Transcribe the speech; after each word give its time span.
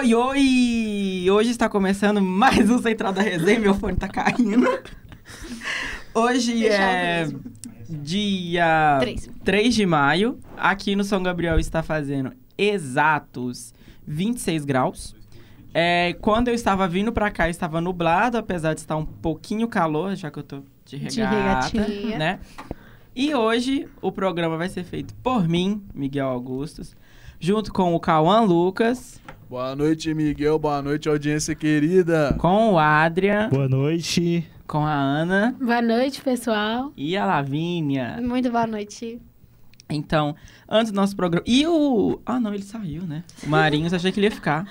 Oi, 0.00 0.14
oi! 0.14 1.26
Hoje 1.30 1.50
está 1.50 1.68
começando 1.68 2.22
mais 2.22 2.70
um 2.70 2.78
Central 2.78 3.12
da 3.12 3.20
Resenha, 3.20 3.60
meu 3.60 3.74
fone 3.74 3.98
tá 3.98 4.08
caindo. 4.08 4.66
Hoje 6.14 6.66
é 6.66 7.28
dia 7.86 8.96
Três. 8.98 9.30
3 9.44 9.74
de 9.74 9.84
maio. 9.84 10.38
Aqui 10.56 10.96
no 10.96 11.04
São 11.04 11.22
Gabriel 11.22 11.58
está 11.58 11.82
fazendo 11.82 12.32
exatos 12.56 13.74
26 14.06 14.64
graus. 14.64 15.14
É, 15.74 16.14
quando 16.22 16.48
eu 16.48 16.54
estava 16.54 16.88
vindo 16.88 17.12
pra 17.12 17.30
cá, 17.30 17.50
estava 17.50 17.78
nublado, 17.78 18.38
apesar 18.38 18.72
de 18.72 18.80
estar 18.80 18.96
um 18.96 19.04
pouquinho 19.04 19.68
calor, 19.68 20.16
já 20.16 20.30
que 20.30 20.38
eu 20.38 20.42
tô 20.42 20.62
de 20.86 20.98
De 20.98 21.20
regata, 21.20 21.68
regatinha. 21.78 22.18
né? 22.18 22.40
E 23.14 23.34
hoje 23.34 23.86
o 24.00 24.10
programa 24.10 24.56
vai 24.56 24.70
ser 24.70 24.82
feito 24.82 25.12
por 25.16 25.46
mim, 25.46 25.82
Miguel 25.94 26.26
Augustos, 26.28 26.96
junto 27.40 27.72
com 27.72 27.94
o 27.94 28.00
Cauã 28.00 28.40
Lucas, 28.40 29.18
Boa 29.48 29.74
noite, 29.74 30.14
Miguel. 30.14 30.58
Boa 30.60 30.80
noite, 30.80 31.08
audiência 31.08 31.56
querida. 31.56 32.36
com 32.38 32.74
o 32.74 32.78
Adrian, 32.78 33.48
Boa 33.48 33.68
noite. 33.68 34.46
com 34.66 34.86
a 34.86 34.94
Ana 34.94 35.56
Boa 35.60 35.82
noite, 35.82 36.20
pessoal. 36.22 36.92
e 36.96 37.16
a 37.16 37.26
Lavínia. 37.26 38.20
Muito 38.22 38.48
boa 38.50 38.66
noite. 38.66 39.20
Então, 39.88 40.36
antes 40.68 40.92
do 40.92 40.96
nosso 40.96 41.16
programa. 41.16 41.42
E 41.48 41.66
o. 41.66 42.20
Ah, 42.24 42.38
não, 42.38 42.54
ele 42.54 42.62
saiu, 42.62 43.02
né? 43.02 43.24
O 43.44 43.48
Marinhos, 43.48 43.92
achei 43.92 44.12
que 44.12 44.20
ele 44.20 44.28
ia 44.28 44.30
ficar. 44.30 44.64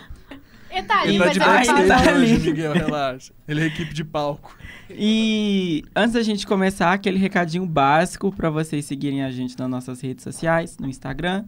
Ele 0.71 0.83
tá 0.83 1.03
Ele 1.05 1.15
Ele 1.15 1.19
tá 1.19 1.25
mas 1.25 1.33
de 1.33 1.39
vai 1.39 1.57
ele 1.63 1.67
backstage 1.73 2.03
tá 2.05 2.11
ali. 2.11 2.33
hoje, 2.35 2.39
Miguel, 2.49 2.71
relaxa. 2.73 3.33
Ele 3.45 3.61
é 3.61 3.65
equipe 3.65 3.93
de 3.93 4.03
palco. 4.05 4.55
E 4.89 5.83
antes 5.93 6.13
da 6.13 6.21
gente 6.23 6.47
começar, 6.47 6.93
aquele 6.93 7.17
recadinho 7.17 7.65
básico 7.65 8.31
para 8.31 8.49
vocês 8.49 8.85
seguirem 8.85 9.23
a 9.25 9.29
gente 9.31 9.59
nas 9.59 9.69
nossas 9.69 9.99
redes 9.99 10.23
sociais, 10.23 10.77
no 10.79 10.87
Instagram, 10.87 11.43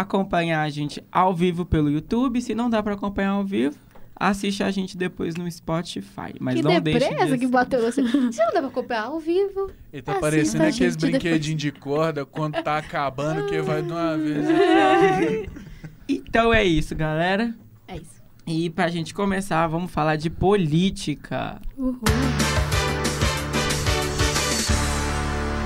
acompanhar 0.00 0.62
a 0.62 0.68
gente 0.68 1.02
ao 1.10 1.34
vivo 1.34 1.64
pelo 1.64 1.90
YouTube. 1.90 2.40
Se 2.40 2.54
não 2.54 2.68
dá 2.68 2.82
para 2.82 2.94
acompanhar 2.94 3.30
ao 3.30 3.44
vivo, 3.44 3.76
assiste 4.14 4.62
a 4.62 4.70
gente 4.70 4.96
depois 4.96 5.34
no 5.34 5.50
Spotify. 5.50 6.34
Mas 6.38 6.56
que 6.56 6.62
não 6.62 6.80
deixe 6.80 7.08
de... 7.14 7.38
que 7.38 7.46
bateu 7.46 7.80
você. 7.80 8.02
Você 8.02 8.44
não 8.44 8.52
dá 8.52 8.60
pra 8.60 8.66
acompanhar 8.66 9.04
ao 9.04 9.18
vivo? 9.18 9.70
Ele 9.92 10.02
tá 10.02 10.18
parecendo 10.20 10.64
aqueles 10.64 10.96
brinquedinhos 10.96 11.60
de 11.60 11.72
corda 11.72 12.26
quando 12.26 12.62
tá 12.62 12.76
acabando, 12.76 13.46
que 13.46 13.60
vai 13.62 13.82
de 13.82 13.90
uma 13.90 14.16
vez. 14.16 15.48
Então 16.08 16.54
é 16.54 16.62
isso, 16.62 16.94
galera. 16.94 17.52
É 17.88 17.96
isso. 17.96 18.22
E 18.46 18.70
pra 18.70 18.86
gente 18.86 19.12
começar, 19.12 19.66
vamos 19.66 19.90
falar 19.90 20.14
de 20.14 20.30
política. 20.30 21.60
Uhul. 21.76 21.98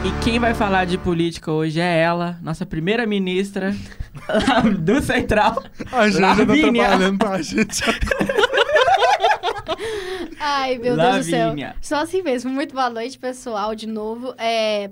E 0.03 0.25
quem 0.25 0.39
vai 0.39 0.55
falar 0.55 0.87
de 0.87 0.97
política 0.97 1.53
hoje 1.53 1.79
é 1.79 2.01
ela, 2.01 2.39
nossa 2.41 2.65
primeira 2.65 3.07
ministra 3.07 3.77
do 4.83 5.03
Central. 5.03 5.63
A 5.93 6.09
Janja 6.09 6.47
tá 6.47 6.55
trabalhando 6.55 7.19
pra 7.19 7.43
gente. 7.43 7.83
Ai, 10.41 10.79
meu 10.79 10.97
Deus 10.97 11.17
do 11.19 11.23
céu. 11.25 11.53
Só 11.83 11.97
assim 11.97 12.23
mesmo. 12.23 12.51
Muito 12.51 12.75
boa 12.75 12.89
noite, 12.89 13.19
pessoal, 13.19 13.75
de 13.75 13.87
novo. 13.87 14.35
É... 14.39 14.91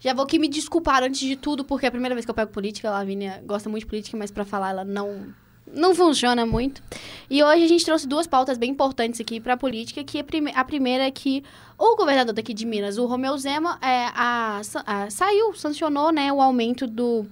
Já 0.00 0.12
vou 0.12 0.24
aqui 0.24 0.40
me 0.40 0.48
desculpar 0.48 1.04
antes 1.04 1.20
de 1.20 1.36
tudo, 1.36 1.64
porque 1.64 1.86
é 1.86 1.88
a 1.88 1.92
primeira 1.92 2.16
vez 2.16 2.24
que 2.24 2.30
eu 2.30 2.34
pego 2.34 2.50
política. 2.50 2.88
A 2.88 2.92
Lavínia 2.92 3.40
gosta 3.46 3.68
muito 3.68 3.84
de 3.84 3.86
política, 3.86 4.16
mas 4.16 4.32
pra 4.32 4.44
falar 4.44 4.70
ela 4.70 4.84
não... 4.84 5.26
Não 5.72 5.94
funciona 5.94 6.44
muito. 6.46 6.82
E 7.30 7.42
hoje 7.42 7.64
a 7.64 7.68
gente 7.68 7.84
trouxe 7.84 8.06
duas 8.06 8.26
pautas 8.26 8.56
bem 8.58 8.70
importantes 8.70 9.20
aqui 9.20 9.38
pra 9.40 9.56
política, 9.56 10.02
que 10.04 10.18
a, 10.18 10.24
prime- 10.24 10.52
a 10.54 10.64
primeira 10.64 11.04
é 11.04 11.10
que 11.10 11.42
o 11.78 11.96
governador 11.96 12.34
daqui 12.34 12.54
de 12.54 12.64
Minas, 12.66 12.98
o 12.98 13.06
Romeu 13.06 13.36
Zema, 13.38 13.78
é, 13.82 14.06
a- 14.14 14.60
a- 14.86 15.10
saiu, 15.10 15.52
sancionou 15.54 16.10
né, 16.10 16.32
o 16.32 16.40
aumento 16.40 16.86
do, 16.86 17.26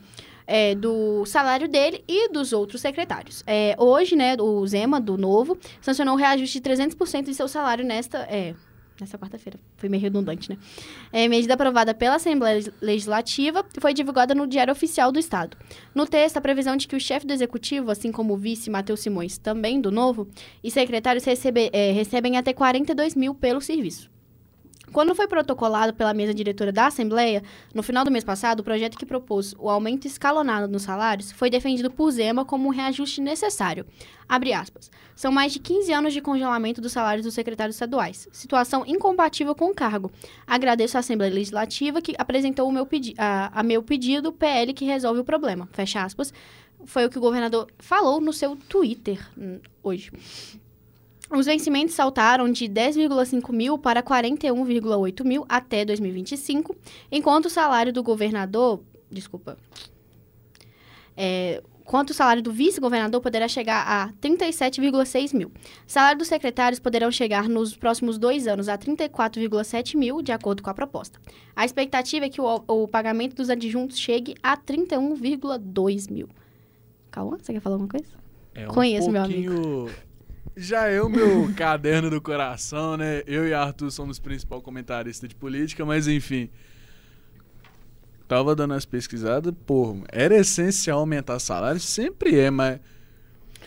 é, 0.46 0.74
do 0.74 1.24
salário 1.26 1.68
dele 1.68 2.04
e 2.06 2.28
dos 2.30 2.52
outros 2.52 2.80
secretários. 2.80 3.42
É, 3.46 3.74
hoje, 3.78 4.14
né, 4.14 4.36
o 4.38 4.66
Zema, 4.66 5.00
do 5.00 5.16
Novo, 5.16 5.56
sancionou 5.80 6.14
o 6.14 6.18
reajuste 6.18 6.60
de 6.60 6.68
300% 6.70 7.24
de 7.24 7.34
seu 7.34 7.48
salário 7.48 7.84
nesta... 7.84 8.18
É, 8.30 8.54
nessa 9.00 9.18
quarta-feira. 9.18 9.58
Foi 9.76 9.88
meio 9.88 10.02
redundante, 10.02 10.50
né? 10.50 10.58
É, 11.12 11.28
medida 11.28 11.54
aprovada 11.54 11.92
pela 11.94 12.16
Assembleia 12.16 12.72
Legislativa 12.80 13.64
e 13.76 13.80
foi 13.80 13.92
divulgada 13.94 14.34
no 14.34 14.46
Diário 14.46 14.72
Oficial 14.72 15.12
do 15.12 15.18
Estado. 15.18 15.56
No 15.94 16.06
texto, 16.06 16.36
a 16.36 16.40
previsão 16.40 16.76
de 16.76 16.86
que 16.88 16.96
o 16.96 17.00
chefe 17.00 17.26
do 17.26 17.32
Executivo, 17.32 17.90
assim 17.90 18.10
como 18.10 18.34
o 18.34 18.36
vice 18.36 18.70
Matheus 18.70 19.00
Simões, 19.00 19.38
também 19.38 19.80
do 19.80 19.90
Novo, 19.90 20.28
e 20.62 20.70
secretários 20.70 21.24
recebe- 21.24 21.70
é, 21.72 21.92
recebem 21.92 22.36
até 22.36 22.52
42 22.52 23.14
mil 23.14 23.34
pelo 23.34 23.60
serviço. 23.60 24.10
Quando 24.92 25.14
foi 25.14 25.26
protocolado 25.26 25.92
pela 25.92 26.14
mesa 26.14 26.32
diretora 26.32 26.72
da 26.72 26.86
Assembleia, 26.86 27.42
no 27.74 27.82
final 27.82 28.04
do 28.04 28.10
mês 28.10 28.24
passado, 28.24 28.60
o 28.60 28.64
projeto 28.64 28.96
que 28.96 29.04
propôs 29.04 29.54
o 29.58 29.68
aumento 29.68 30.06
escalonado 30.06 30.68
nos 30.68 30.82
salários 30.82 31.32
foi 31.32 31.50
defendido 31.50 31.90
por 31.90 32.10
Zema 32.10 32.44
como 32.44 32.68
um 32.68 32.70
reajuste 32.70 33.20
necessário. 33.20 33.84
São 35.14 35.30
mais 35.30 35.52
de 35.52 35.58
15 35.58 35.92
anos 35.92 36.12
de 36.12 36.20
congelamento 36.20 36.80
dos 36.80 36.92
salários 36.92 37.24
dos 37.24 37.34
secretários 37.34 37.76
estaduais. 37.76 38.28
Situação 38.32 38.84
incompatível 38.86 39.54
com 39.54 39.70
o 39.70 39.74
cargo. 39.74 40.10
Agradeço 40.46 40.96
à 40.96 41.00
Assembleia 41.00 41.32
Legislativa 41.32 42.02
que 42.02 42.14
apresentou 42.18 42.68
o 42.68 42.72
meu 42.72 42.88
a, 43.18 43.60
a 43.60 43.62
meu 43.62 43.82
pedido 43.82 44.32
PL 44.32 44.72
que 44.72 44.84
resolve 44.84 45.20
o 45.20 45.24
problema. 45.24 45.68
Fecha 45.72 46.02
aspas. 46.02 46.32
Foi 46.84 47.06
o 47.06 47.10
que 47.10 47.18
o 47.18 47.20
governador 47.20 47.68
falou 47.78 48.20
no 48.20 48.32
seu 48.32 48.56
Twitter 48.56 49.18
hum, 49.36 49.58
hoje. 49.82 50.10
Os 51.30 51.46
vencimentos 51.46 51.94
saltaram 51.94 52.50
de 52.50 52.66
10,5 52.66 53.52
mil 53.52 53.78
para 53.78 54.02
41,8 54.02 55.24
mil 55.24 55.44
até 55.48 55.84
2025, 55.84 56.76
enquanto 57.10 57.46
o 57.46 57.50
salário 57.50 57.92
do 57.92 58.02
governador. 58.02 58.80
Desculpa. 59.10 59.56
É, 61.16 61.62
enquanto 61.80 62.10
o 62.10 62.14
salário 62.14 62.42
do 62.42 62.52
vice-governador 62.52 63.20
poderá 63.20 63.48
chegar 63.48 63.86
a 63.86 64.12
37,6 64.20 65.34
mil. 65.34 65.52
Salário 65.86 66.18
dos 66.18 66.28
secretários 66.28 66.78
poderão 66.78 67.10
chegar 67.10 67.48
nos 67.48 67.76
próximos 67.76 68.18
dois 68.18 68.46
anos 68.46 68.68
a 68.68 68.76
34,7 68.76 69.96
mil, 69.96 70.20
de 70.20 70.32
acordo 70.32 70.62
com 70.62 70.70
a 70.70 70.74
proposta. 70.74 71.20
A 71.54 71.64
expectativa 71.64 72.26
é 72.26 72.28
que 72.28 72.40
o, 72.40 72.64
o 72.66 72.88
pagamento 72.88 73.34
dos 73.34 73.50
adjuntos 73.50 73.98
chegue 73.98 74.34
a 74.42 74.56
31,2 74.56 76.10
mil. 76.10 76.28
Calma, 77.10 77.38
você 77.40 77.52
quer 77.52 77.60
falar 77.60 77.76
alguma 77.76 77.90
coisa? 77.90 78.06
É 78.54 78.68
um 78.68 78.72
Conheço, 78.72 79.10
meu 79.10 79.22
pouquinho... 79.22 79.88
Já 80.54 80.86
é 80.88 81.00
o 81.02 81.08
meu 81.08 81.50
caderno 81.56 82.10
do 82.10 82.20
coração, 82.20 82.96
né? 82.96 83.22
Eu 83.26 83.46
e 83.48 83.54
Arthur 83.54 83.90
somos 83.90 84.18
principal 84.18 84.60
comentarista 84.60 85.26
de 85.26 85.34
política, 85.34 85.84
mas 85.84 86.06
enfim. 86.06 86.48
Tava 88.28 88.56
dando 88.56 88.74
as 88.74 88.84
pesquisadas, 88.84 89.54
pô, 89.66 89.98
era 90.10 90.36
essencial 90.36 90.98
aumentar 90.98 91.38
salário, 91.38 91.80
sempre 91.80 92.38
é, 92.38 92.50
mas. 92.50 92.80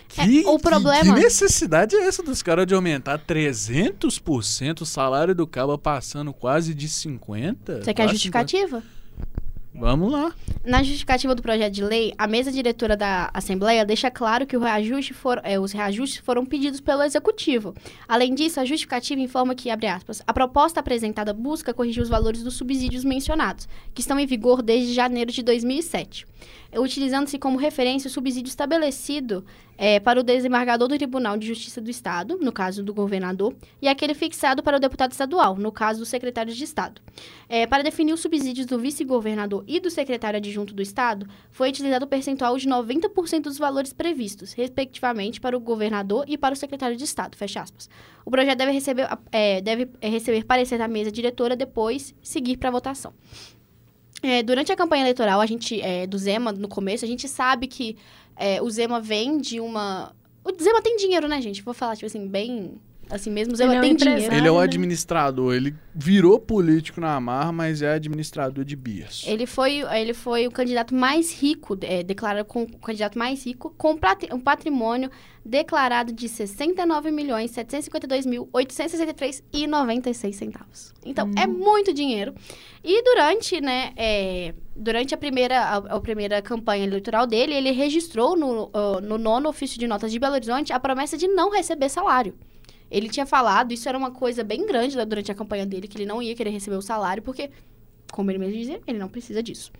Que, 0.10 0.42
o 0.46 0.58
que- 0.58 0.64
problema- 0.64 1.14
Que, 1.16 1.22
necessidade 1.22 1.96
é 1.96 2.08
essa 2.08 2.24
dos 2.24 2.42
caras 2.42 2.66
de 2.66 2.74
aumentar 2.74 3.20
300% 3.20 4.82
o 4.82 4.86
salário 4.86 5.36
do 5.36 5.46
cabo 5.46 5.78
passando 5.78 6.34
quase 6.34 6.74
de 6.74 6.88
50%? 6.90 7.84
Você 7.84 7.94
quer 7.94 8.10
justificativa? 8.10 8.80
50%. 8.80 8.84
Vamos 9.76 10.12
lá. 10.12 10.34
Na 10.64 10.84
justificativa 10.84 11.34
do 11.34 11.42
projeto 11.42 11.74
de 11.74 11.84
lei, 11.84 12.14
a 12.18 12.28
mesa 12.28 12.52
diretora 12.52 12.98
da 12.98 13.32
Assembleia 13.34 13.86
deixa 13.86 14.12
claro 14.12 14.46
que 14.46 14.58
reajuste 14.58 15.14
for- 15.14 15.40
eh, 15.46 15.58
os 15.58 15.72
reajustes 15.72 16.20
foram 16.20 16.46
pedidos 16.46 16.82
pelo 16.82 17.02
Executivo. 17.02 17.74
Além 18.06 18.36
disso, 18.36 18.60
a 18.60 18.66
justificativa 18.66 19.22
informa 19.22 19.56
que, 19.56 19.70
abre 19.70 19.88
aspas, 19.88 20.22
a 20.28 20.34
proposta 20.34 20.82
apresentada 20.82 21.32
busca 21.34 21.74
corrigir 21.74 22.04
os 22.04 22.10
valores 22.10 22.44
dos 22.44 22.56
subsídios 22.56 23.06
mencionados, 23.06 23.70
que 23.94 24.02
estão 24.02 24.20
em 24.20 24.26
vigor 24.26 24.62
desde 24.62 24.94
janeiro 24.94 25.32
de 25.32 25.42
2007. 25.42 26.28
Utilizando-se 26.78 27.40
como 27.40 27.58
referência 27.58 28.08
o 28.10 28.12
subsídio 28.12 28.50
estabelecido 28.50 29.44
eh, 29.78 30.00
para 30.02 30.20
o 30.20 30.24
desembargador 30.24 30.88
do 30.90 30.98
Tribunal 30.98 31.38
de 31.38 31.48
Justiça 31.48 31.80
do 31.82 31.90
Estado, 31.90 32.38
no 32.42 32.52
caso 32.52 32.84
do 32.84 32.94
governador, 32.94 33.56
e 33.82 33.88
aquele 33.88 34.14
fixado 34.14 34.62
para 34.62 34.76
o 34.78 34.80
deputado 34.80 35.12
estadual, 35.14 35.56
no 35.56 35.72
caso 35.72 36.00
do 36.00 36.06
secretário 36.06 36.54
de 36.54 36.64
Estado. 36.64 37.02
É, 37.48 37.66
para 37.66 37.82
definir 37.82 38.14
os 38.14 38.20
subsídios 38.20 38.66
do 38.68 38.78
vice-governador 38.78 39.64
e 39.68 39.80
do 39.80 39.90
secretário 39.90 40.38
adjunto 40.50 40.74
do 40.74 40.82
Estado, 40.82 41.28
foi 41.52 41.70
utilizado 41.70 42.06
o 42.06 42.08
percentual 42.08 42.58
de 42.58 42.68
90% 42.68 43.44
dos 43.44 43.58
valores 43.58 43.94
previstos, 43.94 44.54
respectivamente, 44.54 45.40
para 45.40 45.56
o 45.56 45.60
governador 45.60 46.26
e 46.28 46.38
para 46.38 46.54
o 46.54 46.58
secretário 46.58 46.98
de 46.98 47.04
Estado. 47.04 47.38
Fecha 47.38 47.62
aspas. 47.62 47.90
O 48.26 48.32
projeto 48.32 48.58
deve 48.58 48.72
receber, 48.72 49.08
é, 49.32 49.62
deve 49.62 49.90
é, 50.02 50.10
receber 50.10 50.44
parecer 50.44 50.78
da 50.78 50.88
mesa 50.88 51.12
diretora 51.12 51.56
depois 51.56 52.14
seguir 52.22 52.58
para 52.58 52.72
votação. 52.72 53.14
É, 54.22 54.44
durante 54.44 54.72
a 54.72 54.76
campanha 54.76 55.04
eleitoral, 55.04 55.40
a 55.40 55.46
gente, 55.46 55.80
é, 55.82 56.06
do 56.06 56.18
Zema, 56.18 56.52
no 56.52 56.68
começo, 56.68 57.06
a 57.06 57.08
gente 57.08 57.28
sabe 57.28 57.68
que 57.68 57.96
é, 58.36 58.62
o 58.62 58.70
Zema 58.70 59.00
vem 59.00 59.38
de 59.38 59.60
uma. 59.60 60.14
O 60.44 60.52
Zema 60.62 60.82
tem 60.82 60.98
dinheiro, 60.98 61.28
né, 61.28 61.42
gente? 61.42 61.62
Vou 61.62 61.74
falar, 61.74 61.96
tipo 61.96 62.06
assim, 62.06 62.28
bem 62.28 62.80
Assim, 63.10 63.32
mesmo 63.32 63.56
Ele 63.56 63.64
ele 63.64 63.76
é 63.76 63.80
um 63.80 63.96
dinheiro. 63.96 64.36
Ele 64.36 64.48
é 64.48 64.52
o 64.52 64.58
né? 64.58 64.64
administrador, 64.64 65.56
ele 65.56 65.76
virou 65.96 66.40
político 66.40 67.02
na 67.02 67.20
marra, 67.20 67.52
mas 67.52 67.82
é 67.82 67.94
administrador 67.94 68.64
de 68.64 68.76
bias. 68.76 69.24
Ele 69.26 69.48
foi, 69.48 69.82
ele 69.92 70.14
foi 70.14 70.46
o 70.46 70.52
candidato 70.52 70.94
mais 70.94 71.34
rico, 71.34 71.76
é, 71.82 72.04
declarado 72.04 72.46
com 72.46 72.64
o 72.64 72.78
candidato 72.78 73.18
mais 73.18 73.46
rico, 73.46 73.74
com 73.76 73.98
um 74.32 74.40
patrimônio 74.40 75.10
declarado 75.44 76.14
de 76.14 76.30
69 76.30 77.10
milhões 77.10 77.50
752 77.52 78.26
mil 78.28 78.48
863 78.54 79.44
e 79.52 79.66
96 79.66 80.36
centavos. 80.36 80.94
Então, 81.04 81.32
é 81.36 81.48
muito 81.48 81.92
dinheiro. 81.92 82.36
E 82.84 83.04
durante, 83.04 83.60
né, 83.60 83.92
é, 83.98 84.54
durante 84.76 85.16
a 85.16 85.18
primeira, 85.18 85.60
a, 85.60 85.78
a 85.78 86.00
primeira 86.00 86.42
campanha 86.42 86.86
eleitoral 86.86 87.26
dele, 87.26 87.56
ele 87.56 87.72
registrou 87.72 88.38
no, 88.38 88.70
ah, 88.74 89.02
no 89.02 89.18
nono 89.18 89.50
ofício 89.50 89.80
de 89.80 89.88
notas 89.88 90.12
de 90.12 90.20
Belo 90.20 90.36
Horizonte 90.36 90.72
a 90.72 90.80
promessa 90.80 91.18
de 91.18 91.28
não 91.28 91.50
receber 91.50 91.90
salário. 91.90 92.36
Ele 92.90 93.10
tinha 93.10 93.26
falado, 93.26 93.72
isso 93.72 93.88
era 93.88 93.98
uma 93.98 94.12
coisa 94.12 94.44
bem 94.44 94.66
grande 94.66 94.98
lá 94.98 95.04
durante 95.04 95.32
a 95.32 95.36
campanha 95.36 95.66
dele, 95.66 95.88
que 95.88 95.98
ele 95.98 96.06
não 96.06 96.22
ia 96.22 96.36
querer 96.36 96.50
receber 96.50 96.76
o 96.76 96.82
salário, 96.82 97.22
porque, 97.22 97.50
como 98.12 98.32
ele 98.32 98.40
mesmo 98.40 98.58
dizia, 98.58 98.82
ele 98.88 98.98
não 98.98 99.08
precisa 99.08 99.44
disso. 99.44 99.72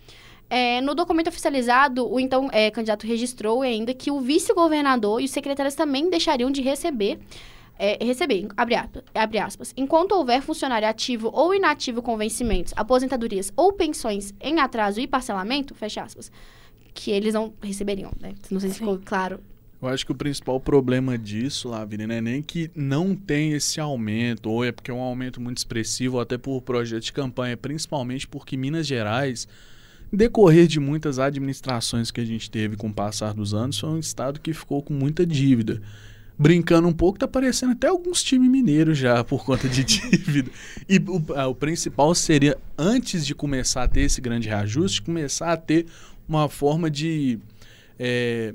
É, 0.48 0.80
no 0.80 0.96
documento 0.96 1.28
oficializado, 1.28 2.12
o 2.12 2.18
então 2.18 2.48
é, 2.52 2.70
candidato 2.72 3.06
registrou 3.06 3.62
ainda 3.62 3.94
que 3.94 4.10
o 4.10 4.20
vice-governador 4.20 5.20
e 5.20 5.24
os 5.24 5.30
secretários 5.30 5.76
também 5.76 6.10
deixariam 6.10 6.50
de 6.50 6.60
receber, 6.60 7.20
é, 7.78 8.04
receber, 8.04 8.48
abre 8.56 8.74
abre 9.14 9.38
aspas, 9.38 9.72
enquanto 9.76 10.12
houver 10.12 10.42
funcionário 10.42 10.88
ativo 10.88 11.30
ou 11.32 11.54
inativo 11.54 12.02
com 12.02 12.16
vencimentos, 12.16 12.74
aposentadorias 12.76 13.52
ou 13.56 13.72
pensões 13.72 14.34
em 14.40 14.58
atraso 14.58 15.00
e 15.00 15.06
parcelamento, 15.06 15.72
fecha 15.72 16.02
aspas, 16.02 16.32
que 16.92 17.12
eles 17.12 17.32
não 17.32 17.54
receberiam, 17.62 18.10
né? 18.20 18.34
Não 18.50 18.58
sei 18.58 18.70
se 18.70 18.78
ficou 18.80 18.98
claro. 19.04 19.40
Eu 19.82 19.88
acho 19.88 20.04
que 20.04 20.12
o 20.12 20.14
principal 20.14 20.60
problema 20.60 21.16
disso, 21.16 21.68
Lavini, 21.70 22.06
não 22.06 22.14
é 22.14 22.20
nem 22.20 22.42
que 22.42 22.70
não 22.74 23.16
tem 23.16 23.52
esse 23.52 23.80
aumento, 23.80 24.50
ou 24.50 24.62
é 24.62 24.70
porque 24.70 24.90
é 24.90 24.94
um 24.94 25.00
aumento 25.00 25.40
muito 25.40 25.56
expressivo, 25.56 26.16
ou 26.16 26.20
até 26.20 26.36
por 26.36 26.60
projeto 26.60 27.04
de 27.04 27.12
campanha, 27.12 27.56
principalmente 27.56 28.28
porque 28.28 28.58
Minas 28.58 28.86
Gerais, 28.86 29.48
decorrer 30.12 30.66
de 30.66 30.78
muitas 30.78 31.18
administrações 31.18 32.10
que 32.10 32.20
a 32.20 32.24
gente 32.24 32.50
teve 32.50 32.76
com 32.76 32.88
o 32.88 32.92
passar 32.92 33.32
dos 33.32 33.54
anos, 33.54 33.78
foi 33.78 33.88
um 33.88 33.98
estado 33.98 34.38
que 34.38 34.52
ficou 34.52 34.82
com 34.82 34.92
muita 34.92 35.24
dívida. 35.24 35.80
Brincando 36.38 36.86
um 36.86 36.92
pouco, 36.92 37.18
tá 37.18 37.24
aparecendo 37.24 37.72
até 37.72 37.86
alguns 37.86 38.22
times 38.22 38.50
mineiros 38.50 38.98
já 38.98 39.24
por 39.24 39.44
conta 39.46 39.66
de 39.66 39.82
dívida. 39.82 40.50
E 40.86 40.98
o, 40.98 41.48
o 41.48 41.54
principal 41.54 42.14
seria, 42.14 42.56
antes 42.76 43.24
de 43.24 43.34
começar 43.34 43.84
a 43.84 43.88
ter 43.88 44.02
esse 44.02 44.20
grande 44.20 44.46
reajuste, 44.46 45.00
começar 45.00 45.52
a 45.52 45.56
ter 45.56 45.86
uma 46.28 46.50
forma 46.50 46.90
de 46.90 47.38
é, 47.98 48.54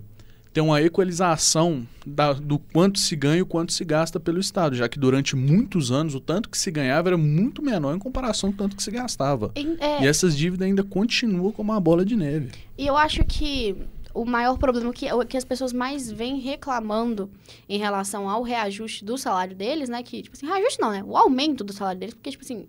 ter 0.55 0.61
uma 0.61 0.81
equalização 0.81 1.85
da- 2.05 2.31
do 2.31 2.57
quanto 2.57 2.97
se 2.97 3.13
ganha 3.13 3.39
e 3.39 3.41
o 3.41 3.45
quanto 3.45 3.73
se 3.73 3.83
gasta 3.83 4.21
pelo 4.21 4.39
Estado, 4.39 4.73
já 4.73 4.87
que 4.87 4.97
durante 4.97 5.35
muitos 5.35 5.91
anos 5.91 6.15
o 6.15 6.19
tanto 6.21 6.49
que 6.49 6.57
se 6.57 6.71
ganhava 6.71 7.09
era 7.09 7.17
muito 7.17 7.61
menor 7.61 7.93
em 7.93 7.99
comparação 7.99 8.51
com 8.51 8.55
o 8.55 8.57
tanto 8.59 8.73
que 8.77 8.81
se 8.81 8.89
gastava. 8.89 9.51
É, 9.79 10.01
E 10.01 10.07
essas 10.07 10.33
dívidas 10.35 10.65
ainda 10.65 10.81
continuam 10.81 11.51
como 11.51 11.73
uma 11.73 11.79
bola 11.81 12.05
de 12.05 12.15
neve. 12.15 12.51
E 12.77 12.87
eu 12.87 12.95
acho 12.95 13.25
que 13.25 13.75
o 14.13 14.23
maior 14.23 14.57
problema 14.57 14.93
que, 14.93 15.07
que 15.27 15.35
as 15.35 15.43
pessoas 15.43 15.73
mais 15.73 16.09
vêm 16.09 16.39
reclamando 16.39 17.29
em 17.67 17.77
relação 17.77 18.29
ao 18.29 18.41
reajuste 18.41 19.03
do 19.03 19.17
salário 19.17 19.53
deles, 19.53 19.89
né? 19.89 20.01
Que, 20.03 20.21
tipo 20.21 20.37
assim, 20.37 20.45
reajuste 20.45 20.79
não, 20.79 20.91
né? 20.91 21.03
O 21.05 21.17
aumento 21.17 21.65
do 21.65 21.73
salário 21.73 21.99
deles, 21.99 22.15
porque, 22.15 22.31
tipo 22.31 22.45
assim, 22.45 22.65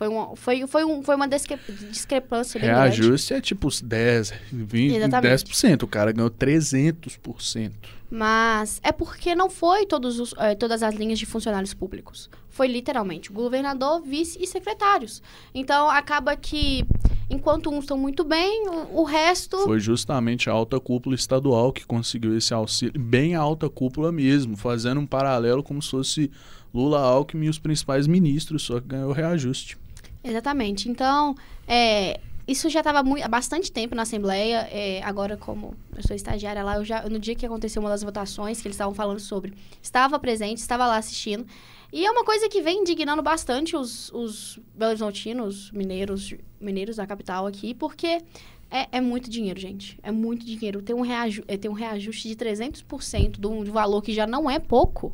foi 0.00 0.08
uma, 0.08 0.34
foi, 0.34 0.66
foi 0.66 0.82
um, 0.82 1.02
foi 1.02 1.14
uma 1.14 1.28
discre- 1.28 1.58
discrepância 1.90 2.58
bem 2.58 2.70
grande. 2.70 3.02
Reajuste 3.02 3.34
é 3.34 3.40
tipo 3.42 3.68
os 3.68 3.82
10, 3.82 4.32
20, 4.50 4.96
Exatamente. 4.96 5.44
10%. 5.44 5.82
O 5.82 5.86
cara 5.86 6.10
ganhou 6.10 6.30
300%. 6.30 7.72
Mas 8.10 8.80
é 8.82 8.92
porque 8.92 9.34
não 9.34 9.50
foi 9.50 9.84
todos 9.84 10.18
os, 10.18 10.34
eh, 10.38 10.54
todas 10.54 10.82
as 10.82 10.94
linhas 10.94 11.18
de 11.18 11.26
funcionários 11.26 11.74
públicos. 11.74 12.30
Foi 12.48 12.66
literalmente 12.66 13.30
governador, 13.30 14.00
vice 14.00 14.42
e 14.42 14.46
secretários. 14.46 15.22
Então, 15.54 15.90
acaba 15.90 16.34
que, 16.34 16.82
enquanto 17.28 17.68
uns 17.68 17.80
estão 17.80 17.98
muito 17.98 18.24
bem, 18.24 18.70
o, 18.70 19.00
o 19.00 19.04
resto... 19.04 19.58
Foi 19.58 19.78
justamente 19.78 20.48
a 20.48 20.54
alta 20.54 20.80
cúpula 20.80 21.14
estadual 21.14 21.74
que 21.74 21.84
conseguiu 21.84 22.34
esse 22.34 22.54
auxílio, 22.54 22.98
bem 22.98 23.34
alta 23.34 23.68
cúpula 23.68 24.10
mesmo, 24.10 24.56
fazendo 24.56 24.98
um 24.98 25.06
paralelo 25.06 25.62
como 25.62 25.82
se 25.82 25.90
fosse 25.90 26.30
Lula, 26.72 27.00
Alckmin 27.00 27.46
e 27.46 27.50
os 27.50 27.58
principais 27.58 28.06
ministros, 28.06 28.62
só 28.62 28.80
que 28.80 28.88
ganhou 28.88 29.12
reajuste. 29.12 29.76
Exatamente. 30.22 30.88
Então, 30.88 31.34
é, 31.66 32.20
isso 32.46 32.68
já 32.68 32.80
estava 32.80 33.00
há 33.00 33.28
bastante 33.28 33.70
tempo 33.70 33.94
na 33.94 34.02
Assembleia. 34.02 34.68
é, 34.72 35.02
agora, 35.02 35.36
como 35.36 35.74
eu 35.96 36.02
sou 36.02 36.16
estagiária 36.16 36.62
lá, 36.62 36.76
eu 36.76 36.84
já, 36.84 37.08
no 37.08 37.18
dia 37.18 37.34
que 37.34 37.46
aconteceu 37.46 37.80
uma 37.80 37.88
das 37.88 38.02
votações 38.02 38.60
que 38.60 38.66
eles 38.66 38.74
estavam 38.74 38.94
falando 38.94 39.20
sobre, 39.20 39.52
estava 39.80 40.18
presente, 40.18 40.58
estava 40.58 40.86
lá 40.86 40.96
assistindo. 40.96 41.46
E 41.92 42.04
é 42.04 42.10
uma 42.10 42.24
coisa 42.24 42.48
que 42.48 42.60
vem 42.60 42.80
indignando 42.80 43.22
bastante 43.22 43.76
os, 43.76 44.10
os 44.12 44.60
horizontinos, 44.80 45.70
mineiros, 45.72 46.34
mineiros 46.60 46.96
da 46.96 47.06
capital 47.06 47.46
aqui, 47.46 47.74
porque 47.74 48.22
é, 48.70 48.88
é 48.92 49.00
muito 49.00 49.28
dinheiro, 49.28 49.58
gente. 49.58 49.98
É 50.02 50.12
muito 50.12 50.46
dinheiro. 50.46 50.80
Tem 50.80 50.94
um, 50.94 51.00
reaju 51.00 51.42
é, 51.48 51.56
tem 51.56 51.70
um 51.70 51.74
reajuste 51.74 52.28
de 52.28 52.36
300% 52.36 53.40
de 53.40 53.46
um 53.46 53.64
valor 53.64 54.00
que 54.02 54.12
já 54.12 54.26
não 54.26 54.48
é 54.48 54.58
pouco. 54.58 55.12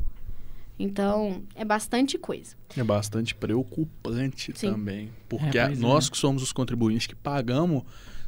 Então, 0.78 1.42
é 1.54 1.64
bastante 1.64 2.18
coisa. 2.18 2.54
É 2.76 2.84
bastante 2.84 3.34
preocupante 3.34 4.52
Sim. 4.54 4.70
também, 4.72 5.10
porque 5.28 5.58
É, 5.58 5.66
pois 5.66 5.78
é. 5.78 5.82
nós 5.82 6.08
que 6.10 6.18
somos 6.18 6.42
os 6.42 6.52
contribuintes 6.52 7.06
que 7.06 7.14
pagamos 7.14 7.82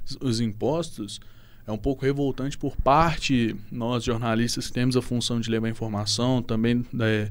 os- 0.06 0.18
os 0.20 0.40
impostos, 0.40 1.20
é 1.66 1.72
um 1.72 1.76
pouco 1.78 2.04
revoltante 2.06 2.56
por 2.56 2.74
parte, 2.76 3.54
nós 3.70 4.02
jornalistas 4.04 4.68
que 4.68 4.72
temos 4.72 4.96
a 4.96 5.02
função 5.02 5.38
de 5.40 5.50
levar 5.50 5.68
informação, 5.68 6.40
também 6.42 6.84
né, 6.92 7.30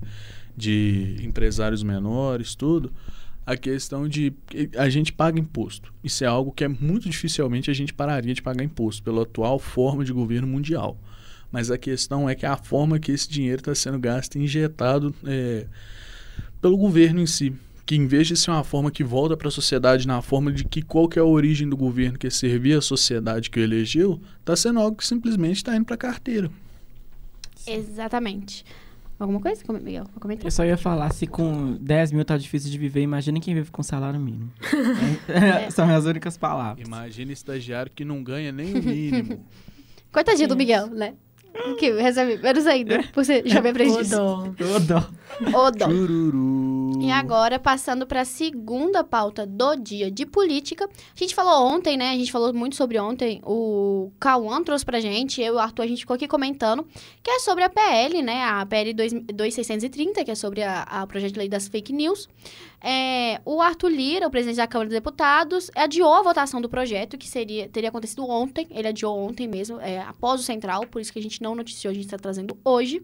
de 0.55 1.17
empresários 1.23 1.81
menores, 1.83 2.53
tudo, 2.53 2.91
a 3.45 3.55
questão 3.57 4.07
de 4.07 4.33
que 4.47 4.69
a 4.77 4.89
gente 4.89 5.11
paga 5.13 5.39
imposto. 5.39 5.91
Isso 6.03 6.23
é 6.23 6.27
algo 6.27 6.51
que 6.51 6.63
é 6.63 6.67
muito 6.67 7.09
dificilmente 7.09 7.71
a 7.71 7.73
gente 7.73 7.93
pararia 7.93 8.33
de 8.33 8.41
pagar 8.41 8.63
imposto 8.63 9.01
pela 9.01 9.23
atual 9.23 9.57
forma 9.57 10.03
de 10.05 10.11
governo 10.13 10.47
mundial. 10.47 10.97
Mas 11.51 11.71
a 11.71 11.77
questão 11.77 12.29
é 12.29 12.35
que 12.35 12.45
a 12.45 12.57
forma 12.57 12.99
que 12.99 13.11
esse 13.11 13.29
dinheiro 13.29 13.59
está 13.59 13.73
sendo 13.73 13.99
gasto 13.99 14.35
e 14.35 14.43
injetado 14.43 15.13
é, 15.25 15.65
pelo 16.61 16.77
governo 16.77 17.19
em 17.19 17.25
si. 17.25 17.53
Que 17.85 17.95
em 17.95 18.05
vez 18.05 18.27
de 18.27 18.35
ser 18.35 18.51
uma 18.51 18.65
forma 18.65 18.91
que 18.91 19.03
volta 19.03 19.37
para 19.37 19.47
a 19.47 19.51
sociedade 19.51 20.05
na 20.05 20.21
forma 20.21 20.51
de 20.51 20.65
que 20.65 20.81
qual 20.81 21.07
que 21.07 21.17
é 21.17 21.21
a 21.21 21.25
origem 21.25 21.69
do 21.69 21.77
governo 21.77 22.17
que 22.17 22.29
servir 22.29 22.77
a 22.77 22.81
sociedade 22.81 23.49
que 23.49 23.59
o 23.59 23.63
elegeu, 23.63 24.19
está 24.39 24.55
sendo 24.55 24.79
algo 24.79 24.97
que 24.97 25.07
simplesmente 25.07 25.57
está 25.57 25.75
indo 25.75 25.85
para 25.85 25.95
a 25.95 25.97
carteira. 25.97 26.51
Exatamente. 27.65 28.65
Alguma 29.19 29.39
coisa, 29.39 29.63
Miguel? 29.81 30.05
Comentar? 30.19 30.45
Eu 30.45 30.51
só 30.51 30.63
ia 30.63 30.77
falar, 30.77 31.11
se 31.11 31.25
com 31.25 31.75
10 31.81 32.11
mil 32.11 32.23
tá 32.23 32.37
difícil 32.37 32.69
de 32.69 32.77
viver, 32.77 33.01
imagina 33.01 33.39
quem 33.39 33.55
vive 33.55 33.71
com 33.71 33.81
salário 33.81 34.19
mínimo. 34.19 34.51
É, 35.27 35.69
São 35.71 35.89
as 35.89 36.05
únicas 36.05 36.37
palavras. 36.37 36.85
Imagina 36.85 37.31
estagiário 37.31 37.91
que 37.93 38.05
não 38.05 38.23
ganha 38.23 38.51
nem 38.51 38.75
o 38.75 38.83
mínimo. 38.83 39.43
Coitadinho 40.11 40.47
do. 40.47 40.55
Miguel, 40.55 40.87
né? 40.87 41.15
Que 41.77 41.91
recebe 41.91 42.37
menos 42.37 42.65
ainda, 42.67 43.03
jovem 43.45 43.71
aprendiz. 43.71 44.11
Ô, 44.13 44.17
dó. 44.17 44.43
Ô, 44.75 44.79
dó. 44.79 45.09
Ô, 45.53 45.71
dó. 45.71 45.85
Chururu. 45.85 46.66
E 46.99 47.11
agora, 47.11 47.59
passando 47.59 48.07
para 48.07 48.21
a 48.21 48.25
segunda 48.25 49.03
pauta 49.03 49.45
do 49.45 49.75
dia 49.75 50.09
de 50.09 50.25
política. 50.25 50.85
A 50.85 51.19
gente 51.19 51.35
falou 51.35 51.67
ontem, 51.67 51.95
né? 51.95 52.09
A 52.09 52.17
gente 52.17 52.31
falou 52.31 52.51
muito 52.53 52.75
sobre 52.75 52.99
ontem. 52.99 53.39
O 53.45 54.11
Cauã 54.19 54.63
trouxe 54.63 54.83
pra 54.83 54.99
gente, 54.99 55.41
eu 55.41 55.53
e 55.53 55.55
o 55.57 55.59
Arthur, 55.59 55.83
a 55.83 55.87
gente 55.87 55.99
ficou 55.99 56.15
aqui 56.15 56.27
comentando, 56.27 56.85
que 57.21 57.29
é 57.29 57.39
sobre 57.39 57.63
a 57.63 57.69
PL, 57.69 58.21
né? 58.21 58.43
A 58.43 58.65
PL 58.65 58.93
2 58.93 59.13
2630, 59.33 60.25
que 60.25 60.31
é 60.31 60.35
sobre 60.35 60.63
a, 60.63 60.81
a 60.83 61.07
projeto 61.07 61.33
de 61.33 61.39
lei 61.39 61.47
das 61.47 61.67
fake 61.67 61.93
news. 61.93 62.27
É, 62.81 63.39
o 63.45 63.61
Arthur 63.61 63.89
Lira, 63.89 64.27
o 64.27 64.31
presidente 64.31 64.57
da 64.57 64.67
Câmara 64.67 64.89
dos 64.89 64.95
Deputados, 64.95 65.71
adiou 65.75 66.13
a 66.13 66.21
votação 66.23 66.59
do 66.59 66.67
projeto, 66.67 67.17
que 67.17 67.27
seria, 67.27 67.69
teria 67.69 67.89
acontecido 67.89 68.27
ontem. 68.27 68.67
Ele 68.71 68.87
adiou 68.87 69.17
ontem 69.17 69.47
mesmo, 69.47 69.79
é, 69.79 69.99
após 69.99 70.41
o 70.41 70.43
Central, 70.43 70.85
por 70.87 70.99
isso 71.01 71.13
que 71.13 71.19
a 71.19 71.23
gente 71.23 71.41
não 71.41 71.55
noticiou, 71.55 71.91
a 71.91 71.93
gente 71.93 72.05
está 72.05 72.17
trazendo 72.17 72.57
hoje. 72.65 73.01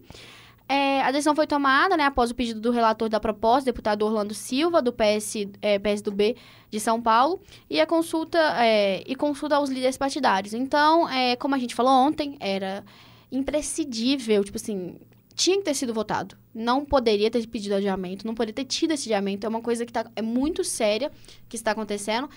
É, 0.68 1.02
a 1.02 1.10
decisão 1.10 1.34
foi 1.34 1.46
tomada 1.46 1.96
né, 1.96 2.04
após 2.04 2.30
o 2.30 2.34
pedido 2.34 2.60
do 2.60 2.70
relator 2.70 3.08
da 3.08 3.20
proposta, 3.20 3.66
deputado 3.66 4.02
Orlando 4.02 4.32
Silva, 4.32 4.80
do 4.80 4.92
PS, 4.92 5.46
é, 5.60 5.78
PSDB 5.78 6.36
de 6.70 6.80
São 6.80 7.02
Paulo, 7.02 7.40
e 7.68 7.80
a 7.80 7.86
consulta, 7.86 8.38
é, 8.64 9.04
e 9.06 9.14
consulta 9.14 9.56
aos 9.56 9.68
líderes 9.68 9.98
partidários. 9.98 10.54
Então, 10.54 11.08
é, 11.08 11.36
como 11.36 11.54
a 11.54 11.58
gente 11.58 11.74
falou 11.74 11.92
ontem, 11.92 12.36
era 12.40 12.82
imprescindível, 13.30 14.42
tipo 14.42 14.56
assim, 14.56 14.96
tinha 15.34 15.58
que 15.58 15.64
ter 15.64 15.74
sido 15.74 15.92
votado. 15.92 16.36
Não 16.54 16.84
poderia 16.84 17.30
ter 17.30 17.46
pedido 17.46 17.74
adiamento, 17.74 18.26
não 18.26 18.34
poderia 18.34 18.54
ter 18.54 18.64
tido 18.64 18.92
esse 18.92 19.12
adiamento. 19.12 19.44
É 19.44 19.48
uma 19.48 19.60
coisa 19.60 19.84
que 19.84 19.92
tá, 19.92 20.06
é 20.16 20.22
muito 20.22 20.64
séria 20.64 21.10
que 21.48 21.56
está 21.56 21.72
acontecendo. 21.72 22.28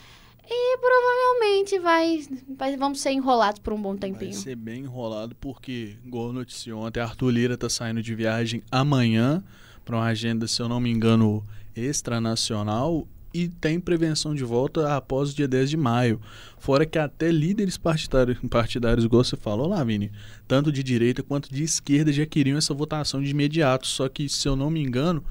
E 0.50 0.77
provavelmente 0.77 1.80
vai, 1.80 2.25
vai, 2.58 2.77
vamos 2.77 3.01
ser 3.01 3.12
enrolados 3.12 3.60
por 3.60 3.74
um 3.74 3.82
bom 3.82 3.92
Vai 3.92 4.00
tempinho. 4.12 4.34
ser 4.34 4.56
bem 4.56 4.82
enrolado 4.84 5.36
porque, 5.42 5.98
igual 6.06 6.32
noticiou 6.32 6.82
ontem, 6.84 7.00
Arthur 7.01 7.30
Lira 7.32 7.58
tá 7.58 7.70
saindo 7.70 8.01
de 8.01 8.16
viagem 8.16 8.63
amanhã 8.72 9.44
para 9.84 9.98
uma 9.98 10.06
agenda, 10.06 10.48
se 10.48 10.62
eu 10.62 10.70
não 10.70 10.80
me 10.80 10.89
engano, 10.89 11.44
extranacional. 11.75 13.08
e 13.34 13.50
tem 13.50 13.80
prevenção 13.80 14.34
de 14.34 14.44
volta 14.44 14.96
após 14.96 15.32
o 15.32 15.36
dia 15.36 15.48
10 15.48 15.70
de 15.70 15.77
maio. 15.77 16.20
Fora 16.58 16.86
que 16.86 16.98
até 16.98 17.30
líderes 17.30 17.77
partidários, 17.77 18.39
partidários 18.50 19.06
igual 19.06 19.24
você 19.24 19.36
falou, 19.36 19.68
Lavínia, 19.68 20.12
tanto 20.48 20.72
de 20.72 20.82
direita 20.82 21.22
quanto 21.22 21.54
de 21.54 21.62
esquerda 21.62 22.12
já 22.12 22.25
queriam 22.25 22.58
essa 22.58 22.74
votação 22.74 23.22
de 23.22 23.30
imediato. 23.30 23.86
Só 23.86 24.08
que, 24.10 24.27
se 24.30 24.48
eu 24.48 24.56
não 24.56 24.72
me 24.72 24.82
engano, 24.82 25.24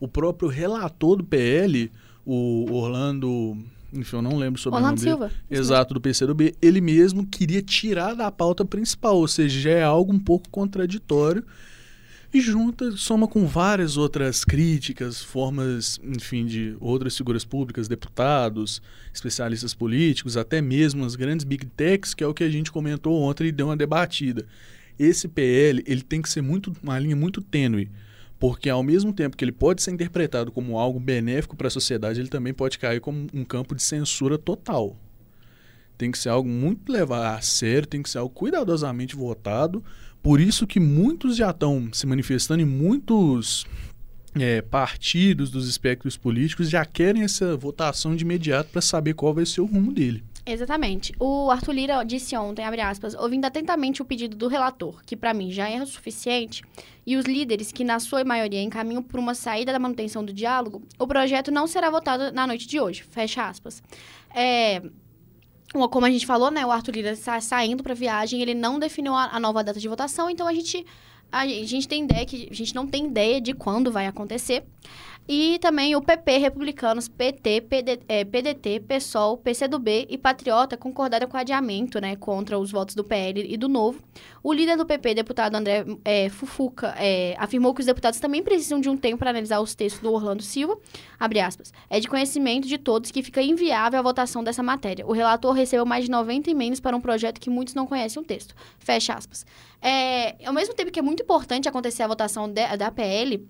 o 0.00 0.08
próprio 0.08 0.48
relator 0.48 1.16
do 1.16 1.22
PL, 1.24 1.92
o 2.26 2.66
Orlando 2.72 3.56
enfim, 3.94 4.16
eu 4.16 4.22
não 4.22 4.36
lembro 4.36 4.60
sobre 4.60 4.76
Orlando 4.78 5.00
o 5.00 5.04
nome 5.04 5.10
Silva. 5.10 5.28
dele. 5.28 5.60
Exato, 5.60 5.94
do 5.94 6.00
PCdoB, 6.00 6.54
ele 6.60 6.80
mesmo 6.80 7.26
queria 7.26 7.62
tirar 7.62 8.14
da 8.14 8.30
pauta 8.30 8.64
principal, 8.64 9.16
ou 9.16 9.28
seja, 9.28 9.60
já 9.60 9.70
é 9.70 9.82
algo 9.82 10.12
um 10.12 10.18
pouco 10.18 10.48
contraditório 10.50 11.44
e 12.34 12.40
junta, 12.40 12.90
soma 12.96 13.28
com 13.28 13.46
várias 13.46 13.96
outras 13.96 14.44
críticas, 14.44 15.22
formas, 15.22 16.00
enfim, 16.02 16.44
de 16.44 16.76
outras 16.80 17.16
figuras 17.16 17.44
públicas, 17.44 17.86
deputados, 17.86 18.82
especialistas 19.12 19.72
políticos, 19.72 20.36
até 20.36 20.60
mesmo 20.60 21.04
as 21.04 21.14
grandes 21.14 21.44
big 21.44 21.64
techs, 21.64 22.12
que 22.12 22.24
é 22.24 22.26
o 22.26 22.34
que 22.34 22.42
a 22.42 22.50
gente 22.50 22.72
comentou 22.72 23.22
ontem 23.22 23.46
e 23.46 23.52
deu 23.52 23.66
uma 23.66 23.76
debatida. 23.76 24.44
Esse 24.98 25.28
PL, 25.28 25.84
ele 25.86 26.02
tem 26.02 26.20
que 26.20 26.28
ser 26.28 26.42
muito 26.42 26.72
uma 26.82 26.98
linha 26.98 27.14
muito 27.14 27.40
tênue, 27.40 27.88
porque 28.44 28.68
ao 28.68 28.82
mesmo 28.82 29.10
tempo 29.10 29.38
que 29.38 29.42
ele 29.42 29.52
pode 29.52 29.80
ser 29.80 29.90
interpretado 29.90 30.52
como 30.52 30.78
algo 30.78 31.00
benéfico 31.00 31.56
para 31.56 31.68
a 31.68 31.70
sociedade, 31.70 32.20
ele 32.20 32.28
também 32.28 32.52
pode 32.52 32.78
cair 32.78 33.00
como 33.00 33.26
um 33.32 33.42
campo 33.42 33.74
de 33.74 33.82
censura 33.82 34.36
total. 34.36 34.98
Tem 35.96 36.10
que 36.10 36.18
ser 36.18 36.28
algo 36.28 36.46
muito 36.46 36.92
levado 36.92 37.24
a 37.24 37.40
sério, 37.40 37.88
tem 37.88 38.02
que 38.02 38.10
ser 38.10 38.18
algo 38.18 38.28
cuidadosamente 38.34 39.16
votado. 39.16 39.82
Por 40.22 40.42
isso 40.42 40.66
que 40.66 40.78
muitos 40.78 41.36
já 41.36 41.52
estão 41.52 41.88
se 41.90 42.06
manifestando 42.06 42.60
e 42.60 42.66
muitos 42.66 43.64
é, 44.34 44.60
partidos 44.60 45.50
dos 45.50 45.66
espectros 45.66 46.18
políticos 46.18 46.68
já 46.68 46.84
querem 46.84 47.22
essa 47.22 47.56
votação 47.56 48.14
de 48.14 48.24
imediato 48.24 48.68
para 48.68 48.82
saber 48.82 49.14
qual 49.14 49.32
vai 49.32 49.46
ser 49.46 49.62
o 49.62 49.64
rumo 49.64 49.90
dele. 49.90 50.22
Exatamente. 50.46 51.14
O 51.18 51.50
Arthur 51.50 51.72
Lira 51.72 52.04
disse 52.04 52.36
ontem, 52.36 52.64
abre 52.64 52.80
aspas, 52.82 53.14
ouvindo 53.14 53.46
atentamente 53.46 54.02
o 54.02 54.04
pedido 54.04 54.36
do 54.36 54.46
relator, 54.46 55.02
que 55.06 55.16
para 55.16 55.32
mim 55.32 55.50
já 55.50 55.68
é 55.68 55.82
o 55.82 55.86
suficiente, 55.86 56.62
e 57.06 57.16
os 57.16 57.24
líderes 57.24 57.72
que 57.72 57.82
na 57.82 57.98
sua 57.98 58.22
maioria 58.24 58.62
encaminham 58.62 59.02
por 59.02 59.18
uma 59.18 59.34
saída 59.34 59.72
da 59.72 59.78
manutenção 59.78 60.22
do 60.22 60.34
diálogo, 60.34 60.82
o 60.98 61.06
projeto 61.06 61.50
não 61.50 61.66
será 61.66 61.88
votado 61.88 62.30
na 62.30 62.46
noite 62.46 62.66
de 62.66 62.78
hoje. 62.78 63.02
Fecha 63.04 63.48
aspas. 63.48 63.82
É, 64.34 64.82
como 65.90 66.04
a 66.04 66.10
gente 66.10 66.26
falou, 66.26 66.50
né, 66.50 66.64
o 66.64 66.70
Arthur 66.70 66.92
Lira 66.92 67.12
está 67.12 67.40
saindo 67.40 67.82
para 67.82 67.94
viagem, 67.94 68.42
ele 68.42 68.54
não 68.54 68.78
definiu 68.78 69.14
a, 69.14 69.30
a, 69.36 69.40
nova 69.40 69.64
data 69.64 69.80
de 69.80 69.88
votação, 69.88 70.28
então 70.28 70.46
a 70.46 70.52
gente 70.52 70.84
a 71.32 71.48
gente 71.48 71.88
tem 71.88 72.04
ideia 72.04 72.24
que 72.24 72.48
a 72.48 72.54
gente 72.54 72.72
não 72.76 72.86
tem 72.86 73.06
ideia 73.06 73.40
de 73.40 73.54
quando 73.54 73.90
vai 73.90 74.06
acontecer. 74.06 74.62
E 75.26 75.58
também 75.58 75.96
o 75.96 76.02
PP, 76.02 76.36
Republicanos, 76.36 77.08
PT, 77.08 77.62
PD, 77.62 78.00
é, 78.06 78.24
PDT, 78.24 78.80
PSOL, 78.80 79.38
PCdoB 79.38 80.06
e 80.10 80.18
Patriota 80.18 80.76
concordaram 80.76 81.26
com 81.26 81.36
o 81.38 81.40
adiamento, 81.40 81.98
né, 81.98 82.14
contra 82.14 82.58
os 82.58 82.70
votos 82.70 82.94
do 82.94 83.02
PL 83.02 83.42
e 83.50 83.56
do 83.56 83.66
Novo. 83.66 84.02
O 84.42 84.52
líder 84.52 84.76
do 84.76 84.84
PP, 84.84 85.14
deputado 85.14 85.54
André 85.54 85.86
é, 86.04 86.28
Fufuca, 86.28 86.94
é, 86.98 87.34
afirmou 87.38 87.72
que 87.72 87.80
os 87.80 87.86
deputados 87.86 88.20
também 88.20 88.42
precisam 88.42 88.78
de 88.78 88.90
um 88.90 88.98
tempo 88.98 89.16
para 89.16 89.30
analisar 89.30 89.60
os 89.60 89.74
textos 89.74 90.02
do 90.02 90.12
Orlando 90.12 90.42
Silva, 90.42 90.78
aspas, 91.18 91.72
é 91.88 91.98
de 91.98 92.06
conhecimento 92.06 92.68
de 92.68 92.76
todos 92.76 93.10
que 93.10 93.22
fica 93.22 93.40
inviável 93.40 93.98
a 93.98 94.02
votação 94.02 94.44
dessa 94.44 94.62
matéria. 94.62 95.06
O 95.06 95.12
relator 95.12 95.52
recebeu 95.52 95.86
mais 95.86 96.04
de 96.04 96.10
90 96.10 96.50
emendas 96.50 96.80
para 96.80 96.94
um 96.94 97.00
projeto 97.00 97.40
que 97.40 97.48
muitos 97.48 97.74
não 97.74 97.86
conhecem 97.86 98.22
o 98.22 98.24
texto, 98.24 98.54
fecha 98.78 99.14
aspas. 99.14 99.46
É, 99.80 100.36
ao 100.46 100.52
mesmo 100.52 100.74
tempo 100.74 100.92
que 100.92 100.98
é 100.98 101.02
muito 101.02 101.22
importante 101.22 101.66
acontecer 101.66 102.02
a 102.02 102.08
votação 102.08 102.46
de, 102.46 102.76
da 102.76 102.90
PL, 102.90 103.48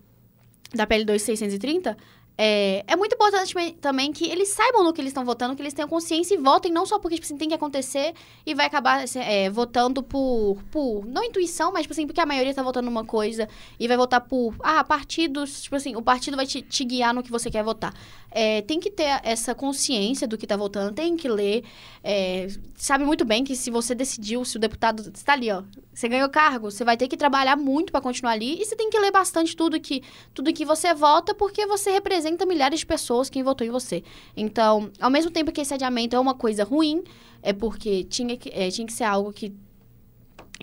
da 0.76 0.86
PL 0.86 1.04
2630, 1.04 1.96
é, 2.36 2.82
é 2.88 2.96
muito 2.96 3.14
importante 3.14 3.54
também 3.80 4.12
que 4.12 4.28
eles 4.28 4.48
saibam 4.48 4.82
no 4.82 4.92
que 4.92 5.00
eles 5.00 5.10
estão 5.10 5.24
votando, 5.24 5.54
que 5.54 5.62
eles 5.62 5.72
tenham 5.72 5.88
consciência 5.88 6.34
e 6.34 6.36
votem, 6.36 6.72
não 6.72 6.84
só 6.84 6.98
porque, 6.98 7.14
tipo 7.14 7.26
assim, 7.26 7.36
tem 7.36 7.48
que 7.48 7.54
acontecer 7.54 8.12
e 8.44 8.54
vai 8.54 8.66
acabar 8.66 9.04
é, 9.16 9.48
votando 9.48 10.02
por, 10.02 10.58
por, 10.70 11.06
não 11.06 11.22
intuição, 11.22 11.72
mas, 11.72 11.82
tipo 11.82 11.92
assim, 11.92 12.06
porque 12.06 12.20
a 12.20 12.26
maioria 12.26 12.50
está 12.50 12.62
votando 12.62 12.90
uma 12.90 13.04
coisa 13.04 13.48
e 13.78 13.86
vai 13.86 13.96
votar 13.96 14.20
por, 14.20 14.54
ah, 14.60 14.82
partidos, 14.82 15.62
tipo 15.62 15.76
assim, 15.76 15.94
o 15.94 16.02
partido 16.02 16.36
vai 16.36 16.46
te, 16.46 16.60
te 16.60 16.84
guiar 16.84 17.14
no 17.14 17.22
que 17.22 17.30
você 17.30 17.50
quer 17.50 17.62
votar. 17.62 17.94
É, 18.32 18.62
tem 18.62 18.80
que 18.80 18.90
ter 18.90 19.20
essa 19.22 19.54
consciência 19.54 20.26
do 20.26 20.36
que 20.36 20.44
está 20.44 20.56
votando, 20.56 20.92
tem 20.92 21.16
que 21.16 21.28
ler, 21.28 21.62
é, 22.02 22.48
sabe 22.74 23.04
muito 23.04 23.24
bem 23.24 23.44
que 23.44 23.54
se 23.54 23.70
você 23.70 23.94
decidiu, 23.94 24.44
se 24.44 24.56
o 24.56 24.60
deputado 24.60 25.08
está 25.14 25.34
ali, 25.34 25.52
ó, 25.52 25.62
você 25.94 26.08
ganhou 26.08 26.28
cargo, 26.28 26.70
você 26.70 26.84
vai 26.84 26.96
ter 26.96 27.06
que 27.06 27.16
trabalhar 27.16 27.56
muito 27.56 27.92
para 27.92 28.00
continuar 28.00 28.32
ali 28.32 28.60
e 28.60 28.64
você 28.64 28.74
tem 28.74 28.90
que 28.90 28.98
ler 28.98 29.12
bastante 29.12 29.54
tudo 29.54 29.80
que, 29.80 30.02
tudo 30.34 30.52
que 30.52 30.64
você 30.64 30.92
vota, 30.92 31.34
porque 31.34 31.66
você 31.66 31.92
representa 31.92 32.44
milhares 32.44 32.80
de 32.80 32.86
pessoas 32.86 33.30
quem 33.30 33.42
votou 33.44 33.64
em 33.66 33.70
você. 33.70 34.02
Então, 34.36 34.90
ao 35.00 35.08
mesmo 35.08 35.30
tempo 35.30 35.52
que 35.52 35.60
esse 35.60 35.72
adiamento 35.72 36.16
é 36.16 36.18
uma 36.18 36.34
coisa 36.34 36.64
ruim, 36.64 37.04
é 37.40 37.52
porque 37.52 38.02
tinha 38.04 38.36
que, 38.36 38.50
é, 38.52 38.68
tinha 38.70 38.86
que 38.86 38.92
ser 38.92 39.04
algo 39.04 39.32
que, 39.32 39.54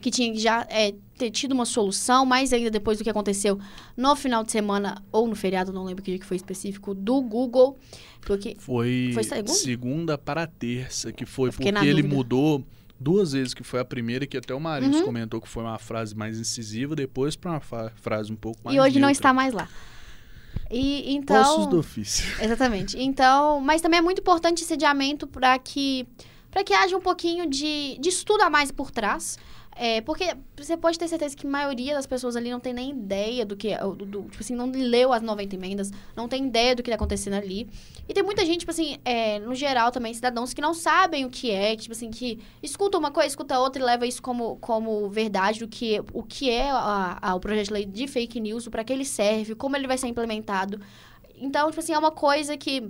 que 0.02 0.12
tinha 0.12 0.34
que 0.34 0.40
já 0.40 0.68
é, 0.70 0.94
ter 1.18 1.32
tido 1.32 1.54
uma 1.54 1.66
solução, 1.66 2.26
mais 2.26 2.52
ainda 2.52 2.70
depois 2.70 2.98
do 2.98 3.04
que 3.04 3.10
aconteceu 3.10 3.58
no 3.96 4.16
final 4.18 4.44
de 4.44 4.52
semana, 4.52 5.02
ou 5.14 5.28
no 5.28 5.36
feriado, 5.36 5.72
não 5.72 5.86
lembro 5.86 6.04
que 6.04 6.12
dia 6.12 6.20
que 6.20 6.26
foi 6.26 6.36
específico, 6.36 6.94
do 6.94 7.22
Google. 7.22 7.78
Porque 8.22 8.56
foi, 8.60 9.12
foi 9.14 9.24
segunda? 9.24 9.54
segunda 9.54 10.18
para 10.18 10.46
terça, 10.46 11.12
que 11.14 11.26
foi 11.26 11.52
porque 11.52 11.70
ele 11.70 12.04
mudou 12.04 12.64
duas 13.02 13.34
vezes, 13.34 13.54
que 13.54 13.64
foi 13.64 13.80
a 13.80 13.86
primeira, 13.86 14.28
que 14.28 14.38
até 14.38 14.54
o 14.54 14.60
Marinhos 14.60 14.98
uhum. 14.98 15.06
comentou 15.06 15.42
que 15.42 15.48
foi 15.48 15.64
uma 15.64 15.80
frase 15.80 16.16
mais 16.16 16.40
incisiva, 16.40 16.96
depois 16.96 17.36
para 17.36 17.52
uma 17.52 17.62
frase 17.96 18.32
um 18.32 18.36
pouco 18.36 18.60
mais. 18.64 18.76
E 18.76 18.80
hoje 18.80 18.92
neutra. 18.92 19.02
não 19.02 19.10
está 19.10 19.34
mais 19.34 19.54
lá. 19.54 19.68
E, 20.70 21.14
então, 21.14 21.44
Postos 21.44 21.68
do 21.68 21.80
ofício. 21.80 22.26
Exatamente. 22.42 22.98
Então, 22.98 23.60
mas 23.60 23.82
também 23.82 24.00
é 24.00 24.02
muito 24.02 24.20
importante 24.20 24.64
esse 24.64 24.74
adiamento 24.74 25.28
para 25.28 25.58
que 25.60 26.08
para 26.50 26.66
que 26.66 26.74
haja 26.74 26.96
um 26.98 27.02
pouquinho 27.02 27.50
de, 27.50 27.98
de 27.98 28.10
estudo 28.10 28.42
a 28.42 28.50
mais 28.50 28.72
por 28.72 28.92
trás. 28.92 29.40
É, 29.84 30.00
porque 30.00 30.38
você 30.56 30.78
pode 30.78 31.00
ter 31.00 31.08
certeza 31.08 31.36
que 31.36 31.48
a 31.48 31.50
maioria 31.50 31.96
das 31.96 32.06
pessoas 32.06 32.36
ali 32.36 32.52
não 32.52 32.60
tem 32.60 32.72
nem 32.72 32.92
ideia 32.92 33.44
do 33.44 33.58
que 33.58 33.70
é. 33.70 33.80
Do, 33.80 33.96
do, 33.96 34.22
tipo 34.26 34.40
assim, 34.40 34.54
não 34.54 34.70
leu 34.70 35.12
as 35.12 35.24
90 35.24 35.56
emendas, 35.56 35.92
não 36.16 36.28
tem 36.28 36.46
ideia 36.46 36.76
do 36.76 36.84
que 36.84 36.90
está 36.92 36.98
acontecendo 36.98 37.34
ali. 37.34 37.68
E 38.08 38.14
tem 38.14 38.22
muita 38.22 38.46
gente, 38.46 38.60
tipo 38.60 38.70
assim, 38.70 39.00
é, 39.04 39.40
no 39.40 39.56
geral 39.56 39.92
também, 39.92 40.14
cidadãos 40.14 40.54
que 40.54 40.62
não 40.62 40.76
sabem 40.76 41.26
o 41.26 41.32
que 41.32 41.50
é, 41.50 41.76
que, 41.76 41.82
tipo 41.82 41.94
assim, 41.94 42.12
que 42.12 42.40
escuta 42.62 42.96
uma 42.96 43.10
coisa, 43.10 43.30
escuta 43.30 43.58
outra 43.58 43.82
e 43.82 43.86
leva 43.86 44.06
isso 44.06 44.22
como, 44.22 44.56
como 44.58 45.10
verdade 45.10 45.62
do 45.62 45.68
que, 45.68 46.00
o 46.14 46.22
que 46.22 46.48
é 46.52 46.70
a, 46.70 47.18
a, 47.20 47.34
o 47.34 47.40
projeto 47.40 47.66
de 47.66 47.74
lei 47.74 47.86
de 47.86 48.08
fake 48.08 48.40
news, 48.40 48.68
para 48.68 48.84
que 48.84 48.94
ele 48.94 49.04
serve, 49.04 49.56
como 49.56 49.76
ele 49.76 49.88
vai 49.88 49.98
ser 49.98 50.06
implementado. 50.06 50.80
Então, 51.36 51.68
tipo 51.72 51.80
assim, 51.80 51.94
é 51.94 51.98
uma 51.98 52.12
coisa 52.12 52.56
que 52.56 52.88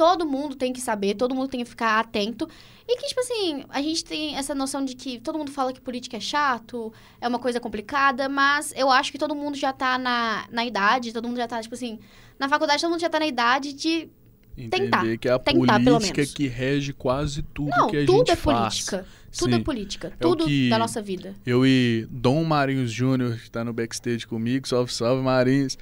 todo 0.00 0.26
mundo 0.26 0.56
tem 0.56 0.72
que 0.72 0.80
saber, 0.80 1.14
todo 1.14 1.34
mundo 1.34 1.48
tem 1.48 1.60
que 1.60 1.68
ficar 1.68 2.00
atento. 2.00 2.48
E 2.92 2.96
que, 2.96 3.06
tipo 3.06 3.20
assim, 3.20 3.64
a 3.68 3.80
gente 3.80 4.04
tem 4.04 4.34
essa 4.36 4.52
noção 4.52 4.84
de 4.84 4.96
que 4.96 5.20
todo 5.20 5.38
mundo 5.38 5.52
fala 5.52 5.72
que 5.72 5.80
política 5.80 6.16
é 6.16 6.20
chato, 6.20 6.92
é 7.20 7.28
uma 7.28 7.38
coisa 7.38 7.60
complicada, 7.60 8.28
mas 8.28 8.74
eu 8.76 8.90
acho 8.90 9.12
que 9.12 9.18
todo 9.18 9.32
mundo 9.32 9.56
já 9.56 9.72
tá 9.72 9.96
na, 9.96 10.48
na 10.50 10.64
idade, 10.64 11.12
todo 11.12 11.28
mundo 11.28 11.36
já 11.36 11.46
tá, 11.46 11.62
tipo 11.62 11.76
assim, 11.76 12.00
na 12.36 12.48
faculdade 12.48 12.82
todo 12.82 12.90
mundo 12.90 13.00
já 13.00 13.08
tá 13.08 13.20
na 13.20 13.28
idade 13.28 13.72
de 13.74 14.08
Entender 14.56 14.90
tentar. 14.90 15.16
que 15.18 15.28
é 15.28 15.30
a 15.32 15.38
tentar, 15.38 15.80
política 15.80 16.26
que 16.26 16.48
rege 16.48 16.92
quase 16.92 17.42
tudo 17.42 17.70
Não, 17.70 17.86
que 17.86 17.98
a 17.98 18.04
tudo 18.04 18.18
gente 18.18 18.30
é 18.32 18.36
faz. 18.36 18.58
política. 18.58 19.06
Tudo 19.38 19.54
Sim. 19.54 19.60
é 19.60 19.64
política. 19.64 20.08
É 20.08 20.10
tudo 20.20 20.44
o 20.44 20.46
que 20.48 20.68
da 20.68 20.76
nossa 20.78 21.00
vida. 21.00 21.36
Eu 21.46 21.64
e 21.64 22.08
Dom 22.10 22.42
Marinhos 22.42 22.90
Júnior, 22.90 23.36
que 23.38 23.48
tá 23.48 23.62
no 23.64 23.72
backstage 23.72 24.26
comigo, 24.26 24.66
salve, 24.66 24.92
salve 24.92 25.22
Marinhos. 25.22 25.78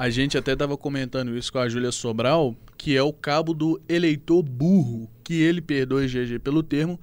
A 0.00 0.08
gente 0.08 0.38
até 0.38 0.56
tava 0.56 0.78
comentando 0.78 1.36
isso 1.36 1.52
com 1.52 1.58
a 1.58 1.68
Júlia 1.68 1.92
Sobral, 1.92 2.56
que 2.78 2.96
é 2.96 3.02
o 3.02 3.12
cabo 3.12 3.52
do 3.52 3.78
eleitor 3.86 4.42
burro, 4.42 5.10
que 5.22 5.34
ele 5.34 5.60
perdoe 5.60 6.06
GG 6.06 6.38
pelo 6.38 6.62
termo, 6.62 6.98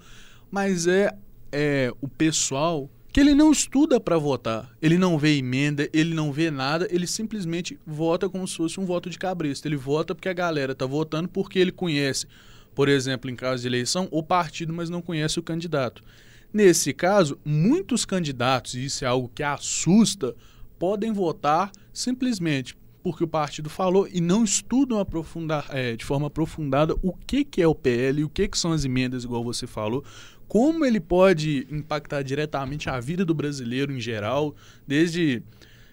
mas 0.50 0.88
é, 0.88 1.16
é 1.52 1.94
o 2.02 2.08
pessoal 2.08 2.90
que 3.14 3.20
ele 3.20 3.36
não 3.36 3.52
estuda 3.52 4.00
para 4.00 4.18
votar. 4.18 4.76
Ele 4.82 4.98
não 4.98 5.16
vê 5.16 5.38
emenda, 5.38 5.88
ele 5.94 6.16
não 6.16 6.32
vê 6.32 6.50
nada, 6.50 6.88
ele 6.90 7.06
simplesmente 7.06 7.80
vota 7.86 8.28
como 8.28 8.48
se 8.48 8.58
fosse 8.58 8.80
um 8.80 8.86
voto 8.88 9.12
de 9.12 9.20
cabrista. 9.20 9.68
Ele 9.68 9.78
vota 9.78 10.16
porque 10.16 10.30
a 10.30 10.34
galera 10.34 10.74
tá 10.74 10.88
votando 10.88 11.30
porque 11.30 11.60
ele 11.60 11.72
conhece, 11.72 12.26
por 12.74 12.90
exemplo, 12.90 13.30
em 13.30 13.36
caso 13.36 13.62
de 13.62 13.68
eleição, 13.68 14.08
o 14.10 14.24
partido, 14.24 14.74
mas 14.74 14.90
não 14.90 15.04
conhece 15.04 15.38
o 15.38 15.44
candidato. 15.44 16.04
Nesse 16.52 16.92
caso, 16.96 17.38
muitos 17.46 18.06
candidatos, 18.06 18.74
e 18.74 18.86
isso 18.86 19.06
é 19.06 19.08
algo 19.08 19.30
que 19.36 19.44
assusta, 19.44 20.36
podem 20.80 21.14
votar 21.14 21.72
simplesmente 21.94 22.76
porque 23.08 23.24
o 23.24 23.28
partido 23.28 23.70
falou 23.70 24.06
e 24.12 24.20
não 24.20 24.44
estudam 24.44 25.00
aprofundar, 25.00 25.66
é, 25.70 25.96
de 25.96 26.04
forma 26.04 26.28
aprofundada 26.28 26.94
o 27.02 27.14
que, 27.14 27.46
que 27.46 27.62
é 27.62 27.68
o 27.68 27.74
PL, 27.74 28.26
o 28.26 28.30
que, 28.30 28.50
que 28.50 28.58
são 28.58 28.74
as 28.74 28.84
emendas, 28.84 29.24
igual 29.24 29.42
você 29.42 29.66
falou, 29.66 30.04
como 30.46 30.84
ele 30.84 31.00
pode 31.00 31.66
impactar 31.72 32.22
diretamente 32.22 32.90
a 32.90 33.00
vida 33.00 33.24
do 33.24 33.34
brasileiro 33.34 33.94
em 33.94 34.00
geral, 34.02 34.54
desde 34.86 35.42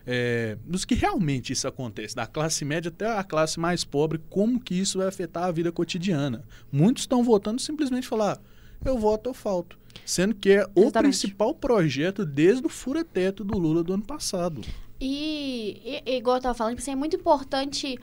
é, 0.05 0.59
dos 0.67 0.85
que 0.85 0.97
realmente 0.97 1.53
isso 1.53 1.69
acontece, 1.69 2.17
da 2.17 2.27
classe 2.27 2.65
média 2.65 2.89
até 2.89 3.07
a 3.17 3.23
classe 3.23 3.61
mais 3.61 3.85
pobre, 3.85 4.21
como 4.29 4.59
que 4.59 4.75
isso 4.75 4.99
vai 4.99 5.07
afetar 5.07 5.45
a 5.45 5.53
vida 5.53 5.71
cotidiana. 5.71 6.43
Muitos 6.73 7.05
estão 7.05 7.23
votando 7.23 7.63
simplesmente 7.63 8.09
falar, 8.09 8.41
eu 8.85 8.99
voto, 8.99 9.31
eu 9.31 9.35
falto. 9.35 9.79
Sendo 10.05 10.35
que 10.35 10.51
é 10.51 10.67
o 10.75 10.81
Exatamente. 10.81 11.21
principal 11.21 11.55
projeto 11.55 12.27
desde 12.27 12.67
o 12.67 12.69
fura-teto 12.69 13.45
do 13.45 13.57
Lula 13.57 13.85
do 13.85 13.95
ano 13.95 14.03
passado. 14.03 14.63
E, 15.01 16.01
e, 16.07 16.17
igual 16.17 16.37
eu 16.37 16.43
tava 16.43 16.55
falando, 16.55 16.73
tipo 16.73 16.83
assim, 16.83 16.93
é 16.93 16.97
muito 16.97 17.17
importante 17.17 17.99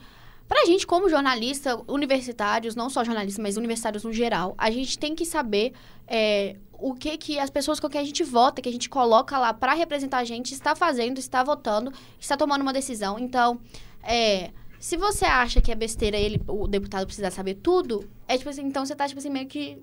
pra 0.48 0.66
gente, 0.66 0.86
como 0.86 1.08
jornalista, 1.08 1.80
universitários, 1.88 2.74
não 2.74 2.90
só 2.90 3.02
jornalistas, 3.02 3.42
mas 3.42 3.56
universitários 3.56 4.04
no 4.04 4.12
geral, 4.12 4.54
a 4.58 4.70
gente 4.70 4.98
tem 4.98 5.14
que 5.14 5.24
saber 5.24 5.72
é, 6.06 6.56
o 6.72 6.94
que 6.94 7.16
que 7.16 7.38
as 7.38 7.48
pessoas 7.48 7.80
com 7.80 7.88
quem 7.88 8.00
a 8.00 8.04
gente 8.04 8.22
vota, 8.22 8.60
que 8.60 8.68
a 8.68 8.72
gente 8.72 8.90
coloca 8.90 9.38
lá 9.38 9.54
para 9.54 9.72
representar 9.72 10.18
a 10.18 10.24
gente, 10.24 10.52
está 10.52 10.74
fazendo, 10.74 11.18
está 11.18 11.42
votando, 11.42 11.92
está 12.20 12.36
tomando 12.36 12.62
uma 12.62 12.72
decisão. 12.72 13.18
Então, 13.18 13.60
é, 14.02 14.50
se 14.78 14.96
você 14.96 15.24
acha 15.24 15.60
que 15.60 15.70
é 15.70 15.74
besteira 15.74 16.16
ele, 16.18 16.42
o 16.48 16.66
deputado 16.66 17.06
precisar 17.06 17.30
saber 17.30 17.54
tudo, 17.54 18.10
é 18.26 18.36
tipo 18.36 18.50
assim, 18.50 18.62
então 18.62 18.84
você 18.84 18.96
tá, 18.96 19.06
tipo 19.06 19.20
assim, 19.20 19.30
meio 19.30 19.46
que 19.46 19.80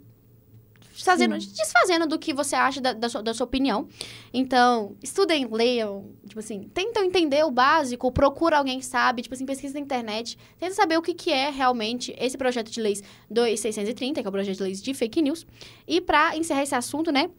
fazendo, 1.03 1.37
desfazendo 1.37 2.07
do 2.07 2.19
que 2.19 2.33
você 2.33 2.55
acha 2.55 2.81
da, 2.81 2.93
da, 2.93 3.09
sua, 3.09 3.23
da 3.23 3.33
sua 3.33 3.45
opinião. 3.45 3.87
Então, 4.33 4.95
estudem, 5.01 5.47
leiam, 5.51 6.11
tipo 6.27 6.39
assim, 6.39 6.69
tentam 6.73 7.03
entender 7.03 7.43
o 7.43 7.51
básico, 7.51 8.11
procura 8.11 8.57
alguém 8.57 8.79
que 8.79 8.85
sabe, 8.85 9.21
tipo 9.21 9.33
assim, 9.33 9.45
pesquisa 9.45 9.73
na 9.73 9.79
internet, 9.79 10.37
tenta 10.59 10.73
saber 10.73 10.97
o 10.97 11.01
que, 11.01 11.13
que 11.13 11.31
é 11.31 11.49
realmente 11.49 12.13
esse 12.17 12.37
projeto 12.37 12.71
de 12.71 12.81
leis 12.81 13.03
2630, 13.29 14.21
que 14.21 14.27
é 14.27 14.29
o 14.29 14.31
projeto 14.31 14.57
de 14.57 14.63
leis 14.63 14.81
de 14.81 14.93
fake 14.93 15.21
news. 15.21 15.45
E 15.87 16.01
para 16.01 16.35
encerrar 16.37 16.63
esse 16.63 16.75
assunto, 16.75 17.11
né, 17.11 17.29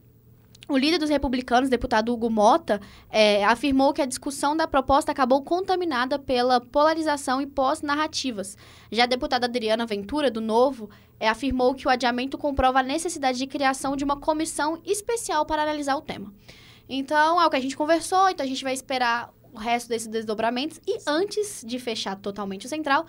o 0.73 0.79
líder 0.79 0.99
dos 0.99 1.11
republicanos, 1.11 1.69
deputado 1.69 2.13
Hugo 2.13 2.31
Mota, 2.31 2.81
é, 3.11 3.45
afirmou 3.45 3.93
que 3.93 4.01
a 4.01 4.07
discussão 4.07 4.57
da 4.57 4.67
proposta 4.67 5.13
acabou 5.13 5.43
contaminada 5.43 6.19
pela 6.19 6.61
polarização 6.61 7.41
e 7.41 7.47
pós-narrativas. 7.47 8.57
Já 8.91 9.05
a 9.05 9.07
deputada 9.07 9.47
Adriana 9.47 9.85
Ventura, 9.85 10.31
do 10.31 10.41
Novo, 10.41 10.89
é, 11.19 11.29
afirmou 11.29 11.75
que 11.75 11.87
o 11.87 11.91
adiamento 11.91 12.39
comprova 12.39 12.81
a 12.81 12.83
necessidade 12.83 13.39
de 13.39 13.47
criação 13.47 13.97
de 13.97 14.05
uma 14.05 14.17
comissão 14.17 14.81
especial 14.85 15.45
para 15.45 15.63
analisar 15.63 15.97
o 15.97 16.01
tema. 16.01 16.33
Então, 16.89 17.41
é 17.41 17.47
o 17.47 17.51
que 17.51 17.57
a 17.57 17.61
gente 17.61 17.77
conversou, 17.77 18.29
então 18.29 18.45
a 18.45 18.49
gente 18.49 18.65
vai 18.65 18.73
esperar 18.73 19.33
o 19.53 19.59
resto 19.59 19.89
desses 19.89 20.09
desdobramentos. 20.09 20.81
E 20.87 20.99
antes 21.07 21.63
de 21.67 21.79
fechar 21.79 22.17
totalmente 22.17 22.67
o 22.67 22.69
central, 22.69 23.07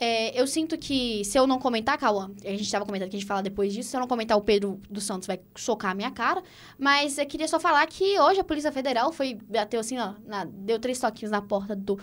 é, 0.00 0.40
eu 0.40 0.46
sinto 0.46 0.78
que 0.78 1.24
se 1.24 1.36
eu 1.36 1.44
não 1.44 1.58
comentar, 1.58 1.98
Cauã, 1.98 2.30
a 2.44 2.50
gente 2.50 2.62
estava 2.62 2.86
comentando 2.86 3.10
que 3.10 3.16
a 3.16 3.18
gente 3.18 3.26
fala 3.28 3.42
depois 3.42 3.72
disso, 3.72 3.90
se 3.90 3.96
eu 3.96 4.00
não 4.00 4.06
comentar, 4.06 4.38
o 4.38 4.40
Pedro 4.40 4.80
dos 4.88 5.02
Santos 5.02 5.26
vai 5.26 5.40
socar 5.56 5.90
a 5.90 5.94
minha 5.94 6.10
cara. 6.12 6.40
Mas 6.78 7.18
eu 7.18 7.26
queria 7.26 7.48
só 7.48 7.58
falar 7.58 7.84
que 7.86 8.18
hoje 8.20 8.38
a 8.38 8.44
Polícia 8.44 8.70
Federal 8.70 9.12
foi, 9.12 9.34
bateu 9.34 9.80
assim, 9.80 9.98
ó, 9.98 10.14
na, 10.24 10.44
deu 10.44 10.78
três 10.78 11.00
toquinhos 11.00 11.32
na 11.32 11.42
porta 11.42 11.74
do 11.74 11.98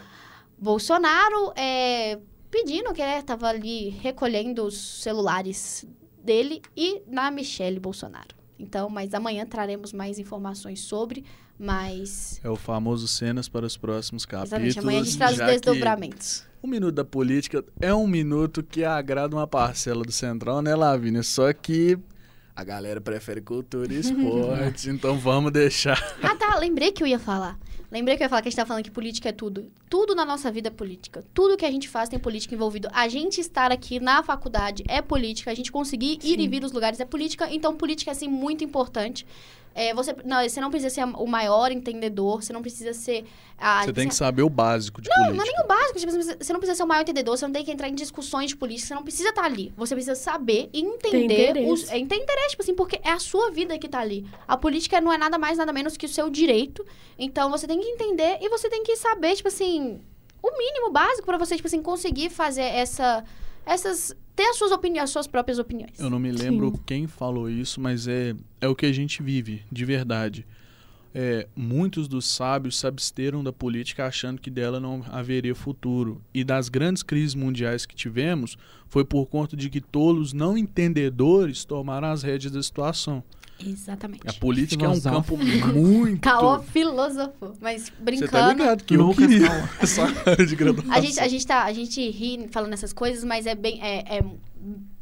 Bolsonaro, 0.58 1.54
é, 1.56 2.20
pedindo 2.52 2.94
que 2.94 3.02
ele 3.02 3.12
estava 3.14 3.48
ali 3.48 3.90
recolhendo 3.90 4.66
os 4.66 5.02
celulares 5.02 5.88
dele 6.22 6.62
e 6.76 7.02
na 7.08 7.32
Michelle 7.32 7.80
Bolsonaro. 7.80 8.36
Então, 8.60 8.90
mas 8.90 9.14
amanhã 9.14 9.46
traremos 9.46 9.94
mais 9.94 10.20
informações 10.20 10.82
sobre, 10.82 11.24
mas... 11.60 12.40
É 12.44 12.50
o 12.50 12.56
famoso 12.56 13.08
cenas 13.08 13.48
para 13.48 13.66
os 13.66 13.78
próximos 13.78 14.26
capítulos. 14.26 14.64
Exatamente, 14.64 14.80
amanhã 14.80 15.02
a 15.02 15.04
gente 15.04 15.18
traz 15.18 15.40
os 15.40 15.46
desdobramentos. 15.46 16.44
O 16.62 16.68
Minuto 16.68 16.96
da 16.96 17.06
Política 17.06 17.64
é 17.80 17.94
um 17.94 18.08
minuto 18.08 18.64
que 18.64 18.84
agrada 18.84 19.36
uma 19.36 19.48
parcela 19.48 20.04
do 20.04 20.12
Central, 20.12 20.62
né, 20.62 20.76
Lavínia? 20.76 21.22
Só 21.22 21.54
que 21.54 21.98
a 22.56 22.64
galera 22.64 23.00
prefere 23.00 23.42
cultura 23.42 23.94
e 23.94 24.00
esportes, 24.00 24.88
então 24.88 25.20
vamos 25.20 25.52
deixar. 25.52 26.02
Ah, 26.24 26.36
tá, 26.36 26.58
lembrei 26.58 26.92
que 26.92 27.04
eu 27.04 27.08
ia 27.08 27.20
falar. 27.20 27.60
Lembrei 27.92 28.18
que 28.18 28.24
eu 28.24 28.26
ia 28.26 28.30
falar 28.30 28.42
que 28.42 28.48
a 28.48 28.52
gente 28.52 28.58
tá 28.58 28.66
falando 28.66 28.84
que 28.84 28.92
política 28.92 29.30
é 29.30 29.32
tudo. 29.32 29.72
Tudo 29.90 30.16
na 30.16 30.26
nossa 30.26 30.52
vida 30.52 30.70
é 30.70 30.72
política. 30.72 31.24
Tudo 31.34 31.56
que 31.56 31.66
a 31.66 31.72
gente 31.72 31.88
faz 31.88 32.10
tem 32.10 32.18
política 32.18 32.56
envolvido. 32.56 32.90
A 32.92 33.08
gente 33.08 33.40
estar 33.40 33.72
aqui 33.72 34.00
na 34.00 34.24
faculdade 34.24 34.84
é 34.88 35.02
política. 35.02 35.52
A 35.52 35.54
gente 35.54 35.72
conseguir 35.72 36.18
Sim. 36.20 36.30
ir 36.30 36.40
e 36.40 36.48
vir 36.48 36.64
os 36.64 36.72
lugares 36.72 37.00
é 37.00 37.06
política. 37.06 37.48
Então, 37.52 37.76
política 37.76 38.12
é, 38.12 38.14
assim, 38.14 38.28
muito 38.28 38.64
importante. 38.64 39.26
É, 39.78 39.94
você, 39.94 40.16
não, 40.24 40.42
você 40.42 40.62
não 40.62 40.72
precisa 40.72 40.90
ser 40.90 41.04
o 41.04 41.28
maior 41.28 41.70
entendedor, 41.70 42.42
você 42.42 42.54
não 42.54 42.62
precisa 42.62 42.94
ser. 42.94 43.26
Ah, 43.58 43.84
você 43.84 43.92
tem 43.92 44.08
que 44.08 44.16
saber 44.16 44.42
o 44.42 44.50
básico 44.50 45.02
de 45.02 45.10
não, 45.10 45.16
política. 45.18 45.38
Não, 45.38 45.46
não 45.46 45.52
é 45.52 45.54
nem 45.54 45.66
o 45.66 45.68
básico. 45.68 46.00
Tipo, 46.00 46.12
você 46.14 46.54
não 46.54 46.60
precisa 46.62 46.78
ser 46.78 46.84
o 46.84 46.88
maior 46.88 47.02
entendedor, 47.02 47.38
você 47.38 47.46
não 47.46 47.52
tem 47.52 47.66
que 47.66 47.72
entrar 47.72 47.90
em 47.90 47.94
discussões 47.94 48.52
de 48.52 48.56
política, 48.56 48.88
você 48.88 48.96
não 48.96 49.04
precisa 49.04 49.30
estar 49.30 49.44
ali. 49.44 49.74
Você 49.76 49.94
precisa 49.94 50.16
saber 50.16 50.70
e 50.72 50.80
entender. 50.80 51.68
Os, 51.68 51.92
é, 51.92 51.98
interesse, 51.98 52.52
tipo 52.52 52.64
assim, 52.64 52.74
porque 52.74 53.02
é 53.04 53.12
a 53.12 53.20
sua 53.20 53.52
vida 53.52 53.78
que 53.78 53.86
está 53.86 54.00
ali. 54.00 54.26
A 54.48 54.56
política 54.56 55.02
não 55.02 55.12
é 55.12 55.18
nada 55.18 55.38
mais, 55.38 55.58
nada 55.58 55.74
menos 55.74 55.98
que 55.98 56.06
o 56.06 56.10
seu 56.10 56.30
direito. 56.30 56.86
Então 57.20 57.52
você 57.52 57.68
tem 57.68 57.78
que 57.82 57.88
entender 57.88 58.38
e 58.40 58.48
você 58.48 58.70
tem 58.70 58.82
que 58.82 58.96
saber, 58.96 59.36
tipo 59.36 59.50
assim, 59.50 60.00
o 60.42 60.58
mínimo 60.58 60.90
básico 60.90 61.26
para 61.26 61.38
você, 61.38 61.58
tipo 61.58 61.68
assim, 61.68 61.82
conseguir 61.82 62.30
fazer 62.30 62.62
essa 62.62 63.26
essas 63.66 64.16
ter 64.36 64.44
as 64.44 64.58
suas 64.58 64.72
opiniões, 64.72 65.06
as 65.06 65.10
suas 65.12 65.28
próprias 65.28 65.60
opiniões. 65.60 65.98
Eu 65.98 66.10
não 66.10 66.20
me 66.20 66.32
lembro 66.32 66.72
Sim. 66.72 66.82
quem 66.86 67.08
falou 67.08 67.50
isso, 67.50 67.80
mas 67.80 68.08
é, 68.08 68.36
é 68.60 68.68
o 68.68 68.76
que 68.76 68.86
a 68.86 68.92
gente 68.92 69.24
vive, 69.24 69.64
de 69.72 69.86
verdade. 69.86 70.46
É, 71.18 71.48
muitos 71.56 72.10
dos 72.10 72.26
sábios 72.26 72.78
se 72.78 72.86
absteram 72.86 73.42
da 73.42 73.54
política 73.54 74.06
achando 74.06 74.42
que 74.42 74.50
dela 74.50 74.82
não 74.82 75.02
haveria 75.10 75.56
futuro. 75.56 76.22
E 76.34 76.44
das 76.44 76.68
grandes 76.68 77.02
crises 77.02 77.34
mundiais 77.34 77.86
que 77.86 77.96
tivemos, 77.96 78.58
foi 78.90 79.06
por 79.06 79.26
conta 79.28 79.56
de 79.56 79.70
que 79.70 79.80
tolos 79.80 80.34
não 80.34 80.58
entendedores 80.58 81.64
tomaram 81.64 82.10
as 82.10 82.22
rédeas 82.22 82.52
da 82.52 82.62
situação. 82.62 83.24
Exatamente. 83.66 84.28
A 84.28 84.34
política 84.34 84.84
Filosófico. 84.84 85.16
é 85.16 85.18
um 85.18 85.22
campo 85.22 85.74
muito. 85.74 86.20
Caô 86.28 86.60
filósofo. 86.62 87.54
Mas 87.62 87.90
brincando. 87.98 88.32
Você 88.32 88.38
tá 88.38 88.48
ligado 88.50 88.84
que 88.84 88.96
eu 88.96 89.16
queria 89.16 89.48
essa 89.80 90.04
área 90.30 90.46
de 90.46 90.56
graduação. 90.56 90.92
A 90.92 91.00
gente, 91.00 91.20
a, 91.22 91.28
gente 91.30 91.48
tá, 91.48 91.64
a 91.64 91.72
gente 91.72 92.10
ri 92.10 92.50
falando 92.52 92.74
essas 92.74 92.92
coisas, 92.92 93.24
mas 93.24 93.46
é 93.46 93.56
bem, 93.56 93.82
é, 93.82 94.18
é 94.18 94.26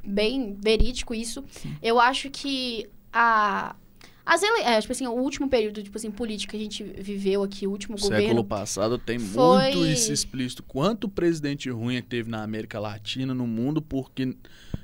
bem 0.06 0.56
verídico 0.62 1.15
isso. 1.15 1.43
Sim. 1.49 1.76
Eu 1.82 1.99
acho 1.99 2.30
que 2.30 2.88
a. 3.12 3.76
As 4.25 4.41
ele... 4.41 4.62
É, 4.62 4.79
tipo 4.79 4.93
assim, 4.93 5.07
o 5.07 5.12
último 5.12 5.49
período, 5.49 5.83
tipo 5.83 5.97
assim, 5.97 6.12
político 6.12 6.51
que 6.51 6.57
a 6.57 6.59
gente 6.59 6.83
viveu 6.83 7.43
aqui, 7.43 7.67
o 7.67 7.71
último 7.71 7.97
Século 7.97 8.12
governo... 8.12 8.27
Século 8.27 8.43
passado 8.45 8.97
tem 8.97 9.19
foi... 9.19 9.63
muito 9.63 9.86
isso 9.86 10.12
explícito. 10.12 10.63
Quanto 10.63 11.09
presidente 11.09 11.69
ruim 11.69 12.01
teve 12.01 12.29
na 12.29 12.43
América 12.43 12.79
Latina, 12.79 13.33
no 13.33 13.45
mundo, 13.45 13.81
porque 13.81 14.36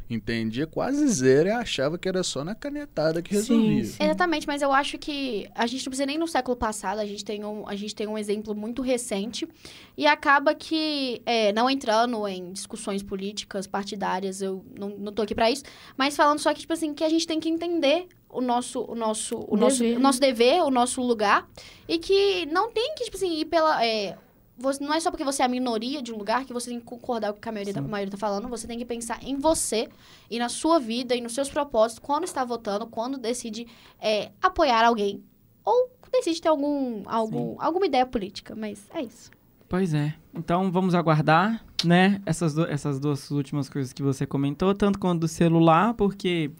entendia 0.10 0.66
quase 0.66 1.08
zero 1.08 1.50
e 1.50 1.52
achava 1.52 1.98
que 1.98 2.10
era 2.10 2.24
só 2.24 2.44
na 2.44 2.56
canetada 2.56 3.22
que 3.22 3.32
resolvia. 3.32 3.86
Sim, 3.86 3.92
sim. 3.92 4.04
Exatamente, 4.04 4.48
mas 4.48 4.62
eu 4.62 4.74
acho 4.74 4.98
que 4.98 5.48
a 5.54 5.68
gente 5.68 5.86
não 5.86 5.92
precisa 5.92 6.06
nem 6.08 6.18
no 6.18 6.28
século 6.28 6.58
passado, 6.58 7.00
a 7.00 7.06
gente 7.06 7.24
tem 7.24 7.46
um, 7.46 7.68
a 7.68 7.76
gente 7.76 7.94
tem 7.94 8.08
um 8.08 8.18
exemplo 8.18 8.56
muito 8.56 8.82
recente 8.82 9.48
e 9.96 10.08
acaba 10.08 10.56
que, 10.56 11.22
é, 11.26 11.54
não 11.54 11.70
entrando 11.70 12.28
em 12.28 12.52
discussões 12.52 13.04
políticas, 13.04 13.68
partidárias, 13.68 14.42
eu 14.42 14.66
não, 14.78 14.90
não 14.98 15.14
tô 15.14 15.22
aqui 15.22 15.36
para 15.36 15.52
isso, 15.52 15.64
mas 15.96 16.16
falando 16.16 16.40
só 16.40 16.54
que, 16.56 16.62
tipo 16.62 16.74
assim, 16.74 16.92
que 16.94 17.04
a 17.04 17.10
gente 17.10 17.28
tem 17.28 17.40
que 17.40 17.48
entender 17.48 18.08
o 18.30 18.42
nosso 18.42 18.82
o 18.82 18.96
nosso 18.96 19.38
o 19.38 19.58
dever. 19.58 19.60
nosso 19.60 19.84
o 19.84 20.00
nosso 20.00 20.20
dever 20.20 20.64
o 20.64 20.70
nosso 20.70 21.02
lugar 21.02 21.48
e 21.88 21.98
que 21.98 22.46
não 22.48 22.72
tem 22.72 22.94
que 22.96 23.06
tipo 23.06 23.18
assim 23.18 23.40
ir 23.40 23.46
pela 23.46 23.84
é, 23.84 24.18
você, 24.60 24.84
não 24.84 24.94
é 24.94 25.00
só 25.00 25.10
porque 25.10 25.24
você 25.24 25.42
é 25.42 25.46
a 25.46 25.48
minoria 25.48 26.02
de 26.02 26.12
um 26.12 26.18
lugar 26.18 26.44
que 26.44 26.52
você 26.52 26.70
tem 26.70 26.80
que 26.80 26.86
concordar 26.86 27.32
com 27.32 27.40
o 27.40 27.42
que 27.42 27.48
a 27.48 27.52
maioria, 27.52 27.74
tá, 27.74 27.80
a 27.80 27.84
maioria 27.84 28.12
tá 28.12 28.18
falando. 28.18 28.48
Você 28.50 28.68
tem 28.68 28.78
que 28.78 28.86
pensar 28.86 29.18
em 29.24 29.38
você 29.38 29.88
e 30.30 30.38
na 30.38 30.50
sua 30.50 30.80
vida 30.80 31.16
e 31.16 31.22
nos 31.22 31.34
seus 31.34 31.50
propósitos 31.50 32.00
quando 32.00 32.26
está 32.26 32.44
votando, 32.44 32.86
quando 32.86 33.18
decide 33.18 33.66
é, 34.02 34.32
apoiar 34.42 34.86
alguém. 34.86 35.24
Ou 35.64 35.90
decide 36.12 36.42
ter 36.42 36.50
algum, 36.50 37.04
algum, 37.06 37.56
alguma 37.60 37.86
ideia 37.86 38.06
política. 38.06 38.54
Mas 38.54 38.86
é 38.94 39.02
isso. 39.02 39.32
Pois 39.70 39.94
é. 39.94 40.14
Então 40.34 40.70
vamos 40.72 40.94
aguardar, 40.94 41.64
né? 41.86 42.22
Essas, 42.26 42.54
do, 42.54 42.66
essas 42.66 43.00
duas 43.00 43.32
últimas 43.32 43.70
coisas 43.70 43.94
que 43.94 44.04
você 44.04 44.26
comentou, 44.26 44.76
tanto 44.76 45.00
quanto 45.00 45.22
do 45.22 45.28
celular, 45.28 45.94
porque 45.94 46.52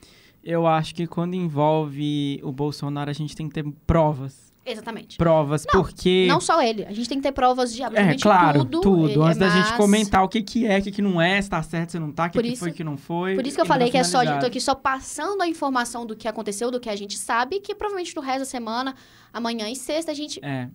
eu 0.44 0.68
acho 0.68 0.96
que 0.96 1.08
quando 1.08 1.34
envolve 1.34 2.40
o 2.44 2.52
Bolsonaro, 2.52 3.10
a 3.10 3.14
gente 3.14 3.36
tem 3.36 3.48
que 3.48 3.54
ter 3.54 3.66
provas 3.86 4.50
Exatamente. 4.72 5.18
Provas, 5.18 5.66
não, 5.74 5.82
porque. 5.82 6.28
Não 6.28 6.40
só 6.40 6.62
ele. 6.62 6.86
A 6.86 6.94
gente 6.94 7.10
tem 7.10 7.18
que 7.18 7.24
ter 7.24 7.32
provas 7.32 7.74
de 7.74 7.82
absolutamente 7.82 8.20
é, 8.20 8.22
claro, 8.22 8.66
tudo. 8.66 8.82
tudo. 8.82 9.24
Antes 9.24 9.38
da 9.38 9.50
gente 9.50 9.76
comentar 9.76 10.24
o 10.24 10.30
que, 10.30 10.44
que 10.44 10.68
é, 10.68 10.78
o 10.78 10.84
que, 10.84 10.92
que 10.92 11.02
não 11.02 11.20
é, 11.20 11.42
se 11.42 11.50
tá 11.50 11.62
certo, 11.64 11.92
se 11.92 12.00
não 12.00 12.12
tá, 12.12 12.28
o 12.28 12.30
que, 12.30 12.42
que 12.42 12.56
foi, 12.56 12.70
o 12.70 12.74
que 12.74 12.84
não 12.84 12.96
foi. 12.96 13.36
Por 13.36 13.48
isso 13.48 13.56
que 13.56 13.62
eu 13.62 13.66
falei 13.66 13.90
que 13.90 13.98
é 13.98 14.04
só. 14.04 14.20
Tô 14.40 14.46
aqui 14.46 14.62
só 14.62 14.76
passando 14.76 15.42
a 15.42 15.48
informação 15.48 16.06
do 16.06 16.16
que 16.16 16.28
aconteceu, 16.28 16.70
do 16.70 16.80
que 16.80 16.90
a 16.90 16.96
gente 16.96 17.18
sabe, 17.18 17.60
que 17.60 17.74
provavelmente 17.74 18.16
no 18.16 18.22
resto 18.22 18.40
da 18.40 18.46
semana, 18.46 18.96
amanhã 19.34 19.68
e 19.70 19.76
sexta, 19.76 20.12
a 20.12 20.16
gente. 20.16 20.40
É. 20.44 20.70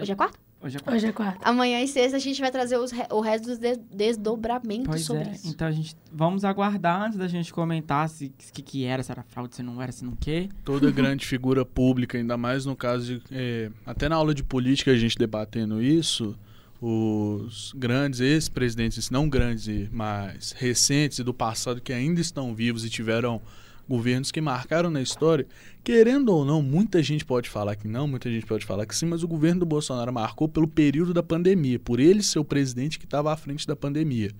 Hoje 0.00 0.12
é 0.12 0.14
quarta? 0.14 0.38
Hoje 0.62 0.76
é 0.76 0.80
quarta. 0.80 0.96
Hoje 0.96 1.06
é 1.06 1.12
quarta. 1.12 1.48
Amanhã 1.48 1.80
e 1.80 1.88
sexta 1.88 2.16
a 2.16 2.20
gente 2.20 2.40
vai 2.40 2.50
trazer 2.50 2.76
os, 2.78 2.92
o 3.10 3.20
resto 3.20 3.48
dos 3.48 3.58
desdobramentos 3.90 4.86
pois 4.86 5.04
sobre 5.04 5.28
é. 5.28 5.32
isso. 5.32 5.48
Então 5.48 5.66
a 5.66 5.72
gente 5.72 5.96
vamos 6.12 6.44
aguardar 6.44 7.02
antes 7.02 7.18
da 7.18 7.26
gente 7.26 7.52
comentar 7.52 8.08
se 8.08 8.32
que, 8.52 8.62
que 8.62 8.84
era, 8.84 9.02
se 9.02 9.10
era 9.10 9.24
fraude, 9.24 9.56
se 9.56 9.62
não 9.62 9.82
era, 9.82 9.90
se 9.90 10.04
não 10.04 10.14
quê. 10.14 10.48
Toda 10.64 10.88
grande 10.92 11.26
figura 11.26 11.64
pública, 11.64 12.16
ainda 12.16 12.36
mais 12.36 12.64
no 12.64 12.76
caso 12.76 13.04
de. 13.04 13.22
É, 13.32 13.70
até 13.84 14.08
na 14.08 14.14
aula 14.14 14.32
de 14.32 14.44
política 14.44 14.92
a 14.92 14.96
gente 14.96 15.18
debatendo 15.18 15.82
isso, 15.82 16.36
os 16.80 17.72
grandes 17.76 18.20
ex-presidentes, 18.20 19.10
não 19.10 19.28
grandes, 19.28 19.88
mas 19.90 20.52
recentes 20.52 21.18
e 21.18 21.24
do 21.24 21.34
passado 21.34 21.80
que 21.80 21.92
ainda 21.92 22.20
estão 22.20 22.54
vivos 22.54 22.84
e 22.84 22.90
tiveram 22.90 23.42
governos 23.88 24.30
que 24.30 24.40
marcaram 24.40 24.90
na 24.90 25.02
história, 25.02 25.46
querendo 25.82 26.30
ou 26.30 26.44
não, 26.44 26.62
muita 26.62 27.02
gente 27.02 27.24
pode 27.24 27.48
falar 27.48 27.76
que 27.76 27.88
não, 27.88 28.06
muita 28.06 28.30
gente 28.30 28.46
pode 28.46 28.64
falar 28.64 28.86
que 28.86 28.94
sim, 28.94 29.06
mas 29.06 29.22
o 29.22 29.28
governo 29.28 29.60
do 29.60 29.66
Bolsonaro 29.66 30.12
marcou 30.12 30.48
pelo 30.48 30.68
período 30.68 31.12
da 31.12 31.22
pandemia, 31.22 31.78
por 31.78 32.00
ele 32.00 32.22
ser 32.22 32.38
o 32.38 32.44
presidente 32.44 32.98
que 32.98 33.04
estava 33.04 33.32
à 33.32 33.36
frente 33.36 33.66
da 33.66 33.76
pandemia. 33.76 34.30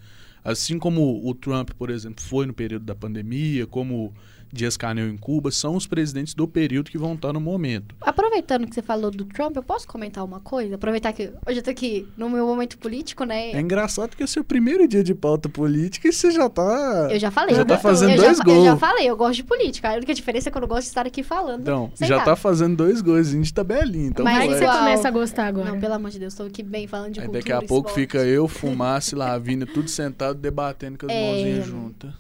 Assim 0.45 0.79
como 0.79 1.25
o 1.25 1.35
Trump, 1.35 1.71
por 1.79 1.89
exemplo, 1.91 2.23
foi 2.23 2.47
no 2.47 2.53
período 2.53 2.85
da 2.85 2.95
pandemia, 2.95 3.67
como 3.67 4.13
Dias-Canel 4.53 5.09
em 5.09 5.17
Cuba, 5.17 5.51
são 5.51 5.75
os 5.77 5.87
presidentes 5.87 6.35
do 6.35 6.47
período 6.47 6.91
que 6.91 6.99
vão 6.99 7.15
estar 7.15 7.33
no 7.33 7.41
momento. 7.41 7.95
Aproveitando 8.01 8.67
que 8.67 8.75
você 8.75 8.83
falou 8.83 9.11
do 9.11 9.25
Trump, 9.25 9.57
eu 9.57 9.63
posso 9.63 9.87
comentar 9.89 10.23
uma 10.25 10.41
coisa? 10.41 10.75
Aproveitar 10.75 11.13
que 11.13 11.33
hoje 11.47 11.59
eu 11.61 11.63
tô 11.63 11.71
aqui 11.71 12.07
no 12.17 12.29
meu 12.29 12.47
momento 12.47 12.77
político, 12.79 13.25
né? 13.25 13.51
É 13.53 13.61
engraçado 13.61 14.15
que 14.15 14.23
é 14.23 14.27
o 14.27 14.29
seu 14.29 14.45
primeiro 14.45 14.87
dia 14.87 15.03
de 15.03 15.15
pauta 15.15 15.49
política 15.49 16.07
e 16.09 16.13
você 16.13 16.31
já 16.31 16.49
tá. 16.51 17.09
Eu 17.11 17.19
já 17.19 17.31
falei. 17.31 17.55
Já 17.55 17.63
eu 17.63 17.67
tá 17.67 17.75
já- 17.75 17.81
fazendo 17.81 18.11
eu 18.11 18.17
dois 18.23 18.37
já, 18.39 18.45
gols. 18.45 18.59
Eu 18.59 18.65
já 18.65 18.77
falei, 18.77 19.09
eu 19.09 19.17
gosto 19.17 19.37
de 19.37 19.45
política. 19.45 19.89
A 19.91 19.95
única 19.95 20.13
diferença 20.13 20.49
é 20.49 20.53
que 20.53 20.59
eu 20.59 20.63
não 20.63 20.69
gosto 20.69 20.83
de 20.83 20.89
estar 20.89 21.07
aqui 21.07 21.23
falando. 21.23 21.63
Então, 21.63 21.91
já 21.99 22.17
nada. 22.17 22.25
tá 22.31 22.37
fazendo 22.37 22.77
dois 22.77 23.01
gols 23.01 23.31
de 23.31 23.55
tabelinha, 23.55 24.09
então 24.09 24.25
Mas 24.25 24.39
Aí 24.39 24.49
vai. 24.49 24.59
você 24.59 24.67
começa 24.67 25.09
a 25.09 25.11
gostar 25.11 25.47
agora. 25.47 25.71
Não, 25.73 25.81
pelo 25.81 25.95
amor 25.95 26.11
de 26.11 26.19
Deus, 26.19 26.35
tô 26.35 26.43
aqui 26.43 26.63
bem 26.63 26.87
falando 26.87 27.13
de 27.15 27.21
Aí 27.21 27.27
cultura 27.27 27.43
daqui 27.43 27.53
a 27.53 27.67
pouco 27.67 27.89
esporte. 27.89 27.95
fica 28.01 28.19
eu, 28.19 28.47
Fumaça 28.49 29.15
e 29.15 29.19
Lavínia, 29.19 29.67
tudo 29.67 29.89
sentado, 29.89 30.39
debatendo 30.39 30.99
com 30.99 31.07
as 31.07 31.13
É. 31.13 31.21
mãozinhas 31.33 31.67
juntas. 31.67 32.11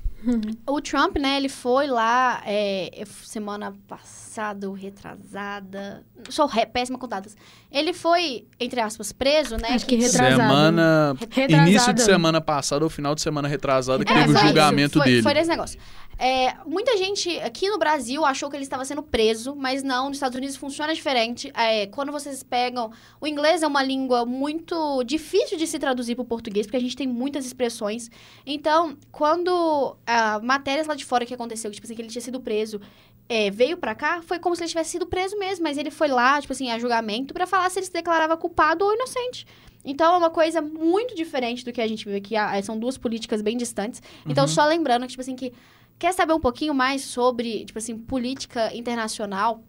O 0.67 0.81
Trump, 0.81 1.17
né, 1.19 1.37
ele 1.37 1.49
foi 1.49 1.87
lá 1.87 2.43
é, 2.47 3.05
semana 3.25 3.75
passada 3.89 4.67
retrasada. 4.75 6.05
Sou 6.29 6.47
ré- 6.47 6.67
péssima 6.67 6.99
com 6.99 7.09
datas. 7.09 7.37
Ele 7.71 7.93
foi, 7.93 8.47
entre 8.59 8.81
aspas, 8.81 9.13
preso, 9.13 9.57
né? 9.57 9.69
Acho 9.71 9.87
que 9.87 9.97
retrasado. 9.97 10.37
Semana. 10.37 11.17
Retrasado. 11.31 11.69
Início 11.69 11.93
de 11.93 12.03
semana 12.03 12.41
passada 12.41 12.85
ou 12.85 12.91
final 12.91 13.15
de 13.15 13.21
semana 13.21 13.49
retrasada 13.49 14.05
que 14.05 14.13
É, 14.13 14.15
teve 14.15 14.31
o 14.31 14.33
foi 14.33 14.41
isso. 14.41 14.47
julgamento 14.49 14.99
foi, 14.99 15.07
dele. 15.07 15.23
Foi 15.23 15.35
desse 15.35 15.51
negócio. 15.51 15.79
É, 16.25 16.55
muita 16.65 16.97
gente 16.97 17.37
aqui 17.41 17.69
no 17.69 17.79
Brasil 17.79 18.25
achou 18.25 18.49
que 18.49 18.55
ele 18.55 18.63
estava 18.63 18.85
sendo 18.85 19.03
preso, 19.03 19.57
mas 19.57 19.83
não. 19.83 20.07
Nos 20.07 20.19
Estados 20.19 20.37
Unidos 20.37 20.55
funciona 20.55 20.95
diferente. 20.95 21.51
É, 21.53 21.89
quando 21.89 22.13
vocês 22.13 22.45
pegam. 22.45 22.93
O 23.21 23.27
inglês 23.27 23.61
é 23.65 23.67
uma 23.67 23.83
língua 23.83 24.25
muito 24.25 25.03
difícil 25.03 25.59
de 25.59 25.67
se 25.67 25.81
traduzir 25.81 26.15
para 26.15 26.23
o 26.23 26.25
português, 26.25 26.65
porque 26.65 26.77
a 26.77 26.81
gente 26.81 26.95
tem 26.95 27.09
muitas 27.09 27.45
expressões. 27.45 28.09
Então, 28.47 28.97
quando 29.11 29.97
ah, 30.07 30.39
matérias 30.41 30.87
lá 30.87 30.95
de 30.95 31.05
fora 31.05 31.27
que 31.27 31.35
aconteceu, 31.35 31.73
tipo 31.73 31.85
assim, 31.85 31.95
que 31.97 32.03
ele 32.03 32.09
tinha 32.09 32.23
sido 32.23 32.39
preso. 32.41 32.81
é, 33.29 33.51
veio 33.51 33.77
pra 33.77 33.95
cá, 33.95 34.21
foi 34.23 34.39
como 34.39 34.55
se 34.55 34.63
ele 34.63 34.69
tivesse 34.69 34.91
sido 34.91 35.07
preso 35.07 35.39
mesmo, 35.39 35.65
mas 35.65 35.79
ele 35.79 35.91
foi 35.91 36.09
lá, 36.09 36.41
tipo 36.41 36.53
assim, 36.53 36.71
a 36.71 36.79
julgamento 36.79 37.33
pra 37.33 37.47
falar 37.47 37.71
se 37.71 37.79
ele 37.79 37.87
se 37.87 37.93
declarava 37.93 38.37
culpado 38.37 38.85
ou 38.85 38.95
inocente. 38.95 39.47
Então 39.85 40.15
é 40.15 40.19
uma 40.19 40.31
coisa 40.31 40.63
muito 40.63 41.15
diferente 41.17 41.65
do 41.65 41.73
que 41.73 41.81
a 41.81 41.89
gente 41.89 42.05
vive 42.05 42.19
aqui. 42.19 42.37
Ah, 42.37 42.61
São 42.63 42.79
duas 42.79 42.97
políticas 42.97 43.43
bem 43.43 43.57
distantes. 43.57 44.01
Então, 44.27 44.47
só 44.47 44.65
lembrando 44.67 45.03
que, 45.03 45.09
tipo 45.09 45.21
assim, 45.23 45.35
que 45.35 45.53
quer 45.99 46.13
saber 46.13 46.33
um 46.33 46.41
pouquinho 46.41 46.75
mais 46.75 47.03
sobre, 47.03 47.65
tipo 47.65 47.79
assim, 47.79 47.97
política 47.97 48.75
internacional, 48.77 49.63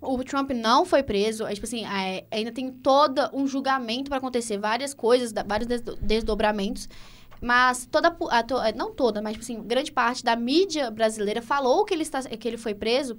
o 0.00 0.22
Trump 0.24 0.50
não 0.52 0.84
foi 0.86 1.02
preso. 1.02 1.46
É, 1.46 1.52
tipo 1.52 1.66
assim, 1.66 1.84
é, 1.84 2.24
ainda 2.30 2.50
tem 2.52 2.70
todo 2.72 3.20
um 3.32 3.46
julgamento 3.46 4.08
para 4.08 4.18
acontecer, 4.18 4.56
várias 4.58 4.94
coisas, 4.94 5.32
vários 5.46 5.66
desdo- 5.68 5.96
desdobramentos. 6.00 6.88
Mas 7.42 7.86
toda, 7.90 8.08
a 8.30 8.68
é, 8.68 8.72
não 8.72 8.92
toda, 8.92 9.22
mas 9.22 9.32
tipo 9.32 9.44
assim, 9.44 9.62
grande 9.62 9.90
parte 9.90 10.22
da 10.22 10.36
mídia 10.36 10.90
brasileira 10.90 11.40
falou 11.40 11.84
que 11.84 11.94
ele, 11.94 12.02
está, 12.02 12.22
que 12.22 12.46
ele 12.48 12.58
foi 12.58 12.74
preso 12.74 13.16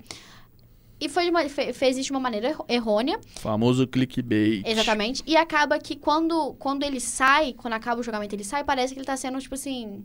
e 1.00 1.10
foi 1.10 1.24
de 1.24 1.30
uma, 1.32 1.50
fe- 1.50 1.74
fez 1.74 1.98
isso 1.98 2.06
de 2.08 2.12
uma 2.12 2.20
maneira 2.20 2.56
errônea. 2.68 3.20
Famoso 3.40 3.88
clickbait. 3.88 4.62
Exatamente. 4.64 5.24
E 5.26 5.36
acaba 5.36 5.80
que 5.80 5.96
quando, 5.96 6.54
quando 6.60 6.84
ele 6.84 7.00
sai, 7.00 7.54
quando 7.54 7.74
acaba 7.74 8.00
o 8.00 8.04
julgamento 8.04 8.36
ele 8.36 8.44
sai, 8.44 8.64
parece 8.64 8.94
que 8.94 9.00
ele 9.00 9.08
tá 9.08 9.18
sendo, 9.18 9.40
tipo 9.40 9.56
assim, 9.56 10.04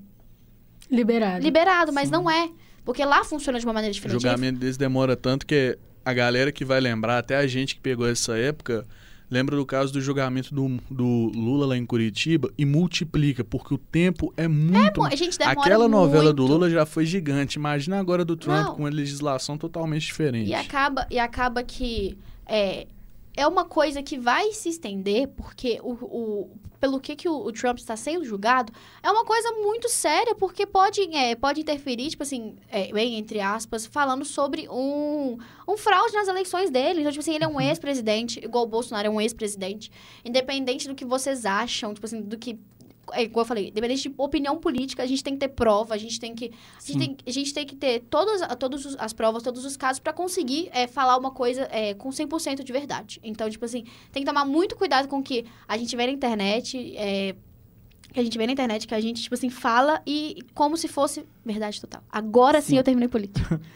Liberado. 0.91 1.43
liberado, 1.43 1.93
mas 1.93 2.11
não 2.11 2.31
é. 2.31 2.51
Porque 2.85 3.05
lá 3.05 3.25
funciona 3.25 3.59
de 3.59 3.67
uma 3.67 3.73
maneira 3.73 3.91
O 3.91 3.95
diferente. 3.95 4.23
julgamento 4.23 4.59
desse 4.61 4.79
demora 4.79 5.17
tanto 5.17 5.45
que 5.45 5.77
a 6.05 6.13
galera 6.13 6.53
que 6.53 6.65
vai 6.65 6.81
lembrar, 6.81 7.19
até 7.19 7.37
a 7.37 7.47
gente 7.47 7.75
que 7.75 7.81
pegou 7.81 8.07
essa 8.09 8.37
época, 8.39 8.87
lembra 9.29 9.57
do 9.57 9.67
caso 9.67 9.93
do 9.93 10.01
julgamento 10.01 10.55
do, 10.55 10.79
do 10.89 11.05
Lula 11.35 11.67
lá 11.67 11.77
em 11.77 11.85
Curitiba 11.85 12.49
e 12.57 12.65
multiplica, 12.65 13.43
porque 13.43 13.75
o 13.75 13.79
tempo 13.79 14.33
é 14.37 14.47
muito. 14.47 15.03
A 15.03 15.17
gente 15.17 15.37
demora 15.37 15.59
Aquela 15.61 15.89
novela 15.89 16.33
do 16.33 16.43
muito. 16.43 16.53
Lula 16.55 16.71
já 16.71 16.87
foi 16.87 17.05
gigante. 17.05 17.59
Imagina 17.59 17.99
agora 17.99 18.25
do 18.25 18.37
Trump 18.37 18.67
Não. 18.67 18.75
com 18.77 18.83
uma 18.85 18.89
legislação 18.91 19.59
totalmente 19.59 20.07
diferente. 20.07 20.49
E 20.49 20.55
acaba, 20.55 21.05
e 21.11 21.19
acaba 21.19 21.65
que 21.65 22.17
é, 22.47 22.87
é 23.37 23.47
uma 23.47 23.65
coisa 23.65 24.03
que 24.03 24.19
vai 24.19 24.53
se 24.53 24.71
estender, 24.71 25.29
porque 25.29 25.79
o, 25.83 25.93
o- 25.93 26.51
pelo 26.81 27.01
que, 27.01 27.17
que 27.17 27.29
o, 27.29 27.35
o 27.37 27.53
Trump 27.53 27.79
está 27.79 27.97
sendo 27.97 28.25
julgado, 28.25 28.73
é 29.03 29.11
uma 29.11 29.25
coisa 29.25 29.51
muito 29.53 29.89
séria, 29.89 30.35
porque 30.35 30.67
pode, 30.67 31.01
é, 31.17 31.35
pode 31.35 31.61
interferir, 31.61 32.09
tipo 32.11 32.23
assim, 32.23 32.57
é, 32.71 32.93
bem, 32.93 33.17
entre 33.17 33.41
aspas, 33.41 33.87
falando 33.87 34.25
sobre 34.25 34.69
um, 34.69 35.39
um 35.67 35.77
fraude 35.77 36.13
nas 36.15 36.29
eleições 36.29 36.71
dele. 36.71 37.01
Então, 37.01 37.11
tipo 37.13 37.23
assim, 37.23 37.35
ele 37.35 37.45
é 37.45 37.49
um 37.49 37.61
ex-presidente, 37.61 38.45
igual 38.45 38.65
o 38.65 38.69
Bolsonaro 38.69 39.07
é 39.09 39.11
um 39.11 39.21
ex-presidente. 39.21 39.91
Independente 40.25 40.87
do 40.87 40.95
que 40.95 41.05
vocês 41.05 41.45
acham, 41.47 41.95
tipo 41.95 42.07
assim, 42.07 42.21
do 42.21 42.37
que. 42.39 42.59
É, 43.13 43.23
igual 43.23 43.43
eu 43.45 43.47
falei, 43.49 43.69
independente 43.69 44.09
de 44.09 44.15
opinião 44.19 44.57
política, 44.57 45.03
a 45.03 45.07
gente 45.07 45.23
tem 45.23 45.35
que 45.35 45.41
ter 45.41 45.49
prova, 45.49 45.95
a 45.95 45.99
gente 45.99 46.19
tem 46.19 46.35
que. 46.35 46.53
A 46.77 46.87
gente, 46.87 46.99
tem, 46.99 47.17
a 47.27 47.31
gente 47.31 47.55
tem 47.55 47.67
que 47.67 47.77
ter 47.77 48.01
todas, 48.11 48.41
todas 48.59 48.97
as 48.99 49.13
provas, 49.13 49.43
todos 49.43 49.65
os 49.65 49.77
casos 49.77 50.01
para 50.01 50.13
conseguir 50.13 50.69
é, 50.73 50.87
falar 50.87 51.17
uma 51.17 51.31
coisa 51.31 51.69
é, 51.71 51.95
com 51.95 52.09
100% 52.09 52.63
de 52.63 52.73
verdade. 52.73 53.21
Então, 53.23 53.49
tipo 53.49 53.65
assim, 53.65 53.85
tem 54.13 54.23
que 54.23 54.29
tomar 54.29 54.45
muito 54.45 54.77
cuidado 54.77 55.09
com 55.09 55.19
o 55.19 55.23
que 55.23 55.45
a 55.69 55.77
gente 55.77 55.95
vê 55.97 56.07
na 56.07 56.13
internet, 56.13 56.97
é, 56.97 57.35
que 58.13 58.21
a 58.21 58.25
gente 58.25 58.39
vê 58.39 58.47
na 58.47 58.53
internet, 58.53 58.87
que 58.87 58.95
a 58.95 59.01
gente, 59.01 59.23
tipo 59.23 59.35
assim, 59.35 59.51
fala 59.51 60.03
e 60.07 60.39
como 60.55 60.77
se 60.77 60.89
fosse 60.89 61.25
verdade 61.45 61.81
total. 61.81 62.03
Agora 62.11 62.61
sim, 62.61 62.69
Sim. 62.69 62.77
eu 62.79 62.85
terminei 62.85 63.09
política. 63.09 63.61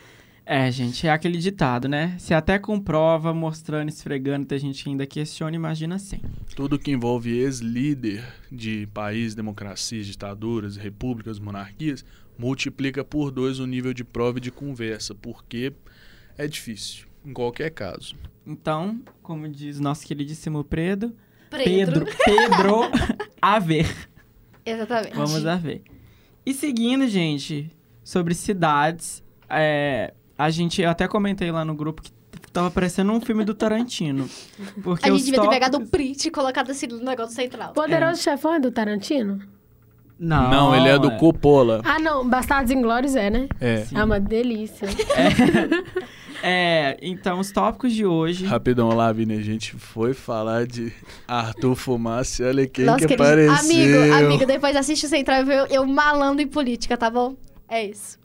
É, 0.44 0.70
gente, 0.70 1.06
é 1.06 1.10
aquele 1.10 1.38
ditado, 1.38 1.88
né? 1.88 2.16
Se 2.18 2.34
até 2.34 2.58
com 2.58 2.80
prova, 2.80 3.32
mostrando, 3.32 3.88
esfregando, 3.88 4.46
tem 4.46 4.58
gente 4.58 4.82
que 4.82 4.90
ainda 4.90 5.06
questiona, 5.06 5.54
imagina 5.54 5.98
sem. 5.98 6.20
Tudo 6.56 6.78
que 6.78 6.90
envolve 6.90 7.30
ex-líder 7.38 8.24
de 8.50 8.88
país, 8.92 9.34
democracias, 9.34 10.06
ditaduras, 10.06 10.76
repúblicas, 10.76 11.38
monarquias, 11.38 12.04
multiplica 12.36 13.04
por 13.04 13.30
dois 13.30 13.60
o 13.60 13.66
nível 13.66 13.94
de 13.94 14.02
prova 14.02 14.38
e 14.38 14.40
de 14.40 14.50
conversa, 14.50 15.14
porque 15.14 15.72
é 16.36 16.48
difícil, 16.48 17.06
em 17.24 17.32
qualquer 17.32 17.70
caso. 17.70 18.16
Então, 18.46 19.00
como 19.22 19.48
diz 19.48 19.78
nosso 19.78 20.06
queridíssimo 20.06 20.64
Pedro, 20.64 21.14
Pedro. 21.50 22.04
Pedro, 22.04 22.06
Pedro, 22.24 22.80
a 23.40 23.58
ver. 23.58 24.08
Exatamente. 24.64 25.14
Vamos 25.14 25.46
a 25.46 25.56
ver. 25.56 25.82
E 26.44 26.54
seguindo, 26.54 27.06
gente, 27.08 27.70
sobre 28.02 28.34
cidades, 28.34 29.22
é, 29.48 30.14
a 30.40 30.48
gente, 30.48 30.80
eu 30.80 30.88
até 30.88 31.06
comentei 31.06 31.52
lá 31.52 31.66
no 31.66 31.74
grupo 31.74 32.00
que 32.00 32.10
tava 32.50 32.70
parecendo 32.70 33.12
um 33.12 33.20
filme 33.20 33.44
do 33.44 33.52
Tarantino. 33.54 34.26
Porque 34.82 35.06
A 35.06 35.12
gente 35.12 35.24
devia 35.24 35.40
ter 35.42 35.48
pegado 35.50 35.76
o 35.76 35.86
print 35.86 36.26
e 36.26 36.30
colocado 36.30 36.70
assim 36.70 36.86
no 36.86 36.98
negócio 36.98 37.34
central. 37.34 37.74
Poderoso 37.74 38.22
Chefão 38.22 38.54
é 38.54 38.58
do 38.58 38.70
Tarantino? 38.70 39.38
Não, 40.18 40.50
Não, 40.50 40.76
ele 40.76 40.88
é 40.88 40.98
do 40.98 41.10
Coppola. 41.16 41.82
Ah, 41.84 41.98
não. 41.98 42.26
Bastardos 42.26 42.70
Inglórios 42.70 43.14
é, 43.16 43.28
né? 43.28 43.48
É. 43.60 43.84
Sim. 43.84 43.98
É 43.98 44.04
uma 44.04 44.18
delícia. 44.18 44.88
É, 46.42 46.96
então 47.02 47.38
os 47.38 47.52
tópicos 47.52 47.92
de 47.92 48.06
hoje. 48.06 48.46
Rapidão, 48.46 48.88
Lavínia, 48.88 49.38
a 49.38 49.42
gente 49.42 49.76
foi 49.76 50.14
falar 50.14 50.66
de 50.66 50.90
Arthur 51.28 51.74
Fumaça 51.74 52.42
e 52.42 52.46
olha 52.46 52.66
quem 52.66 52.86
Nossa, 52.86 53.06
que 53.06 53.14
querido. 53.16 53.22
apareceu. 53.24 54.04
Amigo, 54.04 54.14
amigo, 54.14 54.46
depois 54.46 54.74
assiste 54.74 55.04
o 55.04 55.08
central 55.08 55.42
e 55.42 55.44
vê 55.44 55.60
eu, 55.60 55.66
eu 55.66 55.86
malando 55.86 56.40
em 56.40 56.46
política, 56.46 56.96
tá 56.96 57.10
bom? 57.10 57.34
É 57.68 57.84
isso. 57.84 58.18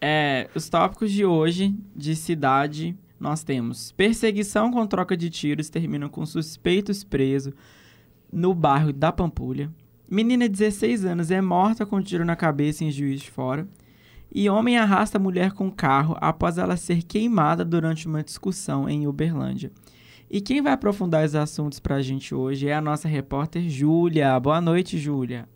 É, 0.00 0.48
os 0.54 0.68
tópicos 0.68 1.12
de 1.12 1.24
hoje 1.24 1.76
de 1.94 2.16
cidade, 2.16 2.96
nós 3.18 3.44
temos 3.44 3.92
perseguição 3.92 4.70
com 4.70 4.86
troca 4.86 5.14
de 5.14 5.28
tiros 5.28 5.68
termina 5.68 6.08
com 6.08 6.24
suspeitos 6.24 7.04
presos 7.04 7.52
no 8.32 8.54
bairro 8.54 8.92
da 8.92 9.12
Pampulha. 9.12 9.70
Menina 10.08 10.48
de 10.48 10.56
16 10.56 11.04
anos 11.04 11.30
é 11.30 11.40
morta 11.40 11.84
com 11.84 12.00
tiro 12.00 12.24
na 12.24 12.34
cabeça 12.34 12.82
em 12.82 12.90
Juiz 12.90 13.20
de 13.20 13.30
Fora. 13.30 13.68
E 14.32 14.48
homem 14.48 14.78
arrasta 14.78 15.18
mulher 15.18 15.52
com 15.52 15.70
carro 15.70 16.16
após 16.20 16.56
ela 16.56 16.76
ser 16.76 17.02
queimada 17.02 17.64
durante 17.64 18.06
uma 18.06 18.22
discussão 18.22 18.88
em 18.88 19.06
Uberlândia. 19.06 19.70
E 20.30 20.40
quem 20.40 20.62
vai 20.62 20.72
aprofundar 20.72 21.24
os 21.24 21.34
assuntos 21.34 21.80
pra 21.80 22.00
gente 22.00 22.34
hoje 22.34 22.68
é 22.68 22.74
a 22.74 22.80
nossa 22.80 23.08
repórter 23.08 23.68
Júlia. 23.68 24.38
Boa 24.38 24.60
noite, 24.60 24.96
Júlia. 24.96 25.48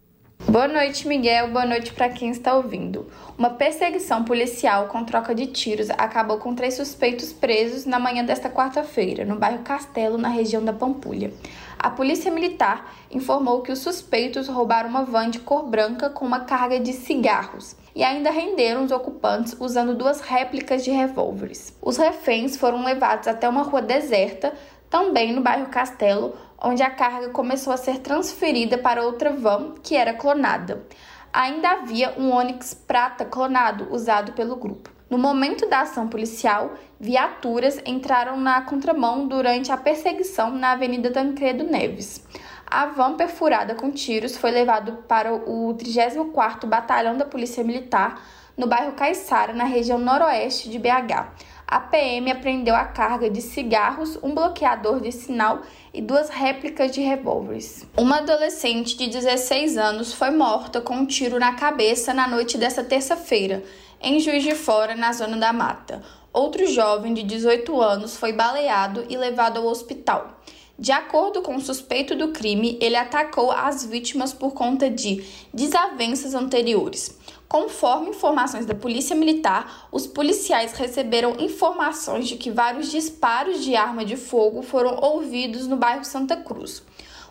Boa 0.47 0.69
noite, 0.69 1.09
Miguel. 1.09 1.49
Boa 1.49 1.65
noite 1.65 1.95
para 1.95 2.11
quem 2.11 2.29
está 2.31 2.55
ouvindo. 2.55 3.11
Uma 3.37 3.51
perseguição 3.51 4.25
policial 4.25 4.89
com 4.89 5.03
troca 5.03 5.35
de 5.35 5.47
tiros 5.47 5.89
acabou 5.89 6.37
com 6.37 6.55
três 6.55 6.75
suspeitos 6.75 7.33
presos 7.33 7.87
na 7.87 7.99
manhã 7.99 8.23
desta 8.23 8.51
quarta-feira, 8.51 9.25
no 9.25 9.37
bairro 9.37 9.63
Castelo, 9.63 10.19
na 10.19 10.29
região 10.29 10.63
da 10.63 10.73
Pampulha. 10.73 11.33
A 11.79 11.89
polícia 11.89 12.31
militar 12.31 12.95
informou 13.11 13.63
que 13.63 13.73
os 13.73 13.79
suspeitos 13.79 14.47
roubaram 14.47 14.91
uma 14.91 15.05
van 15.05 15.31
de 15.31 15.39
cor 15.39 15.65
branca 15.65 16.11
com 16.11 16.27
uma 16.27 16.41
carga 16.41 16.79
de 16.79 16.93
cigarros 16.93 17.75
e 17.95 18.05
ainda 18.05 18.31
renderam 18.31 18.85
os 18.85 18.93
ocupantes 18.93 19.57
usando 19.59 19.95
duas 19.95 20.21
réplicas 20.21 20.85
de 20.85 20.91
revólveres. 20.91 21.75
Os 21.81 21.97
reféns 21.97 22.57
foram 22.57 22.85
levados 22.85 23.29
até 23.29 23.49
uma 23.49 23.63
rua 23.63 23.81
deserta, 23.81 24.53
também 24.91 25.33
no 25.33 25.41
bairro 25.41 25.67
Castelo, 25.67 26.37
onde 26.65 26.83
a 26.83 26.91
carga 26.91 27.29
começou 27.29 27.73
a 27.73 27.77
ser 27.77 27.99
transferida 27.99 28.79
para 28.79 29.05
outra 29.05 29.31
van 29.31 29.75
que 29.83 29.95
era 29.95 30.15
clonada. 30.15 30.87
Ainda 31.33 31.71
havia 31.71 32.15
um 32.17 32.33
Onix 32.33 32.73
prata 32.73 33.25
clonado 33.25 33.89
usado 33.93 34.33
pelo 34.33 34.57
grupo. 34.57 34.91
No 35.11 35.19
momento 35.19 35.69
da 35.69 35.81
ação 35.81 36.09
policial, 36.09 36.73
viaturas 36.99 37.79
entraram 37.85 38.41
na 38.41 38.63
contramão 38.63 39.29
durante 39.29 39.71
a 39.71 39.77
perseguição 39.77 40.51
na 40.51 40.73
Avenida 40.73 41.11
Tancredo 41.11 41.65
Neves. 41.65 42.25
A 42.67 42.87
van 42.87 43.15
perfurada 43.15 43.75
com 43.75 43.91
tiros 43.91 44.37
foi 44.37 44.51
levado 44.51 45.05
para 45.07 45.35
o 45.35 45.75
34º 45.75 46.67
Batalhão 46.67 47.17
da 47.17 47.27
Polícia 47.27 47.63
Militar 47.63 48.21
no 48.57 48.67
bairro 48.67 48.93
Caiçara, 48.93 49.53
na 49.53 49.65
região 49.65 49.99
noroeste 49.99 50.71
de 50.71 50.79
BH. 50.79 51.29
A 51.67 51.81
PM 51.81 52.31
apreendeu 52.31 52.75
a 52.75 52.85
carga 52.85 53.31
de 53.31 53.41
cigarros, 53.41 54.19
um 54.23 54.35
bloqueador 54.35 55.01
de 55.01 55.11
sinal 55.11 55.63
e 55.93 56.03
duas 56.03 56.29
réplicas 56.29 56.93
de 56.93 57.01
revólveres. 57.01 57.87
Uma 57.97 58.19
adolescente 58.19 58.97
de 58.97 59.09
16 59.09 59.79
anos 59.79 60.13
foi 60.13 60.31
morta 60.31 60.81
com 60.81 60.95
um 60.95 61.07
tiro 61.07 61.39
na 61.39 61.55
cabeça 61.55 62.13
na 62.13 62.29
noite 62.29 62.59
desta 62.59 62.85
terça-feira, 62.85 63.65
em 64.01 64.21
Juiz 64.21 64.43
de 64.43 64.55
Fora, 64.55 64.95
na 64.95 65.13
zona 65.13 65.39
da 65.39 65.53
mata. 65.53 66.03
Outro 66.33 66.67
jovem 66.67 67.15
de 67.15 67.23
18 67.23 67.81
anos 67.81 68.17
foi 68.17 68.33
baleado 68.33 69.07
e 69.09 69.17
levado 69.17 69.59
ao 69.59 69.67
hospital. 69.67 70.41
De 70.77 70.91
acordo 70.91 71.41
com 71.41 71.55
o 71.55 71.61
suspeito 71.61 72.17
do 72.17 72.33
crime, 72.33 72.77
ele 72.81 72.97
atacou 72.97 73.53
as 73.53 73.87
vítimas 73.87 74.33
por 74.33 74.53
conta 74.53 74.91
de 74.91 75.25
desavenças 75.53 76.35
anteriores. 76.35 77.17
Conforme 77.55 78.11
informações 78.11 78.67
da 78.67 78.75
Polícia 78.75 79.15
Militar, 79.15 79.87
os 79.93 80.09
policiais 80.09 80.73
receberam 80.73 81.37
informações 81.39 82.27
de 82.27 82.35
que 82.35 82.51
vários 82.51 82.91
disparos 82.91 83.63
de 83.63 83.77
arma 83.77 84.05
de 84.05 84.17
fogo 84.17 84.61
foram 84.61 84.99
ouvidos 85.01 85.69
no 85.69 85.77
bairro 85.77 86.05
Santa 86.05 86.37
Cruz. 86.37 86.83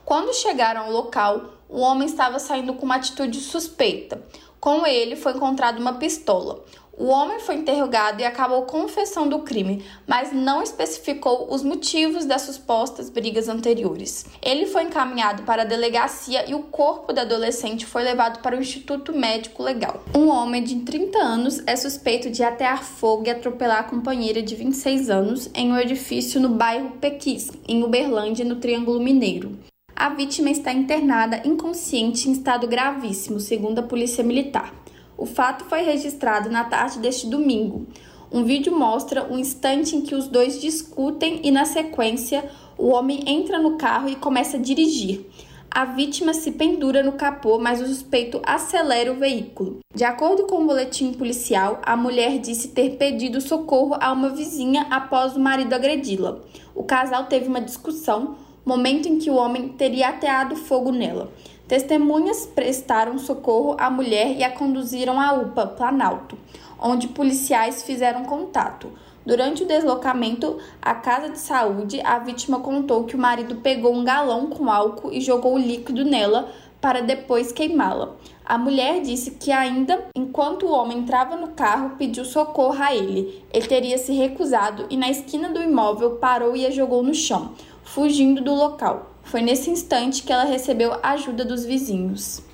Quando 0.06 0.34
chegaram 0.34 0.84
ao 0.84 0.92
local, 0.94 1.56
o 1.68 1.82
homem 1.82 2.08
estava 2.08 2.40
saindo 2.40 2.74
com 2.74 2.86
uma 2.86 2.96
atitude 2.96 3.42
suspeita. 3.42 4.24
Com 4.62 4.88
ele 4.88 5.18
foi 5.18 5.34
encontrada 5.34 5.78
uma 5.78 5.96
pistola. 5.96 6.64
O 6.96 7.06
homem 7.06 7.40
foi 7.40 7.56
interrogado 7.56 8.22
e 8.22 8.26
acabou 8.26 8.64
confessando 8.64 9.36
o 9.36 9.42
crime, 9.42 9.84
mas 10.06 10.32
não 10.32 10.62
especificou 10.62 11.52
os 11.52 11.64
motivos 11.64 12.24
das 12.24 12.44
supostas 12.44 13.10
brigas 13.10 13.50
anteriores. 13.50 14.28
Ele 14.40 14.68
foi 14.68 14.84
encaminhado 14.84 15.42
para 15.42 15.64
a 15.64 15.66
delegacia 15.66 16.48
e 16.48 16.54
o 16.54 16.62
corpo 16.64 17.12
da 17.12 17.24
adolescente 17.24 17.84
foi 17.84 18.04
levado 18.04 18.42
para 18.44 18.56
o 18.56 18.60
Instituto 18.60 19.12
Médico 19.12 19.64
Legal. 19.64 20.04
Um 20.16 20.28
homem 20.28 20.64
de 20.64 20.82
30 20.82 21.18
anos 21.18 21.64
é 21.66 21.76
suspeito 21.76 22.30
de 22.30 22.44
atear 22.44 22.84
fogo 22.84 23.26
e 23.26 23.32
atropelar 23.32 23.80
a 23.80 23.84
companheira 23.84 24.44
de 24.44 24.54
26 24.54 25.10
anos 25.10 25.50
em 25.56 25.72
um 25.72 25.80
edifício 25.80 26.40
no 26.40 26.50
bairro 26.50 26.92
Pequis, 27.02 27.52
em 27.68 27.84
Uberlândia, 27.84 28.46
no 28.46 28.58
Triângulo 28.58 29.00
Mineiro. 29.00 29.58
A 29.96 30.10
vítima 30.10 30.52
está 30.52 30.72
internada 30.72 31.42
inconsciente 31.44 32.30
em 32.30 32.34
estado 32.34 32.68
gravíssimo, 32.68 33.40
segundo 33.40 33.80
a 33.80 33.84
Polícia 33.84 34.24
Militar. 34.24 34.83
O 35.18 35.26
fato 35.26 35.66
foi 35.66 35.82
registrado 35.84 36.50
na 36.50 36.64
tarde 36.64 37.00
deste 37.00 37.28
domingo. 37.28 37.88
Um 38.32 38.44
vídeo 38.44 38.76
mostra 38.76 39.32
o 39.32 39.38
instante 39.38 39.96
em 39.96 40.02
que 40.02 40.16
os 40.16 40.28
dois 40.28 40.60
discutem 40.60 41.40
e, 41.44 41.52
na 41.52 41.66
sequência, 41.66 42.50
o 42.78 42.88
homem 42.88 43.24
entra 43.28 43.60
no 43.60 43.78
carro 43.78 44.10
e 44.10 44.16
começa 44.16 44.58
a 44.58 44.60
dirigir. 44.60 45.26
A 45.70 45.86
vítima 45.86 46.36
se 46.36 46.52
pendura 46.52 47.02
no 47.02 47.14
capô, 47.14 47.58
mas 47.58 47.82
o 47.82 47.88
suspeito 47.88 48.40
acelera 48.46 49.12
o 49.12 49.16
veículo. 49.16 49.80
De 49.94 50.04
acordo 50.04 50.44
com 50.44 50.62
o 50.62 50.66
boletim 50.68 51.14
policial, 51.14 51.80
a 51.84 51.96
mulher 51.96 52.38
disse 52.38 52.68
ter 52.68 52.92
pedido 52.98 53.42
socorro 53.42 53.96
a 54.00 54.12
uma 54.12 54.30
vizinha 54.30 54.86
após 54.92 55.36
o 55.36 55.40
marido 55.40 55.74
agredi-la. 55.74 56.40
O 56.76 56.84
casal 56.84 57.26
teve 57.26 57.48
uma 57.48 57.60
discussão, 57.60 58.36
momento 58.64 59.08
em 59.08 59.18
que 59.18 59.32
o 59.32 59.36
homem 59.36 59.70
teria 59.70 60.10
ateado 60.10 60.56
fogo 60.56 60.92
nela. 60.92 61.32
Testemunhas 61.68 62.46
prestaram 62.46 63.18
socorro 63.18 63.76
à 63.80 63.90
mulher 63.90 64.36
e 64.38 64.44
a 64.44 64.52
conduziram 64.52 65.18
à 65.18 65.32
UPA 65.34 65.66
Planalto, 65.68 66.38
onde 66.78 67.08
policiais 67.08 67.84
fizeram 67.84 68.26
contato. 68.26 68.92
Durante 69.26 69.64
o 69.64 69.66
deslocamento 69.66 70.58
à 70.82 70.94
casa 70.94 71.30
de 71.30 71.40
saúde, 71.40 72.02
a 72.04 72.20
vítima 72.20 72.60
contou 72.60 73.06
que 73.06 73.16
o 73.16 73.20
marido 73.20 73.56
pegou 73.56 73.94
um 73.94 74.04
galão 74.04 74.48
com 74.48 74.70
álcool 74.70 75.14
e 75.14 75.22
jogou 75.22 75.56
o 75.56 75.58
líquido 75.58 76.04
nela 76.04 76.50
para 76.82 77.02
depois 77.02 77.54
queimá-la. 77.54 78.12
A 78.46 78.58
mulher 78.58 79.00
disse 79.00 79.32
que 79.32 79.50
ainda 79.50 80.04
enquanto 80.14 80.66
o 80.66 80.72
homem 80.74 80.98
entrava 80.98 81.38
no 81.38 81.50
carro, 81.50 81.96
pediu 81.98 82.26
socorro 82.26 82.84
a 82.84 82.94
ele. 82.94 83.42
Ele 83.54 83.68
teria 83.68 83.98
se 83.98 84.12
recusado 84.12 84.86
e 84.90 84.98
na 84.98 85.10
esquina 85.10 85.48
do 85.48 85.64
imóvel 85.64 86.18
parou 86.18 86.58
e 86.58 86.66
a 86.66 86.72
jogou 86.72 87.02
no 87.02 87.14
chão, 87.14 87.54
fugindo 87.86 88.42
do 88.42 88.54
local. 88.54 89.13
Foi 89.34 89.42
nesse 89.42 89.72
instante 89.72 90.22
que 90.22 90.32
ela 90.32 90.44
recebeu 90.44 90.94
a 91.02 91.14
ajuda 91.14 91.44
dos 91.44 91.66
vizinhos. 91.66 92.46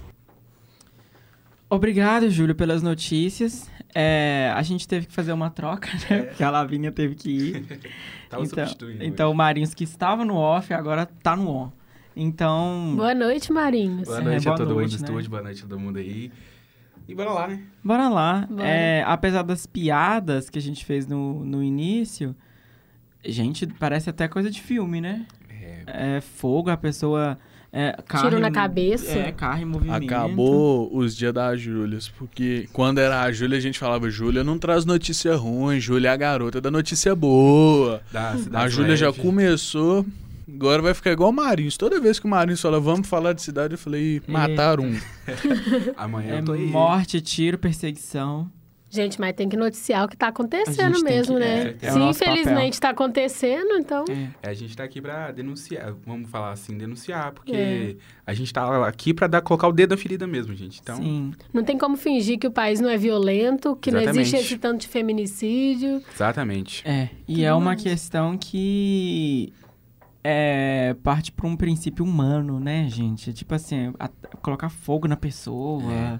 Obrigado, 1.69 2.29
Júlio, 2.29 2.55
pelas 2.55 2.81
notícias. 2.81 3.69
É, 3.93 4.49
a 4.55 4.61
gente 4.61 4.87
teve 4.87 5.07
que 5.07 5.11
fazer 5.13 5.33
uma 5.33 5.49
troca, 5.49 5.89
né? 6.09 6.21
Porque 6.21 6.41
a 6.41 6.49
Lavínia 6.49 6.89
teve 6.89 7.15
que 7.15 7.29
ir. 7.29 7.81
Tava 8.31 8.45
então, 8.45 8.65
substituindo. 8.65 9.03
então 9.03 9.29
o 9.29 9.35
Marinhos, 9.35 9.73
que 9.73 9.83
estava 9.83 10.23
no 10.23 10.37
off, 10.37 10.73
agora 10.73 11.05
tá 11.05 11.35
no 11.35 11.49
on. 11.49 11.71
Então, 12.15 12.93
Boa 12.95 13.13
noite, 13.13 13.51
Marinhos. 13.51 14.07
Boa 14.07 14.19
É, 14.19 14.21
noite 14.21 14.43
boa 14.45 14.55
a 14.55 14.57
todo 14.57 14.73
noite, 14.73 14.91
mundo 14.91 14.95
do 14.95 15.01
né? 15.01 15.05
estúdio, 15.09 15.29
boa 15.29 15.41
noite 15.43 15.59
a 15.59 15.67
todo 15.67 15.79
mundo 15.81 15.97
aí. 15.97 16.31
E 17.09 17.13
bora 17.13 17.31
lá, 17.33 17.47
né? 17.49 17.61
bora 17.83 18.07
lá. 18.07 18.47
Bora. 18.49 18.65
É, 18.65 19.03
apesar 19.05 19.41
das 19.43 19.65
piadas 19.65 20.49
que 20.49 20.57
a 20.57 20.61
gente 20.61 20.85
fez 20.85 21.05
no, 21.05 21.43
no 21.43 21.61
início, 21.61 22.33
gente, 23.25 23.67
parece 23.67 24.09
até 24.09 24.29
coisa 24.29 24.49
de 24.49 24.61
filme, 24.61 25.01
né? 25.01 25.25
É, 25.87 26.17
É 26.17 26.21
fogo, 26.21 26.69
a 26.69 26.77
pessoa... 26.77 27.37
É, 27.71 27.95
carro 28.07 28.29
Tiro 28.29 28.41
na 28.41 28.49
cabeça. 28.49 29.11
É, 29.11 29.31
carro 29.31 29.61
em 29.61 29.65
movimento. 29.65 30.03
Acabou 30.03 30.89
os 30.91 31.15
dias 31.15 31.31
da 31.31 31.55
Júlia, 31.55 31.99
porque 32.17 32.67
quando 32.73 32.97
era 32.97 33.21
a 33.21 33.31
Júlia, 33.31 33.59
a 33.59 33.61
gente 33.61 33.77
falava, 33.77 34.09
Júlia 34.09 34.43
não 34.43 34.57
traz 34.57 34.85
notícia 34.85 35.35
ruim, 35.35 35.79
Júlia 35.79 36.09
é 36.09 36.11
a 36.11 36.17
garota 36.17 36.59
da 36.59 36.71
notícia 36.71 37.13
boa. 37.15 38.01
da 38.11 38.33
A 38.53 38.67
Júlia 38.69 38.97
já 38.97 39.13
começou, 39.13 40.03
agora 40.51 40.81
vai 40.81 40.95
ficar 40.95 41.11
igual 41.11 41.29
o 41.29 41.33
Marinhos. 41.33 41.77
Toda 41.77 41.99
vez 42.01 42.19
que 42.19 42.25
o 42.25 42.29
Marinhos 42.29 42.59
fala, 42.59 42.79
vamos 42.79 43.07
falar 43.07 43.33
de 43.33 43.43
cidade, 43.43 43.75
eu 43.75 43.77
falei, 43.77 44.19
mataram 44.27 44.85
um. 44.85 44.99
Amanhã 45.95 46.37
É 46.37 46.39
eu 46.39 46.45
tô 46.45 46.53
aí. 46.53 46.65
morte, 46.65 47.21
tiro, 47.21 47.59
perseguição. 47.59 48.49
Gente, 48.91 49.19
mas 49.21 49.33
tem 49.33 49.47
que 49.47 49.55
noticiar 49.55 50.03
o 50.05 50.07
que 50.07 50.17
tá 50.17 50.25
A 50.25 50.29
acontecendo 50.29 51.03
mesmo, 51.03 51.35
que- 51.35 51.39
né? 51.39 51.75
é, 51.81 51.85
é 51.87 51.91
Se 51.91 51.99
infelizmente 51.99 52.79
tá 52.79 52.89
acontecendo, 52.89 53.77
então. 53.77 54.03
É. 54.09 54.49
A 54.49 54.53
gente 54.53 54.75
tá 54.75 54.83
aqui 54.83 54.99
pra 54.99 55.31
denunciar, 55.31 55.93
vamos 56.05 56.29
falar 56.29 56.51
assim, 56.53 56.75
denunciar, 56.75 57.31
porque 57.31 57.51
É. 57.55 57.95
a 58.25 58.33
gente 58.33 58.51
tá 58.51 58.87
aqui 58.87 59.13
pra 59.13 59.27
dar, 59.27 59.41
colocar 59.41 59.67
o 59.67 59.71
dedo 59.71 59.91
na 59.91 59.97
ferida 59.97 60.25
mesmo, 60.25 60.55
gente. 60.55 60.79
Então, 60.81 60.95
Sim. 60.97 61.33
Não 61.53 61.63
tem 61.63 61.77
como 61.77 61.95
fingir 61.97 62.39
que 62.39 62.47
o 62.47 62.51
país 62.51 62.79
não 62.79 62.89
é 62.89 62.97
violento, 62.97 63.75
que 63.75 63.91
não 63.91 63.99
existe 63.99 64.19
Exatamente. 64.21 64.45
esse 64.45 64.57
tanto 64.57 64.81
de 64.81 64.87
feminicídio. 64.87 66.01
exatamente. 66.13 66.81
É, 66.87 67.09
e 67.27 67.33
Tudo 67.35 67.45
é 67.45 67.53
uma 67.53 67.65
mais. 67.65 67.83
questão 67.83 68.35
que 68.37 69.53
é, 70.23 70.95
parte 71.03 71.31
para 71.31 71.47
um 71.47 71.55
princípio 71.55 72.03
humano, 72.03 72.59
né, 72.59 72.87
gente? 72.89 73.31
Tipo 73.33 73.55
assim, 73.55 73.93
a- 73.99 74.09
colocar 74.41 74.69
fogo 74.69 75.07
na 75.07 75.15
pessoa. 75.15 75.83
É, 75.93 76.19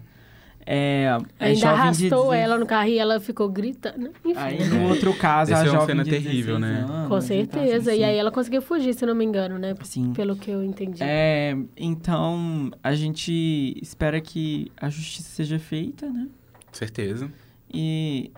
é 0.71 1.17
Ainda 1.39 1.55
jovem 1.59 1.59
de 1.59 1.65
arrastou 1.65 2.09
16 2.29 2.43
ela 2.43 2.57
no 2.59 2.65
carro 2.67 2.87
e 2.89 2.99
ela 2.99 3.19
ficou 3.19 3.49
gritando. 3.49 4.11
Enfim. 4.23 4.33
Aí 4.39 4.63
no 4.69 4.87
outro 4.89 5.11
caso, 5.15 5.51
Esse 5.51 5.63
a 5.63 5.65
é 5.65 5.71
uma 5.71 5.85
cena 5.87 6.03
de 6.03 6.11
terrível, 6.11 6.59
16 6.59 6.59
né? 6.61 6.93
anos, 6.93 7.07
Com 7.09 7.21
certeza. 7.21 7.91
assim, 7.91 7.99
E 8.01 8.03
aí 8.03 8.15
ela 8.17 8.31
conseguiu 8.31 8.61
fugir, 8.61 8.93
se 8.93 9.03
não 9.05 9.15
me 9.15 9.25
engano, 9.25 9.57
né? 9.57 9.73
Sim. 9.81 10.13
Pelo 10.13 10.35
que 10.35 10.51
eu 10.51 10.63
entendi. 10.63 11.01
É, 11.01 11.57
então, 11.75 12.69
a 12.83 12.93
gente 12.93 13.75
espera 13.81 14.21
que 14.21 14.71
a 14.79 14.89
justiça 14.89 15.29
seja 15.29 15.57
feita, 15.57 16.07
né? 16.07 16.27
Certeza. 16.71 17.31
E 17.73 18.31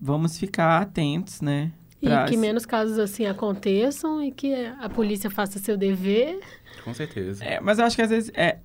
vamos 0.00 0.38
ficar 0.38 0.80
atentos, 0.80 1.40
né? 1.40 1.72
E 2.00 2.06
pra- 2.06 2.24
que 2.24 2.36
menos 2.36 2.64
casos 2.66 2.98
assim 2.98 3.26
aconteçam 3.26 4.22
e 4.22 4.30
que 4.32 4.52
a 4.80 4.88
polícia 4.88 5.30
faça 5.30 5.58
seu 5.58 5.76
dever. 5.76 6.38
Com 6.84 6.92
certeza. 6.94 7.44
É, 7.44 7.60
mas 7.60 7.78
eu 7.78 7.84
acho 7.84 7.94
que 7.96 8.02
às 8.02 8.10
vezes 8.10 8.30
é 8.34 8.58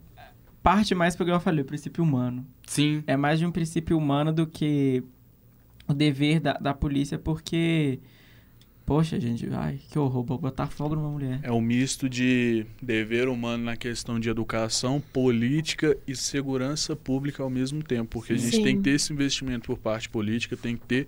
parte 0.68 0.94
mais 0.94 1.16
porque 1.16 1.32
eu 1.32 1.40
falei, 1.40 1.62
o 1.62 1.66
princípio 1.66 2.04
humano. 2.04 2.46
Sim. 2.66 3.02
É 3.08 3.16
mais 3.16 3.40
de 3.40 3.46
um 3.46 3.52
princípio 3.52 3.98
humano 3.98 4.34
do 4.34 4.46
que 4.46 5.02
o 5.88 5.94
dever 5.94 6.42
da, 6.42 6.54
da 6.54 6.74
polícia, 6.74 7.18
porque. 7.18 8.00
Poxa, 8.86 9.20
gente, 9.20 9.50
ai, 9.52 9.80
que 9.90 10.00
horror, 10.00 10.24
vou 10.24 10.38
botar 10.38 10.68
fogo 10.68 10.96
numa 10.96 11.10
mulher. 11.10 11.40
É 11.44 11.52
um 11.52 11.60
misto 11.60 12.08
de 12.10 12.66
dever 12.82 13.28
humano 13.28 13.66
na 13.66 13.76
questão 13.76 14.18
de 14.18 14.30
educação, 14.30 15.02
política 15.12 15.98
e 16.08 16.16
segurança 16.16 16.96
pública 16.96 17.44
ao 17.44 17.50
mesmo 17.50 17.84
tempo. 17.84 18.10
Porque 18.12 18.34
a 18.34 18.38
gente 18.38 18.56
Sim. 18.58 18.64
tem 18.64 18.78
que 18.78 18.84
ter 18.84 18.92
esse 18.92 19.12
investimento 19.12 19.68
por 19.68 19.78
parte 19.78 20.08
política, 20.10 20.56
tem 20.56 20.78
que 20.78 20.86
ter, 20.86 21.08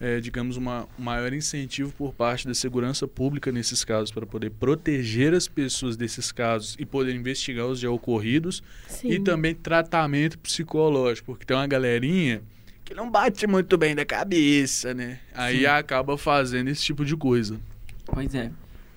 é, 0.00 0.18
digamos, 0.18 0.56
uma, 0.56 0.88
um 0.98 1.02
maior 1.02 1.30
incentivo 1.32 1.92
por 1.92 2.14
parte 2.14 2.46
da 2.48 2.54
segurança 2.54 3.06
pública 3.06 3.52
nesses 3.52 3.84
casos, 3.84 4.10
para 4.10 4.24
poder 4.24 4.48
proteger 4.50 5.34
as 5.34 5.46
pessoas 5.46 5.94
desses 5.96 6.32
casos 6.32 6.74
e 6.78 6.86
poder 6.86 7.14
investigar 7.14 7.66
os 7.66 7.78
já 7.78 7.90
ocorridos. 7.90 8.62
Sim. 8.88 9.10
E 9.10 9.20
também 9.20 9.54
tratamento 9.54 10.38
psicológico, 10.38 11.32
porque 11.32 11.44
tem 11.44 11.54
uma 11.56 11.66
galerinha 11.66 12.42
que 12.84 12.94
não 12.94 13.10
bate 13.10 13.46
muito 13.46 13.76
bem 13.76 13.94
da 13.94 14.04
cabeça, 14.06 14.94
né? 14.94 15.20
Aí 15.34 15.60
Sim. 15.60 15.66
acaba 15.66 16.16
fazendo 16.16 16.68
esse 16.68 16.82
tipo 16.82 17.04
de 17.04 17.16
coisa. 17.16 17.60
Pois 18.06 18.34
é. 18.34 18.50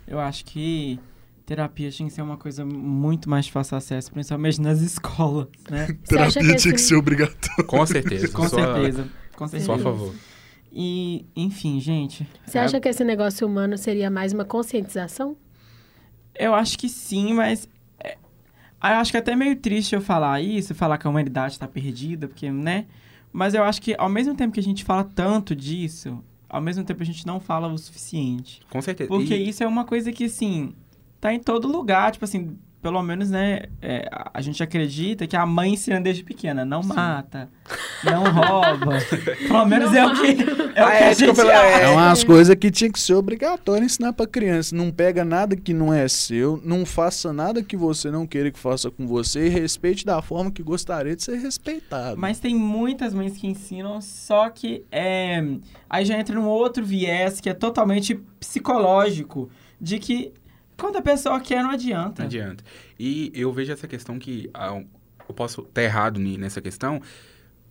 Eu 0.08 0.20
acho 0.20 0.46
que 0.46 0.98
terapia 1.46 1.92
tinha 1.92 2.08
que 2.08 2.16
ser 2.16 2.22
uma 2.22 2.38
coisa 2.38 2.66
muito 2.66 3.30
mais 3.30 3.46
de 3.46 3.52
fácil 3.52 3.78
acesso, 3.78 4.12
principalmente 4.12 4.60
nas 4.62 4.80
escolas, 4.82 5.48
né? 5.70 5.96
Você 6.04 6.18
acha 6.18 6.40
que 6.40 6.70
esse- 6.70 6.96
obrigatório. 6.96 7.66
Com 7.66 7.86
certeza. 7.86 8.30
Com 8.30 8.48
certeza. 8.48 9.08
Com 9.36 9.48
certeza. 9.48 9.66
Só 9.66 9.74
a 9.76 9.80
favor. 9.80 10.16
E, 10.76 11.26
enfim, 11.36 11.80
gente. 11.80 12.28
Você 12.46 12.58
acha 12.58 12.80
que 12.80 12.90
esse 12.90 13.04
negócio 13.04 13.46
humano 13.48 13.78
seria 13.78 14.10
mais 14.10 14.34
uma 14.34 14.44
conscientização? 14.44 15.38
Eu 16.34 16.56
acho 16.56 16.78
que 16.80 16.90
sim, 16.90 17.34
mas. 17.34 17.70
é, 18.00 18.18
eu 18.82 18.90
acho 18.98 19.12
que 19.12 19.18
é 19.18 19.20
até 19.20 19.36
meio 19.36 19.56
triste 19.56 19.94
eu 19.94 20.02
falar 20.02 20.42
isso, 20.42 20.74
falar 20.74 20.98
que 20.98 21.06
a 21.06 21.10
humanidade 21.10 21.60
tá 21.60 21.68
perdida, 21.68 22.28
porque, 22.28 22.50
né? 22.52 22.86
Mas 23.32 23.54
eu 23.54 23.64
acho 23.64 23.80
que 23.82 23.96
ao 24.00 24.10
mesmo 24.10 24.36
tempo 24.36 24.54
que 24.54 24.60
a 24.60 24.64
gente 24.64 24.84
fala 24.84 25.04
tanto 25.04 25.56
disso, 25.56 26.24
ao 26.50 26.62
mesmo 26.62 26.84
tempo 26.84 27.04
a 27.04 27.06
gente 27.06 27.26
não 27.26 27.40
fala 27.40 27.68
o 27.68 27.78
suficiente. 27.78 28.62
Com 28.70 28.82
certeza. 28.82 29.08
Porque 29.08 29.36
E- 29.36 29.50
isso 29.50 29.64
é 29.64 29.68
uma 29.68 29.86
coisa 29.86 30.12
que, 30.12 30.26
assim, 30.26 30.74
tá 31.22 31.32
em 31.34 31.40
todo 31.40 31.68
lugar. 31.68 32.12
Tipo 32.12 32.26
assim, 32.26 32.58
pelo 32.84 33.02
menos, 33.02 33.30
né, 33.32 33.62
é, 33.82 34.10
a- 34.12 34.42
gente 34.42 34.62
acredita 34.62 35.26
que 35.26 35.38
a 35.38 35.46
mãe 35.46 35.72
ensina 35.74 36.02
desde 36.02 36.22
pequena. 36.22 36.66
Não 36.66 36.84
mata, 36.84 37.50
não 38.04 38.24
rouba. 38.26 38.98
pelo 39.48 39.66
menos 39.66 39.94
é 39.96 40.06
o 40.06 40.14
que, 40.14 40.28
é 40.76 40.84
o 40.86 40.88
que 40.92 41.04
a 41.04 41.14
gente 41.14 41.34
pela-. 41.36 41.54
É 41.54 41.88
umas 41.88 42.26
coisas 42.26 42.54
que 42.56 42.70
tinha 42.70 42.92
que 42.92 43.00
ser 43.00 43.14
obrigatório 43.14 43.86
ensinar 43.86 44.12
pra 44.12 44.28
criança. 44.28 44.76
Não 44.76 44.92
pega 44.92 45.24
nada 45.24 45.56
que 45.56 45.74
não 45.74 45.94
é 45.94 46.10
seu, 46.10 46.62
não 46.64 46.86
faça 46.86 47.32
nada 47.32 47.64
que 47.64 47.78
você 47.78 48.12
não 48.12 48.28
queira 48.28 48.52
que 48.52 48.60
faça 48.60 48.92
com 48.92 49.08
você 49.08 49.48
e 49.48 49.50
respeite 49.50 50.06
da 50.06 50.22
forma 50.22 50.52
que 50.52 50.62
gostaria 50.62 51.16
de 51.16 51.24
ser 51.24 51.38
respeitado. 51.38 52.18
Mas 52.20 52.38
tem 52.40 52.54
muitas 52.54 53.14
mães 53.14 53.38
que 53.38 53.48
ensinam, 53.48 54.02
só 54.02 54.50
que 54.50 54.84
é, 54.92 55.42
aí 55.90 56.04
já 56.04 56.20
entra 56.20 56.36
num 56.36 56.48
outro 56.48 56.84
viés 56.84 57.40
que 57.40 57.50
é 57.50 57.54
totalmente 57.54 58.20
psicológico, 58.42 59.50
de 59.80 60.00
que 60.00 60.34
quando 60.84 60.98
a 60.98 61.02
pessoa 61.02 61.40
quer, 61.40 61.64
não 61.64 61.72
adianta. 61.72 62.22
Não 62.24 62.28
adianta. 62.28 62.62
E 63.00 63.32
eu 63.34 63.54
vejo 63.54 63.72
essa 63.72 63.88
questão 63.88 64.20
que 64.20 64.50
ah, 64.54 64.84
eu 65.30 65.34
posso 65.34 65.62
estar 65.62 65.82
errado 65.82 66.20
nessa 66.20 66.60
questão, 66.62 67.02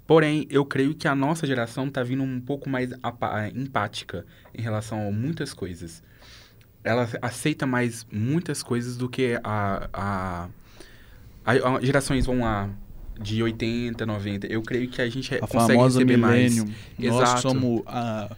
porém, 0.07 0.47
eu 0.49 0.65
creio 0.65 0.95
que 0.95 1.07
a 1.07 1.15
nossa 1.15 1.47
geração 1.47 1.89
está 1.89 2.03
vindo 2.03 2.23
um 2.23 2.41
pouco 2.41 2.71
mais 2.71 2.91
apa- 3.03 3.49
empática 3.55 4.25
em 4.55 4.63
relação 4.63 5.07
a 5.07 5.11
muitas 5.13 5.53
coisas. 5.53 6.03
Ela 6.83 7.07
aceita 7.21 7.67
mais 7.67 8.07
muitas 8.11 8.63
coisas 8.63 8.97
do 8.97 9.11
que 9.11 9.39
a, 9.45 9.89
a, 9.93 10.49
a, 11.45 11.53
a 11.77 11.81
gerações 11.85 12.25
vão 12.25 12.41
lá 12.41 12.71
de 13.21 13.43
80, 13.43 14.07
90. 14.07 14.47
Eu 14.47 14.63
creio 14.63 14.89
que 14.89 15.03
a 15.03 15.09
gente 15.09 15.35
a 15.35 15.47
consegue 15.47 15.81
receber 15.83 16.17
milênio. 16.17 16.65
mais. 16.65 16.77
Nós 16.99 17.23
Exato. 17.29 17.41
somos 17.43 17.83
a, 17.87 18.35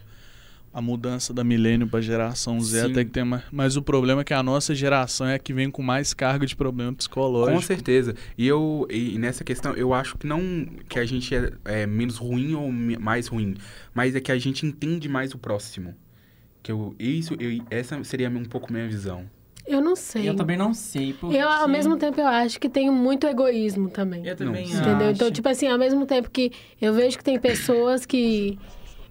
a 0.75 0.81
mudança 0.81 1.33
da 1.33 1.41
milênio 1.41 1.87
pra 1.87 2.01
geração 2.01 2.59
Z 2.59 2.81
Sim. 2.81 2.91
até 2.91 3.05
que 3.05 3.09
tem 3.09 3.23
mais. 3.23 3.43
Mas 3.49 3.77
o 3.77 3.81
problema 3.81 4.21
é 4.21 4.23
que 4.25 4.33
a 4.33 4.43
nossa 4.43 4.75
geração 4.75 5.25
é 5.25 5.35
a 5.35 5.39
que 5.39 5.53
vem 5.53 5.71
com 5.71 5.81
mais 5.81 6.13
carga 6.13 6.45
de 6.45 6.53
problema 6.53 6.91
Com 6.91 6.97
psicológico. 6.97 7.61
certeza. 7.61 8.13
E 8.37 8.45
eu 8.45 8.85
e 8.89 9.17
nessa 9.17 9.41
questão, 9.45 9.73
eu 9.73 9.93
acho 9.93 10.17
que 10.17 10.27
não 10.27 10.67
que 10.89 10.99
a 10.99 11.05
gente 11.05 11.33
é, 11.33 11.49
é 11.63 11.87
menos 11.87 12.17
ruim 12.17 12.55
ou 12.55 12.69
mais 12.69 13.27
ruim, 13.27 13.55
mas 13.93 14.15
é 14.17 14.19
que 14.19 14.33
a 14.33 14.37
gente 14.37 14.65
entende 14.65 15.07
mais 15.07 15.33
o 15.33 15.37
próximo. 15.37 15.95
Que 16.61 16.73
eu 16.73 16.93
isso 16.99 17.35
eu, 17.39 17.63
essa 17.69 18.03
seria 18.03 18.29
um 18.29 18.43
pouco 18.43 18.73
minha 18.73 18.85
visão. 18.85 19.23
Eu 19.65 19.81
não 19.81 19.95
sei. 19.95 20.27
Eu 20.27 20.35
também 20.35 20.57
não 20.57 20.73
sei. 20.73 21.13
Porque... 21.13 21.37
Eu, 21.37 21.47
ao 21.49 21.69
mesmo 21.69 21.97
tempo, 21.97 22.19
eu 22.19 22.27
acho 22.27 22.59
que 22.59 22.67
tem 22.67 22.91
muito 22.91 23.25
egoísmo 23.25 23.89
também. 23.89 24.27
Eu 24.27 24.35
também 24.35 24.67
Não, 24.67 24.81
Entendeu? 24.81 25.11
Então, 25.11 25.27
acho. 25.27 25.33
tipo 25.35 25.49
assim, 25.49 25.67
ao 25.67 25.79
mesmo 25.79 26.05
tempo 26.05 26.29
que 26.29 26.51
eu 26.79 26.93
vejo 26.93 27.17
que 27.17 27.23
tem 27.23 27.39
pessoas 27.39 28.05
que. 28.05 28.59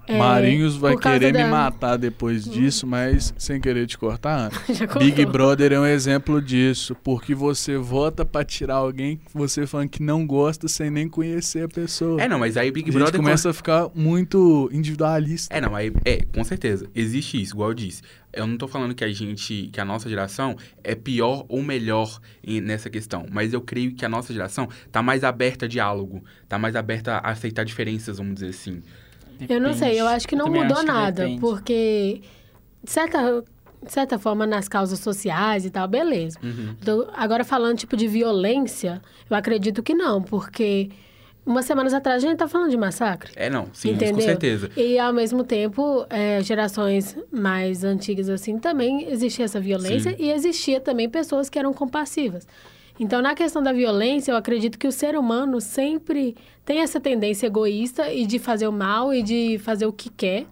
É, 0.07 0.19
Marinhos 0.19 0.77
vai 0.77 0.97
querer 0.97 1.33
me 1.33 1.45
matar 1.45 1.97
depois 1.97 2.45
disso, 2.45 2.87
mas 2.87 3.35
sem 3.39 3.61
querer 3.61 3.87
te 3.87 3.97
cortar. 3.99 4.51
Big. 4.99 5.25
Brother 5.27 5.73
é 5.73 5.81
um 5.81 5.87
exemplo 5.87 6.41
disso, 6.41 6.95
porque 7.03 7.35
você 7.35 7.77
vota 7.77 8.25
pra 8.25 8.45
tirar 8.45 8.77
alguém 8.77 9.17
que 9.17 9.33
você 9.33 9.67
falando 9.67 9.89
que 9.89 10.03
não 10.03 10.27
gosta 10.27 10.69
sem 10.69 10.91
nem 10.91 11.09
conhecer 11.09 11.65
a 11.65 11.69
pessoa. 11.69 12.21
É, 12.21 12.29
não, 12.29 12.39
mas 12.39 12.57
aí 12.57 12.71
Big 12.71 12.91
a 12.91 12.93
Brother 12.93 13.17
começa 13.21 13.51
a 13.51 13.53
ficar 13.53 13.89
muito 13.95 14.69
individualista. 14.73 15.55
É, 15.55 15.61
não, 15.61 15.75
aí, 15.75 15.93
é, 16.05 16.19
com 16.35 16.45
certeza. 16.45 16.87
Existe 16.95 17.41
isso, 17.41 17.55
igual 17.55 17.71
eu 17.71 17.75
disse. 17.75 18.03
Eu 18.33 18.47
não 18.49 18.57
tô 18.57 18.67
falando 18.67 18.95
que 18.95 19.05
a 19.05 19.13
gente, 19.13 19.71
que 19.73 19.81
a 19.81 19.85
nossa 19.85 20.09
geração 20.09 20.57
é 20.83 20.95
pior 20.97 21.45
ou 21.49 21.63
melhor 21.63 22.19
em- 22.43 22.61
nessa 22.61 22.91
questão, 22.91 23.27
mas 23.31 23.53
eu 23.53 23.61
creio 23.61 23.95
que 23.95 24.05
a 24.05 24.09
nossa 24.09 24.33
geração 24.33 24.69
tá 24.91 25.01
mais 25.03 25.23
aberta 25.23 25.67
a 25.67 25.69
diálogo, 25.69 26.25
tá 26.49 26.59
mais 26.59 26.75
aberta 26.75 27.15
a 27.19 27.31
aceitar 27.31 27.65
diferenças, 27.65 28.19
vamos 28.19 28.35
dizer 28.35 28.49
assim. 28.49 28.83
Eu 29.49 29.61
não 29.61 29.73
sei, 29.75 30.01
eu 30.01 30.07
acho 30.07 30.27
que 30.27 30.37
não 30.37 30.49
mudou 30.49 30.83
nada, 30.83 31.23
depende. 31.23 31.41
porque, 31.41 32.23
de 32.83 32.91
certa, 32.91 33.43
de 33.83 33.93
certa 33.93 34.19
forma, 34.19 34.47
nas 34.47 34.69
causas 34.69 34.99
sociais 34.99 35.65
e 35.65 35.71
tal, 35.71 35.87
beleza. 35.87 36.39
Uhum. 36.43 37.07
Agora, 37.15 37.45
falando 37.45 37.79
tipo 37.79 37.97
de 37.97 38.09
violência, 38.09 39.03
eu 39.29 39.37
acredito 39.37 39.83
que 39.83 39.95
não, 39.95 40.23
porque 40.23 40.91
umas 41.47 41.67
semanas 41.67 41.93
atrás 41.93 42.25
a 42.25 42.27
gente 42.27 42.39
tá 42.39 42.49
falando 42.49 42.71
de 42.71 42.77
massacre. 42.77 43.33
É, 43.37 43.51
não, 43.51 43.69
sim, 43.73 43.91
Entendeu? 43.91 44.15
com 44.15 44.21
certeza. 44.23 44.71
E 44.77 44.99
ao 44.99 45.13
mesmo 45.13 45.45
tempo, 45.45 46.07
é, 46.09 46.41
gerações 46.43 47.17
mais 47.31 47.85
antigas 47.85 48.29
assim 48.29 48.59
também 48.59 49.11
existia 49.11 49.45
essa 49.45 49.61
violência 49.61 50.13
Sim. 50.13 50.17
e 50.19 50.31
existia 50.31 50.81
também 50.81 51.09
pessoas 51.09 51.51
que 51.51 51.59
eram 51.59 51.73
compassivas. 51.73 52.47
Então, 52.99 53.21
na 53.21 53.35
questão 53.35 53.63
da 53.63 53.73
violência, 53.73 54.31
eu 54.33 54.37
acredito 54.37 54.79
que 54.79 54.87
o 54.87 54.93
ser 54.93 55.17
humano 55.17 55.61
sempre 55.61 56.37
tem 56.65 56.81
essa 56.81 57.01
tendência 57.01 57.47
egoísta 57.47 58.13
e 58.13 58.25
de 58.25 58.39
fazer 58.39 58.69
o 58.69 58.73
mal 58.73 59.13
e 59.13 59.23
de 59.23 59.59
fazer 59.59 59.87
o 59.87 59.93
que 59.93 60.09
quer, 60.09 60.47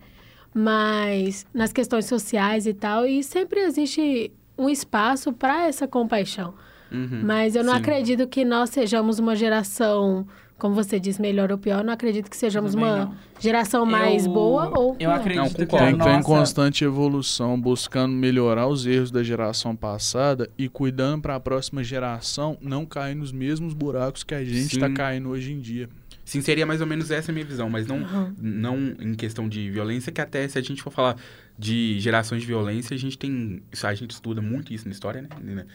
mas 0.53 1.47
nas 1.55 1.73
questões 1.73 2.07
sociais 2.07 2.67
e 2.67 2.75
tal, 2.75 3.07
e 3.07 3.23
sempre 3.23 3.61
existe 3.61 4.33
um 4.59 4.69
espaço 4.69 5.33
para 5.33 5.67
essa 5.67 5.87
compaixão. 5.87 6.55
Uhum, 6.91 7.23
Mas 7.25 7.57
eu 7.57 7.65
não 7.65 7.73
sim. 7.73 7.79
acredito 7.79 8.27
que 8.27 8.45
nós 8.45 8.69
sejamos 8.69 9.19
uma 9.19 9.35
geração, 9.35 10.27
como 10.63 10.77
você 10.77 11.01
diz, 11.01 11.19
melhor 11.19 11.51
ou 11.51 11.59
pior. 11.59 11.83
Não 11.83 11.93
acredito 11.93 12.31
que 12.31 12.37
sejamos 12.37 12.73
Também 12.75 12.89
uma 12.89 13.05
não. 13.07 13.15
geração 13.41 13.85
mais 13.85 14.25
Eu- 14.25 14.33
boa 14.33 14.71
ou 14.79 14.91
Eu 14.93 14.95
pior. 14.95 15.15
acredito 15.17 15.43
Não, 15.43 15.49
que 15.51 15.57
Tem 15.57 15.67
que 15.67 15.75
estar 15.75 16.19
em 16.21 16.23
constante 16.23 16.85
evolução, 16.85 17.61
buscando 17.61 18.15
melhorar 18.15 18.69
os 18.69 18.87
erros 18.87 19.11
da 19.11 19.25
geração 19.25 19.75
passada 19.75 20.49
e 20.57 20.69
cuidando 20.69 21.21
para 21.23 21.35
a 21.35 21.41
próxima 21.41 21.83
geração 21.83 22.57
não 22.63 22.87
cair 22.87 23.17
nos 23.17 23.33
mesmos 23.33 23.75
buracos 23.75 24.23
que 24.23 24.35
a 24.37 24.45
gente 24.45 24.73
está 24.77 24.89
caindo 24.89 25.31
hoje 25.31 25.53
em 25.53 25.59
dia. 25.59 25.89
Sim, 26.25 26.41
seria 26.41 26.65
mais 26.65 26.81
ou 26.81 26.87
menos 26.87 27.11
essa 27.11 27.33
a 27.33 27.35
minha 27.35 27.45
visão, 27.45 27.69
mas 27.69 27.87
não, 27.87 27.99
Uhum. 27.99 28.35
não 28.39 28.77
em 29.01 29.15
questão 29.15 29.49
de 29.49 29.69
violência, 29.71 30.13
que 30.13 30.21
até 30.21 30.47
se 30.47 30.57
a 30.59 30.63
gente 30.63 30.81
for 30.83 30.91
falar 30.93 31.17
de 31.59 31.99
gerações 32.01 32.41
de 32.43 32.47
violência, 32.47 32.95
a 32.95 32.99
gente 32.99 33.19
tem. 33.19 33.61
A 33.83 33.95
gente 33.95 34.13
estuda 34.13 34.41
muito 34.41 34.73
isso 34.73 34.87
na 34.87 34.93
história, 34.93 35.23
né? 35.23 35.29
né, 35.41 35.67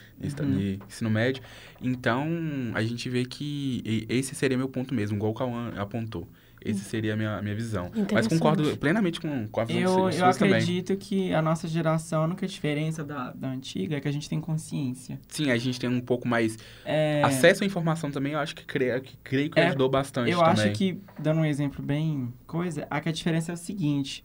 No 0.42 0.46
Uhum. 0.46 0.78
ensino 0.88 1.10
médio. 1.10 1.44
Então, 1.82 2.28
a 2.74 2.82
gente 2.84 3.10
vê 3.10 3.26
que 3.26 4.06
esse 4.10 4.34
seria 4.36 4.58
meu 4.58 4.70
ponto 4.70 4.94
mesmo, 4.94 5.18
igual 5.18 5.32
o 5.32 5.36
Cauã 5.36 5.74
apontou. 5.76 6.28
Esse 6.70 6.84
seria 6.84 7.14
a 7.14 7.18
minha, 7.18 7.42
minha 7.42 7.56
visão. 7.56 7.92
Mas 8.14 8.28
concordo 8.28 8.76
plenamente 8.78 9.20
com, 9.20 9.48
com 9.48 9.62
a 9.62 9.66
visão 9.66 9.82
Eu, 9.82 10.06
das 10.06 10.16
eu 10.18 10.34
também. 10.38 10.54
acredito 10.56 10.96
que 10.98 11.34
a 11.34 11.42
nossa 11.42 11.68
geração, 11.68 12.22
a 12.22 12.26
única 12.26 12.46
diferença 12.48 13.04
da, 13.04 13.32
da 13.32 13.50
antiga 13.50 13.98
é 13.98 14.00
que 14.02 14.08
a 14.08 14.12
gente 14.12 14.30
tem 14.30 14.40
consciência. 14.42 15.20
Sim, 15.28 15.52
a 15.52 15.58
gente 15.58 15.80
tem 15.80 15.90
um 15.90 16.02
pouco 16.02 16.28
mais 16.28 16.58
É, 16.86 17.22
acesso 17.24 17.64
à 17.64 17.66
informação 17.68 18.12
também, 18.12 18.34
eu 18.34 18.40
acho 18.40 18.56
que 18.56 18.66
creio 18.66 19.02
que, 19.02 19.18
creio 19.24 19.50
que 19.50 19.60
É, 19.60 19.68
ajudou 19.68 19.90
bastante 19.90 20.32
eu 20.32 20.40
também. 20.40 20.54
acho 20.54 20.72
que, 20.74 21.00
dando 21.20 21.42
um 21.42 21.46
exemplo 21.46 21.84
bem 21.84 22.34
coisa, 22.46 22.86
a 22.90 23.00
que 23.02 23.10
a 23.10 23.12
diferença 23.12 23.52
é 23.52 23.54
o 23.54 23.58
seguinte. 23.58 24.24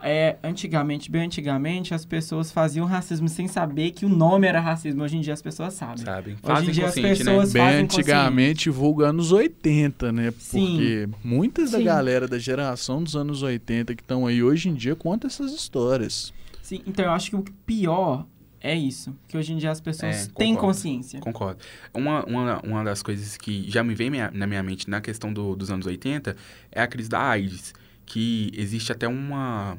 É, 0.00 0.36
antigamente, 0.44 1.10
bem 1.10 1.22
antigamente, 1.22 1.92
as 1.92 2.04
pessoas 2.04 2.52
faziam 2.52 2.86
racismo 2.86 3.28
sem 3.28 3.48
saber 3.48 3.90
que 3.90 4.06
o 4.06 4.08
nome 4.08 4.46
era 4.46 4.60
racismo. 4.60 5.02
Hoje 5.02 5.16
em 5.16 5.20
dia 5.20 5.34
as 5.34 5.42
pessoas 5.42 5.74
sabem. 5.74 6.04
Sabe? 6.04 6.30
Hoje 6.32 6.40
Fazem 6.42 6.68
em 6.68 6.72
dia 6.72 6.86
as 6.86 6.94
né? 6.96 7.02
pessoas 7.02 7.52
Bem 7.52 7.62
fazem 7.62 7.80
antigamente, 7.84 8.70
vulgo 8.70 9.02
anos 9.02 9.32
80, 9.32 10.12
né? 10.12 10.32
Sim. 10.38 10.76
Porque 10.76 11.08
muitas 11.24 11.72
da 11.72 11.78
Sim. 11.78 11.84
galera 11.84 12.28
da 12.28 12.38
geração 12.38 13.02
dos 13.02 13.16
anos 13.16 13.42
80 13.42 13.94
que 13.96 14.02
estão 14.02 14.26
aí 14.26 14.40
hoje 14.42 14.68
em 14.68 14.74
dia 14.74 14.94
contam 14.94 15.26
essas 15.26 15.52
histórias. 15.52 16.32
Sim, 16.62 16.80
então 16.86 17.04
eu 17.04 17.10
acho 17.10 17.30
que 17.30 17.36
o 17.36 17.44
pior 17.66 18.24
é 18.60 18.76
isso. 18.76 19.16
Que 19.26 19.36
hoje 19.36 19.52
em 19.52 19.56
dia 19.56 19.70
as 19.72 19.80
pessoas 19.80 20.26
É, 20.28 20.30
têm 20.36 20.54
concordo. 20.54 20.60
consciência. 20.76 21.18
Concordo. 21.18 21.58
Uma, 21.92 22.24
uma, 22.24 22.60
uma 22.60 22.84
das 22.84 23.02
coisas 23.02 23.36
que 23.36 23.68
já 23.68 23.82
me 23.82 23.94
vem 23.96 24.10
minha- 24.10 24.30
na 24.32 24.46
minha 24.46 24.62
mente 24.62 24.88
na 24.88 25.00
questão 25.00 25.32
do- 25.32 25.56
dos 25.56 25.70
anos 25.72 25.86
80 25.86 26.36
é 26.70 26.80
a 26.80 26.86
crise 26.86 27.08
da 27.08 27.20
AIDS, 27.20 27.72
que 28.08 28.50
existe 28.54 28.90
até 28.90 29.06
uma, 29.06 29.72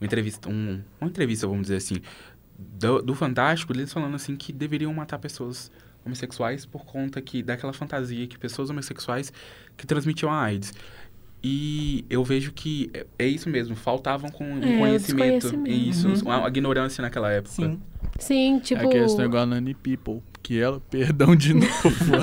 uma 0.00 0.06
entrevista, 0.06 0.48
um- 0.48 0.80
uma 1.00 1.08
entrevista, 1.10 1.46
vamos 1.46 1.62
dizer 1.62 1.76
assim, 1.76 1.96
do, 2.58 3.02
do 3.02 3.14
Fantástico, 3.14 3.72
eles 3.72 3.92
falando 3.92 4.14
assim 4.14 4.36
que 4.36 4.52
deveriam 4.52 4.94
matar 4.94 5.18
pessoas 5.18 5.70
homossexuais 6.06 6.64
por 6.66 6.84
conta 6.84 7.20
que 7.20 7.42
daquela 7.42 7.72
fantasia 7.72 8.26
que 8.26 8.38
pessoas 8.38 8.70
homossexuais 8.70 9.32
que 9.76 9.86
transmitiam 9.86 10.30
a 10.30 10.40
AIDS. 10.42 10.72
E 11.42 12.04
eu 12.08 12.24
vejo 12.24 12.52
que 12.52 12.90
é, 12.94 13.06
é 13.18 13.26
isso 13.26 13.50
mesmo, 13.50 13.74
faltavam 13.76 14.30
com 14.30 14.44
um 14.44 14.62
É, 14.62 14.78
conhecimento, 14.78 15.32
desconhecimento. 15.48 15.70
isso, 15.90 16.08
Uhum. 16.08 16.14
uma, 16.22 16.38
uma 16.38 16.48
ignorância 16.48 17.02
naquela 17.02 17.30
época. 17.30 17.54
Sim. 17.54 17.80
Sim, 18.18 18.58
tipo... 18.58 18.82
É 18.82 18.86
a 18.86 18.88
questão 18.88 19.24
igual 19.24 19.42
a 19.42 19.46
Nani 19.46 19.74
People, 19.74 20.22
que 20.42 20.60
ela, 20.60 20.80
perdão 20.90 21.34
de 21.34 21.54
novo, 21.54 21.68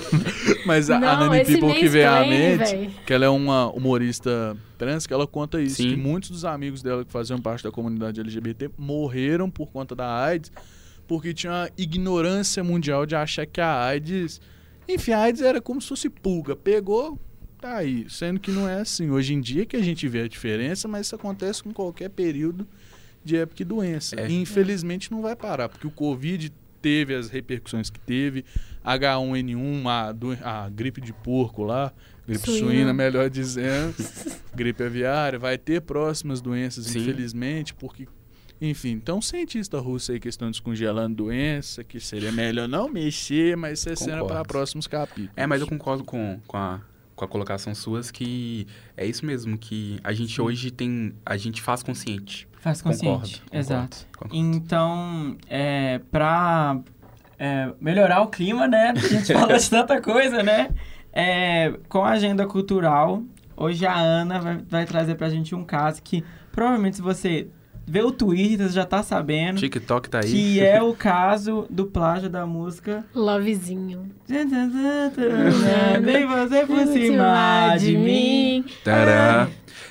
mas 0.66 0.90
a, 0.90 0.98
a 0.98 1.00
Não, 1.00 1.28
Nani 1.28 1.42
esse 1.42 1.58
People 1.58 1.74
que 1.80 1.88
veio 1.88 2.10
à 2.10 2.26
mente, 2.26 2.76
véi. 2.76 2.90
que 3.06 3.14
ela 3.14 3.26
é 3.26 3.30
uma 3.30 3.72
humorista 3.72 4.56
trans, 4.78 5.06
que 5.06 5.14
ela 5.14 5.28
conta 5.28 5.62
isso, 5.62 5.78
Sim. 5.78 5.92
que 5.92 5.96
muitos 5.96 6.30
dos 6.30 6.46
amigos 6.46 6.82
dela 6.82 7.06
que 7.06 7.12
faziam 7.12 7.40
parte 7.40 7.64
da 7.64 7.72
comunidade 7.72 8.20
LGBT 8.20 8.72
morreram 8.78 9.50
por 9.50 9.72
conta 9.72 9.96
da 9.96 10.24
AIDS, 10.24 10.52
porque 11.08 11.34
tinha 11.34 11.52
uma 11.52 11.70
ignorância 11.78 12.64
mundial 12.64 13.06
de 13.06 13.16
achar 13.16 13.46
que 13.46 13.60
a 13.60 13.86
AIDS, 13.86 14.40
enfim, 14.88 15.12
a 15.12 15.20
AIDS 15.20 15.42
era 15.42 15.62
como 15.62 15.82
se 15.82 15.88
fosse 15.88 16.10
pulga, 16.10 16.56
pegou, 16.56 17.20
tá 17.60 17.78
aí, 17.78 18.06
sendo 18.10 18.40
que 18.40 18.50
não 18.50 18.68
é 18.68 18.82
assim. 18.82 19.12
Hoje 19.12 19.34
em 19.34 19.40
dia 19.40 19.66
que 19.66 19.76
a 19.76 19.84
gente 19.84 20.08
vê 20.08 20.22
a 20.22 20.28
diferença, 20.28 20.88
mas 20.88 21.06
isso 21.06 21.16
acontece 21.16 21.64
com 21.64 21.72
qualquer 21.72 22.10
período 22.10 22.68
de 23.24 23.38
época 23.38 23.62
e 23.62 23.66
doença. 23.66 24.20
É. 24.20 24.30
E 24.30 24.34
infelizmente 24.42 25.12
não 25.12 25.22
vai 25.22 25.36
parar, 25.36 25.70
porque 25.70 25.86
o 25.88 25.92
Covid 25.92 26.52
teve 26.82 27.14
as 27.14 27.30
repercussões 27.30 27.90
que 27.90 28.00
teve, 28.00 28.44
H1N1, 28.84 29.86
a, 29.88 30.12
do- 30.12 30.38
a 30.44 30.70
gripe 30.70 31.00
de 31.02 31.14
porco 31.14 31.64
lá, 31.64 31.94
Gripe 32.28 32.46
Suína. 32.46 32.68
suína, 32.68 32.94
melhor 32.94 33.30
dizendo. 33.30 33.96
gripe 34.56 34.84
aviária. 34.84 35.38
Vai 35.40 35.58
ter 35.58 35.82
próximas 35.82 36.40
doenças, 36.42 36.86
Sim. 36.86 37.00
infelizmente, 37.00 37.74
porque. 37.74 38.08
Enfim, 38.64 38.92
então 38.92 39.20
cientista 39.20 39.80
russo 39.80 40.12
aí 40.12 40.20
que 40.20 40.28
estão 40.30 40.50
descongelando 40.52 41.16
doença, 41.16 41.84
que 41.84 42.00
seria 42.00 42.32
melhor 42.32 42.68
não 42.68 42.88
mexer, 42.88 43.58
mas 43.58 43.80
isso 43.80 43.90
é 43.90 43.96
cena 43.96 44.24
para 44.24 44.44
próximos 44.46 44.86
capítulos. 44.86 45.32
É, 45.36 45.48
mas 45.48 45.62
eu 45.62 45.68
concordo 45.68 46.04
com, 46.04 46.40
com, 46.46 46.58
a, 46.58 46.80
com 47.16 47.26
a 47.26 47.28
colocação 47.28 47.74
suas 47.74 48.12
que 48.12 48.68
é 48.96 49.04
isso 49.04 49.26
mesmo, 49.26 49.58
que 49.58 50.00
a 50.04 50.14
gente 50.14 50.40
hoje 50.40 50.70
tem. 50.70 51.12
A 51.26 51.38
gente 51.38 51.60
faz 51.60 51.82
consciente. 51.82 52.48
Faz 52.62 52.82
consciente. 52.82 53.42
concordo, 53.42 53.58
Exato. 53.58 54.08
concordo. 54.14 54.36
Então, 54.36 55.36
é, 55.50 56.00
pra 56.12 56.80
é, 57.40 57.72
melhorar 57.82 58.22
o 58.22 58.28
clima, 58.28 58.68
né? 58.68 58.94
A 58.96 59.00
gente 59.00 59.34
fala 59.34 59.58
de 59.58 59.68
tanta 59.68 60.00
coisa, 60.00 60.44
né? 60.44 60.70
É, 61.12 61.74
com 61.90 62.04
a 62.04 62.12
agenda 62.12 62.46
cultural, 62.46 63.24
hoje 63.58 63.84
a 63.86 63.98
Ana 63.98 64.40
vai, 64.40 64.58
vai 64.70 64.86
trazer 64.86 65.16
pra 65.16 65.28
gente 65.28 65.56
um 65.56 65.64
caso 65.64 66.04
que 66.04 66.24
provavelmente 66.52 66.98
se 66.98 67.02
você 67.02 67.48
vê 67.86 68.04
o 68.04 68.12
Twitter, 68.12 68.68
você 68.68 68.76
já 68.76 68.86
tá 68.86 69.02
sabendo. 69.02 69.60
TikTok 69.60 70.08
tá 70.08 70.20
aí. 70.20 70.32
Que 70.32 70.60
é 70.62 70.80
o 70.84 70.94
caso 70.94 71.66
do 71.68 71.88
plágio 71.88 72.30
da 72.30 72.46
música 72.46 73.04
Lovezinho. 73.14 74.12
Vem 76.00 76.28
você 76.28 76.66
por 76.68 76.86
cima 76.88 77.76
de 77.78 77.98
mim. 77.98 78.66
Tará. 78.84 79.50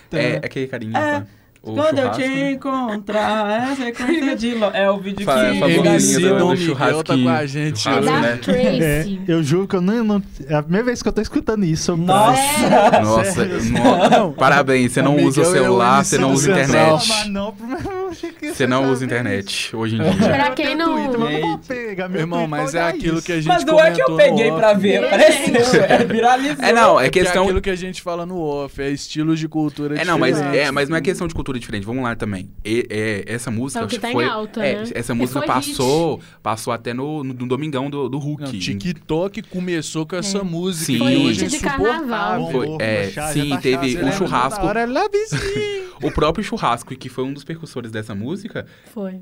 Tá. 0.09 0.19
É, 0.19 0.35
é 0.35 0.37
aquele 0.37 0.69
carinho. 0.69 0.97
É. 0.97 1.21
tá? 1.21 1.27
O 1.63 1.75
Quando 1.75 1.99
eu 1.99 2.05
churrasco. 2.15 2.23
te 2.23 2.53
encontrar, 2.53 3.71
é 3.71 3.77
sequência 3.77 4.35
de... 4.35 4.55
Lo... 4.55 4.65
É 4.73 4.91
o 4.91 4.97
vídeo 4.99 5.27
Fa- 5.27 5.51
que... 5.51 5.59
MC 5.59 6.21
do- 6.21 6.39
do 6.39 6.57
churrasco 6.57 7.05
tá 7.05 7.15
com 7.15 7.29
a 7.29 7.45
gente 7.45 7.87
hoje. 7.87 8.01
Da 8.07 8.19
né? 8.21 8.39
Tracy. 8.41 8.83
É, 8.83 9.07
eu 9.29 9.43
juro 9.43 9.69
que 9.69 9.77
eu 9.77 9.83
não, 9.83 10.03
não- 10.03 10.23
É 10.49 10.55
a 10.55 10.63
primeira 10.63 10.87
vez 10.87 11.03
que 11.03 11.09
eu 11.09 11.13
tô 11.13 11.21
escutando 11.21 11.65
isso. 11.65 11.95
Nossa! 11.99 13.01
Nossa, 13.03 13.31
Sério? 13.33 13.59
no- 13.63 14.33
parabéns. 14.33 14.93
Você 14.93 15.03
não 15.03 15.13
Miguel 15.13 15.29
usa 15.29 15.41
o 15.41 15.45
é 15.45 15.47
celular, 15.47 16.03
você 16.05 16.17
não 16.17 16.33
usa 16.33 16.51
internet. 16.51 17.09
Mas 17.09 17.27
não, 17.27 17.55
eu 17.91 18.00
achei 18.11 18.31
que 18.33 18.53
Você 18.53 18.67
não 18.67 18.91
usa 18.91 19.05
internet 19.05 19.75
hoje 19.75 19.97
em 19.97 20.03
dia. 20.03 20.11
Pra 20.29 20.51
quem 20.51 20.75
não- 20.75 20.95
Twitter, 20.95 21.19
mas 21.21 21.35
eu 21.35 21.41
não 21.41 21.59
pegar 21.59 22.09
meu 22.09 22.21
Irmão, 22.21 22.47
mas 22.47 22.75
é 22.75 22.83
aquilo 22.83 23.17
isso. 23.19 23.27
que 23.27 23.33
a 23.33 23.37
gente 23.37 23.47
Mas 23.49 23.65
não 23.65 23.79
é 23.81 23.91
que 23.91 24.03
eu 24.03 24.17
peguei 24.17 24.51
pra 24.53 24.73
ver, 24.75 25.05
apareceu, 25.05 25.83
é, 25.85 26.05
viralizou. 26.05 26.65
É, 26.65 26.73
não, 26.73 27.01
é 27.01 27.09
questão. 27.09 27.45
aquilo 27.45 27.61
que 27.61 27.71
a 27.71 27.77
gente 27.77 28.03
fala 28.03 28.25
no 28.27 28.39
off, 28.41 28.81
é 28.81 28.91
estilos 28.91 29.39
de 29.39 29.49
cultura 29.49 29.99
É, 30.01 30.05
não, 30.05 30.19
mas, 30.19 30.37
diferentes. 30.37 30.61
é, 30.69 30.71
mas 30.71 30.89
não 30.89 30.97
é 30.97 31.01
questão 31.01 31.27
de 31.29 31.35
cultura 31.35 31.59
diferente. 31.59 31.85
Vamos 31.87 32.03
lá 32.03 32.15
também. 32.17 32.51
E- 32.65 32.87
é, 32.91 33.25
essa 33.27 33.51
música 33.51 33.81
É 33.81 33.85
o 33.85 33.89
que 33.89 33.99
tá 33.99 34.11
em 34.11 34.13
foi. 34.13 34.25
alta, 34.25 34.65
é, 34.65 34.77
né? 34.77 34.85
Essa 34.95 35.13
E 35.13 35.17
música 35.17 35.43
passou, 35.43 36.21
passou 36.43 36.73
até 36.73 36.93
no, 36.93 37.23
no, 37.25 37.35
no 37.35 37.47
Domingão 37.47 37.89
do, 37.91 38.09
do 38.09 38.19
Hulk. 38.19 38.43
Não, 38.43 38.51
TikTok 38.53 39.43
começou 39.43 40.07
com 40.07 40.17
essa 40.17 40.39
É. 40.39 40.43
música 40.43 40.87
Sim. 40.87 40.95
e 40.95 40.99
Foi 40.99 41.17
hoje 41.17 41.41
é 41.41 41.45
hit 41.49 41.51
de 41.59 41.61
carnaval. 41.61 42.41
insuportável. 42.41 42.77
Foi, 42.77 42.87
é, 42.87 43.33
sim, 43.33 43.51
tá 43.51 43.59
teve 43.59 44.05
um 44.05 44.13
churrasco. 44.13 44.65
Lá, 44.67 45.09
vizinho. 45.09 45.90
O 46.03 46.11
próprio 46.13 46.45
churrasco, 46.45 46.95
que 46.97 47.09
foi 47.09 47.25
um 47.25 47.33
dos 47.33 47.45
percussores 47.45 47.91
dessa 47.91 48.15
música, 48.15 48.67
Foi. 48.87 49.21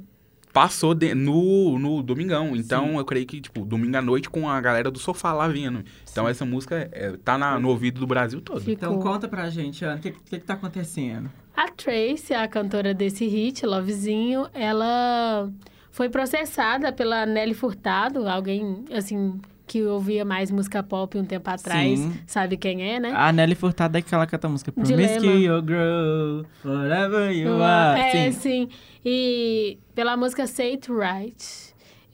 passou 0.52 0.94
de- 0.94 1.14
no, 1.14 1.78
no 1.78 2.02
Domingão. 2.02 2.54
Então, 2.56 2.98
eu 2.98 3.04
creio 3.04 3.26
que, 3.26 3.40
tipo, 3.40 3.64
domingo 3.64 3.96
à 3.96 4.02
noite 4.02 4.28
com 4.30 4.48
a 4.48 4.60
galera 4.60 4.90
do 4.90 4.98
sofá 4.98 5.32
lá 5.32 5.46
vindo. 5.48 5.84
Então, 6.10 6.28
essa 6.28 6.44
música 6.44 6.88
é, 6.92 7.12
tá 7.24 7.36
na- 7.38 7.58
no 7.58 7.68
ouvido 7.68 8.00
do 8.00 8.06
Brasil 8.06 8.40
todo. 8.40 8.60
Ficou. 8.60 8.72
Então 8.72 8.98
conta 9.00 9.26
pra 9.28 9.48
gente, 9.50 9.84
Ana, 9.84 9.96
o 9.96 10.00
que, 10.00 10.12
que, 10.12 10.38
que 10.38 10.44
tá 10.44 10.54
acontecendo? 10.54 11.30
A 11.56 11.68
Tracy, 11.68 12.32
a 12.34 12.46
cantora 12.46 12.94
desse 12.94 13.26
hit, 13.26 13.66
Lovezinho, 13.66 14.46
ela 14.54 15.50
foi 15.90 16.08
processada 16.08 16.92
pela 16.92 17.26
Nelly 17.26 17.54
Furtado, 17.54 18.28
alguém, 18.28 18.84
assim, 18.92 19.40
que 19.68 19.82
ouvia 19.82 20.24
mais 20.24 20.50
música 20.50 20.82
pop 20.82 21.16
um 21.18 21.24
tempo 21.24 21.48
atrás, 21.48 21.98
Sim. 21.98 22.12
sabe 22.26 22.56
quem 22.56 22.82
é, 22.82 22.98
né? 22.98 23.12
A 23.14 23.30
Nelly 23.30 23.54
Furtado 23.54 23.98
é 23.98 24.02
que 24.02 24.12
ela 24.12 24.26
canta 24.26 24.46
a 24.46 24.50
música 24.50 24.72
Promise 24.72 25.20
que 25.20 25.26
you'll 25.26 25.62
grow, 25.62 26.44
whatever 26.64 27.30
you 27.30 27.62
are. 27.62 28.00
É, 28.00 28.32
Sim. 28.32 28.32
sim. 28.32 28.68
E 29.04 29.78
pela 29.94 30.16
música 30.16 30.46
Say 30.46 30.72
It 30.72 30.90
Right. 30.90 31.67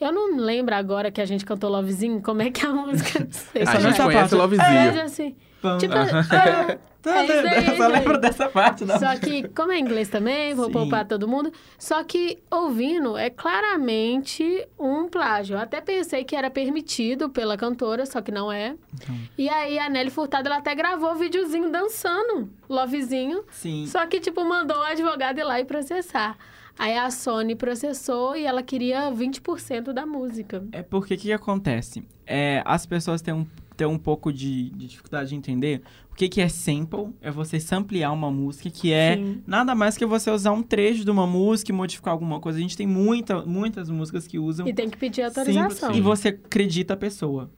Eu 0.07 0.13
não 0.13 0.37
lembro 0.37 0.75
agora 0.75 1.11
que 1.11 1.21
a 1.21 1.25
gente 1.25 1.45
cantou 1.45 1.71
Lovezinho, 1.71 2.21
como 2.23 2.43
é 2.43 2.51
que 2.51 2.65
é 2.65 2.69
a 2.69 2.73
música 2.75 3.27
Say 3.31 3.63
It 3.63 3.69
A 3.69 3.73
só 3.73 3.81
gente 3.81 3.97
conhece 4.03 4.13
parte. 4.13 4.35
o 4.35 4.37
É, 4.37 4.39
Lovezinho. 4.39 5.03
assim, 5.03 5.31
tipo, 5.79 5.95
Ah, 5.95 6.77
tá, 7.03 7.17
É 7.17 7.25
isso 7.25 7.33
aí, 7.49 7.67
eu 7.69 7.77
só 7.77 7.87
lembro 7.87 8.19
dessa 8.19 8.49
parte, 8.49 8.85
não. 8.85 8.99
Só 8.99 9.15
que, 9.17 9.49
como 9.49 9.73
é 9.73 9.79
inglês 9.79 10.09
também, 10.09 10.55
vou 10.55 10.67
Sim. 10.67 10.73
poupar 10.73 11.07
todo 11.07 11.27
mundo. 11.29 11.53
Só 11.79 12.03
que, 12.05 12.39
ouvindo, 12.51 13.17
é 13.17 13.29
claramente 13.31 14.67
um 14.79 15.09
plágio. 15.09 15.57
Eu 15.57 15.61
até 15.61 15.81
pensei 15.81 16.25
que 16.25 16.35
era 16.37 16.51
permitido 16.51 17.29
pela 17.29 17.57
cantora, 17.57 18.07
só 18.07 18.21
que 18.23 18.31
não 18.33 18.51
é. 18.51 18.75
Então. 18.95 19.15
E 19.37 19.49
aí, 19.49 19.79
a 19.79 19.89
Nelly 19.91 20.11
Furtado, 20.11 20.49
ela 20.49 20.59
até 20.59 20.75
gravou 20.75 21.13
o 21.13 21.15
videozinho 21.17 21.71
dançando, 21.71 22.49
Lovezinho. 22.69 23.45
Sim. 23.51 23.87
Só 23.87 24.07
que, 24.07 24.21
tipo, 24.21 24.45
mandou 24.45 24.79
o 24.79 24.83
advogado 24.83 25.39
ir 25.39 25.45
lá 25.45 25.61
e 25.61 25.65
processar. 25.65 26.37
Aí 26.79 26.97
a 26.97 27.11
Sony 27.11 27.55
processou 27.55 28.37
e 28.37 28.45
ela 28.45 28.62
queria 28.62 29.11
20% 29.11 29.93
da 29.93 30.05
música. 30.05 30.64
É 30.72 30.83
porque 30.83 31.14
o 31.14 31.16
que, 31.16 31.25
que 31.25 31.33
acontece? 31.33 32.05
É, 32.27 32.62
as 32.64 32.85
pessoas 32.85 33.22
têm 33.22 33.33
um, 33.33 33.47
têm 33.77 33.87
um 33.87 33.99
pouco 33.99 34.33
de, 34.33 34.70
de 34.70 34.87
dificuldade 34.89 35.31
de 35.31 35.37
entender 35.37 35.83
o 36.11 36.14
que, 36.16 36.29
que 36.29 36.41
é 36.41 36.49
sample. 36.49 37.14
É 37.20 37.31
você 37.31 37.61
samplear 37.61 38.12
uma 38.12 38.31
música, 38.31 38.68
que 38.70 38.93
é 38.93 39.16
Sim. 39.16 39.43
nada 39.47 39.75
mais 39.75 39.97
que 39.97 40.05
você 40.05 40.31
usar 40.31 40.53
um 40.53 40.62
trecho 40.62 41.05
de 41.05 41.11
uma 41.11 41.27
música 41.27 41.70
e 41.70 41.75
modificar 41.75 42.12
alguma 42.12 42.41
coisa. 42.41 42.59
A 42.59 42.62
gente 42.62 42.77
tem 42.77 42.87
muita, 42.87 43.45
muitas 43.45 43.89
músicas 43.89 44.27
que 44.27 44.39
usam 44.39 44.66
E 44.66 44.75
tem 44.75 44.91
que 44.91 44.97
pedir 44.97 45.22
autorização. 45.22 45.93
e 45.93 46.01
você 46.01 46.29
acredita 46.29 46.95
a 46.95 46.97
pessoa. 46.97 47.51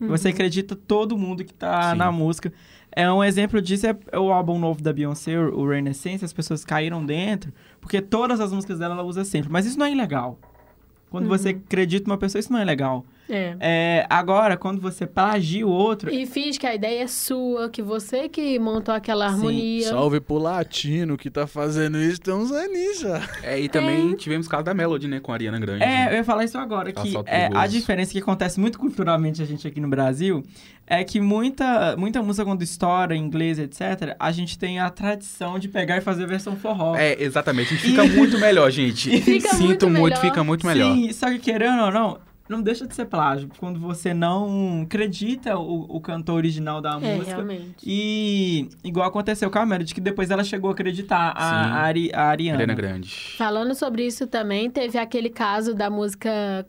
Uhum. 0.00 0.08
Você 0.08 0.28
acredita 0.28 0.76
todo 0.76 1.16
mundo 1.16 1.44
que 1.44 1.54
tá 1.54 1.92
Sim. 1.92 1.98
na 1.98 2.12
música. 2.12 2.52
É 2.92 3.10
um 3.10 3.22
exemplo 3.22 3.60
disso 3.60 3.86
é 3.86 4.18
o 4.18 4.32
álbum 4.32 4.58
novo 4.58 4.82
da 4.82 4.92
Beyoncé, 4.92 5.38
o 5.38 5.68
Renaissance, 5.68 6.24
as 6.24 6.32
pessoas 6.32 6.64
caíram 6.64 7.04
dentro, 7.04 7.52
porque 7.86 8.02
todas 8.02 8.40
as 8.40 8.52
músicas 8.52 8.80
dela 8.80 8.94
ela 8.94 9.04
usa 9.04 9.24
sempre. 9.24 9.48
Mas 9.48 9.64
isso 9.64 9.78
não 9.78 9.86
é 9.86 9.92
ilegal. 9.92 10.36
Quando 11.08 11.28
você 11.28 11.50
Uhum. 11.50 11.60
acredita 11.64 12.08
numa 12.08 12.18
pessoa, 12.18 12.40
isso 12.40 12.52
não 12.52 12.58
é 12.58 12.64
legal. 12.64 13.06
É. 13.30 13.56
É, 13.60 14.06
agora, 14.10 14.56
quando 14.56 14.80
você 14.80 15.06
plagia 15.06 15.64
o 15.64 15.70
outro. 15.70 16.12
E 16.12 16.26
finge 16.26 16.58
que 16.58 16.66
a 16.66 16.74
ideia 16.74 17.04
é 17.04 17.06
sua, 17.06 17.68
que 17.68 17.80
você 17.80 18.28
que 18.28 18.58
montou 18.58 18.92
aquela 18.92 19.28
Sim, 19.28 19.34
harmonia. 19.34 19.88
Salve 19.88 20.20
pro 20.20 20.36
latino 20.36 21.16
que 21.16 21.30
tá 21.30 21.46
fazendo 21.46 21.96
isso 21.98 22.20
tem 22.20 22.34
uns 22.34 22.50
já. 23.00 23.22
É, 23.44 23.58
e 23.60 23.68
também 23.68 24.14
tivemos 24.14 24.48
o 24.48 24.50
caso 24.50 24.64
da 24.64 24.74
Melody, 24.74 25.06
né, 25.06 25.20
com 25.20 25.30
a 25.30 25.36
Ariana 25.36 25.58
Grande. 25.60 25.84
É, 25.84 26.08
eu 26.10 26.14
ia 26.14 26.24
falar 26.24 26.44
isso 26.44 26.58
agora, 26.58 26.90
que 26.92 27.14
é, 27.26 27.50
a 27.54 27.66
diferença 27.68 28.10
que 28.12 28.18
acontece 28.18 28.58
muito 28.58 28.76
culturalmente 28.78 29.40
a 29.40 29.44
gente 29.44 29.66
aqui 29.66 29.80
no 29.80 29.88
Brasil 29.88 30.44
é 30.86 31.02
que 31.02 31.20
muita, 31.20 31.96
muita 31.96 32.22
música 32.22 32.44
quando 32.44 32.62
estoura 32.62 33.14
em 33.16 33.20
inglês, 33.20 33.58
etc., 33.58 34.14
a 34.18 34.30
gente 34.30 34.56
tem 34.58 34.78
a 34.78 34.88
tradição 34.88 35.58
de 35.58 35.68
pegar 35.68 35.96
e 35.96 36.00
fazer 36.00 36.24
a 36.24 36.26
versão 36.28 36.56
forró. 36.56 36.94
É, 36.96 37.20
exatamente. 37.22 37.74
E 37.74 37.78
fica 37.78 38.04
muito 38.06 38.38
melhor, 38.38 38.70
gente. 38.70 39.20
Fica 39.20 39.48
Sinto 39.50 39.64
muito 39.64 39.90
muito, 39.90 40.02
melhor. 40.14 40.20
fica 40.20 40.44
muito 40.44 40.66
melhor. 40.66 40.94
Sim, 40.94 41.12
só 41.12 41.26
que 41.30 41.38
querendo 41.40 41.82
ou 41.82 41.90
não, 41.90 42.18
não 42.48 42.62
deixa 42.62 42.86
de 42.86 42.94
ser 42.94 43.06
plágio. 43.06 43.48
Quando 43.58 43.80
você 43.80 44.14
não 44.14 44.82
acredita 44.82 45.58
o, 45.58 45.96
o 45.96 46.00
cantor 46.00 46.36
original 46.36 46.80
da 46.80 46.90
É, 47.02 47.16
música. 47.16 47.34
realmente. 47.34 47.74
E 47.84 48.68
igual 48.84 49.08
aconteceu 49.08 49.50
com 49.50 49.58
a 49.58 49.66
Melody, 49.66 49.92
que 49.92 50.00
depois 50.00 50.30
ela 50.30 50.44
chegou 50.44 50.70
a 50.70 50.72
acreditar, 50.72 51.32
a, 51.36 51.40
Sim. 51.40 51.70
a, 51.72 51.74
Ari, 51.80 52.10
a 52.14 52.22
Ariana. 52.26 52.58
Ariana 52.58 52.74
Grande. 52.74 53.10
Falando 53.36 53.74
sobre 53.74 54.06
isso 54.06 54.28
também, 54.28 54.70
teve 54.70 54.96
aquele 54.98 55.30
caso 55.30 55.74
da 55.74 55.90
música 55.90 56.64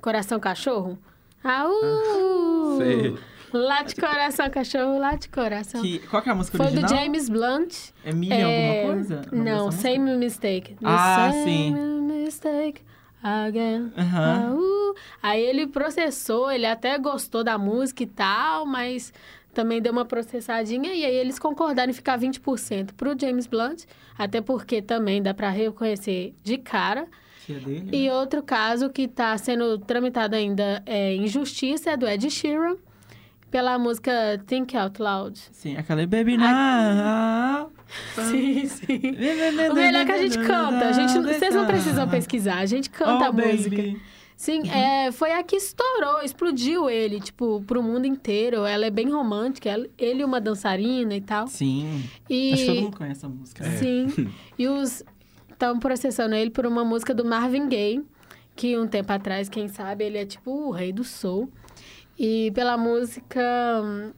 Coração 0.00 0.40
Cachorro. 0.40 0.98
Au! 1.44 2.76
Sei. 2.78 3.14
Late 3.52 3.96
coração, 3.96 4.48
cachorro, 4.50 4.98
late 4.98 5.28
coração. 5.28 5.82
Que, 5.82 5.98
qual 6.00 6.22
que 6.22 6.28
é 6.28 6.32
a 6.32 6.34
música 6.34 6.56
Foi 6.56 6.66
original? 6.66 6.88
do 6.90 6.94
James 6.96 7.28
Blunt. 7.28 7.74
É 8.04 8.12
Million 8.12 8.36
É, 8.48 8.78
alguma 8.80 8.94
coisa? 8.94 9.22
Não, 9.32 9.66
música? 9.66 9.82
Same 9.82 10.16
Mistake. 10.16 10.74
The 10.74 10.86
Ah, 10.86 11.30
same 11.32 11.44
sim. 11.44 12.00
Mistake 12.24 12.82
again. 13.22 13.92
Au. 13.96 14.94
Aí 15.22 15.42
ele 15.42 15.66
processou, 15.66 16.50
ele 16.50 16.66
até 16.66 16.96
gostou 16.98 17.44
da 17.44 17.58
música 17.58 18.02
e 18.02 18.06
tal, 18.06 18.64
mas 18.64 19.12
também 19.52 19.82
deu 19.82 19.92
uma 19.92 20.04
processadinha 20.04 20.94
e 20.94 21.04
aí 21.04 21.14
eles 21.16 21.38
concordaram 21.38 21.90
em 21.90 21.94
ficar 21.94 22.18
20% 22.18 22.92
pro 22.96 23.18
James 23.18 23.46
Blunt, 23.46 23.84
até 24.16 24.40
porque 24.40 24.80
também 24.80 25.20
dá 25.22 25.34
pra 25.34 25.50
reconhecer 25.50 26.34
de 26.42 26.56
cara. 26.56 27.06
Que 27.44 27.54
é 27.54 27.58
dele, 27.58 27.80
né? 27.80 27.90
E 27.92 28.10
outro 28.10 28.42
caso 28.42 28.88
que 28.90 29.02
está 29.02 29.36
sendo 29.36 29.76
tramitado 29.78 30.36
ainda 30.36 30.82
é, 30.86 31.12
em 31.14 31.26
justiça 31.26 31.90
é 31.90 31.96
do 31.96 32.06
Ed 32.08 32.30
Sheeran, 32.30 32.76
pela 33.50 33.78
música 33.78 34.12
Think 34.46 34.76
Out 34.76 35.00
Loud. 35.02 35.38
Sim, 35.52 35.76
aquela 35.76 36.06
Baby 36.06 36.36
Now. 36.36 37.70
Sim, 38.30 38.66
sim. 38.66 39.00
O 39.70 39.74
melhor 39.74 40.02
é 40.02 40.04
que 40.04 40.12
a 40.12 40.18
gente 40.18 40.38
canta. 40.38 40.88
A 40.88 40.92
gente, 40.92 41.18
vocês 41.18 41.54
não 41.54 41.66
precisam 41.66 42.08
pesquisar, 42.08 42.58
a 42.58 42.66
gente 42.66 42.88
canta 42.90 43.26
a 43.26 43.30
Oh, 43.30 43.32
música. 43.32 43.76
baby. 43.76 44.00
Sim, 44.36 44.62
é, 44.70 45.12
foi 45.12 45.32
a 45.32 45.42
que 45.42 45.56
estourou, 45.56 46.22
explodiu 46.22 46.88
ele, 46.88 47.20
tipo, 47.20 47.62
pro 47.66 47.82
mundo 47.82 48.06
inteiro. 48.06 48.64
Ela 48.64 48.86
é 48.86 48.90
bem 48.90 49.10
romântica, 49.10 49.68
ela- 49.68 49.86
ele 49.98 50.22
e 50.22 50.24
uma 50.24 50.40
dançarina 50.40 51.14
e 51.14 51.20
tal. 51.20 51.46
Sim. 51.46 52.02
E, 52.28 52.54
Acho 52.54 52.62
que 52.62 52.68
todo 52.68 52.80
mundo 52.82 52.96
conhece 52.96 53.26
a 53.26 53.28
música. 53.28 53.64
né? 53.64 53.76
Sim. 53.76 54.30
E 54.58 54.66
os 54.66 55.04
estão 55.52 55.78
processando 55.78 56.34
ele 56.34 56.48
por 56.50 56.64
uma 56.64 56.82
música 56.82 57.12
do 57.12 57.22
Marvin 57.22 57.68
Gaye, 57.68 58.02
que 58.56 58.78
um 58.78 58.86
tempo 58.86 59.12
atrás, 59.12 59.46
quem 59.50 59.68
sabe, 59.68 60.04
ele 60.04 60.16
é 60.16 60.24
tipo 60.24 60.50
o 60.50 60.70
rei 60.70 60.90
do 60.90 61.04
soul. 61.04 61.50
E 62.22 62.50
pela 62.50 62.76
música. 62.76 63.40
hum, 63.82 64.12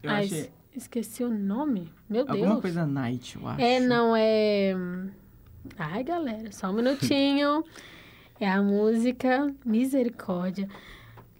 Eu 0.00 0.10
Ai, 0.10 0.24
achei. 0.26 0.50
Esqueci 0.76 1.24
o 1.24 1.28
nome. 1.28 1.92
Meu 2.08 2.24
Deus. 2.24 2.38
Alguma 2.38 2.60
coisa 2.60 2.86
Night, 2.86 3.34
eu 3.36 3.48
acho. 3.48 3.60
É, 3.60 3.80
não, 3.80 4.14
é. 4.14 4.76
Ai, 5.76 6.04
galera, 6.04 6.52
só 6.52 6.70
um 6.70 6.74
minutinho. 6.74 7.64
é 8.38 8.48
a 8.48 8.62
música 8.62 9.52
Misericórdia. 9.64 10.68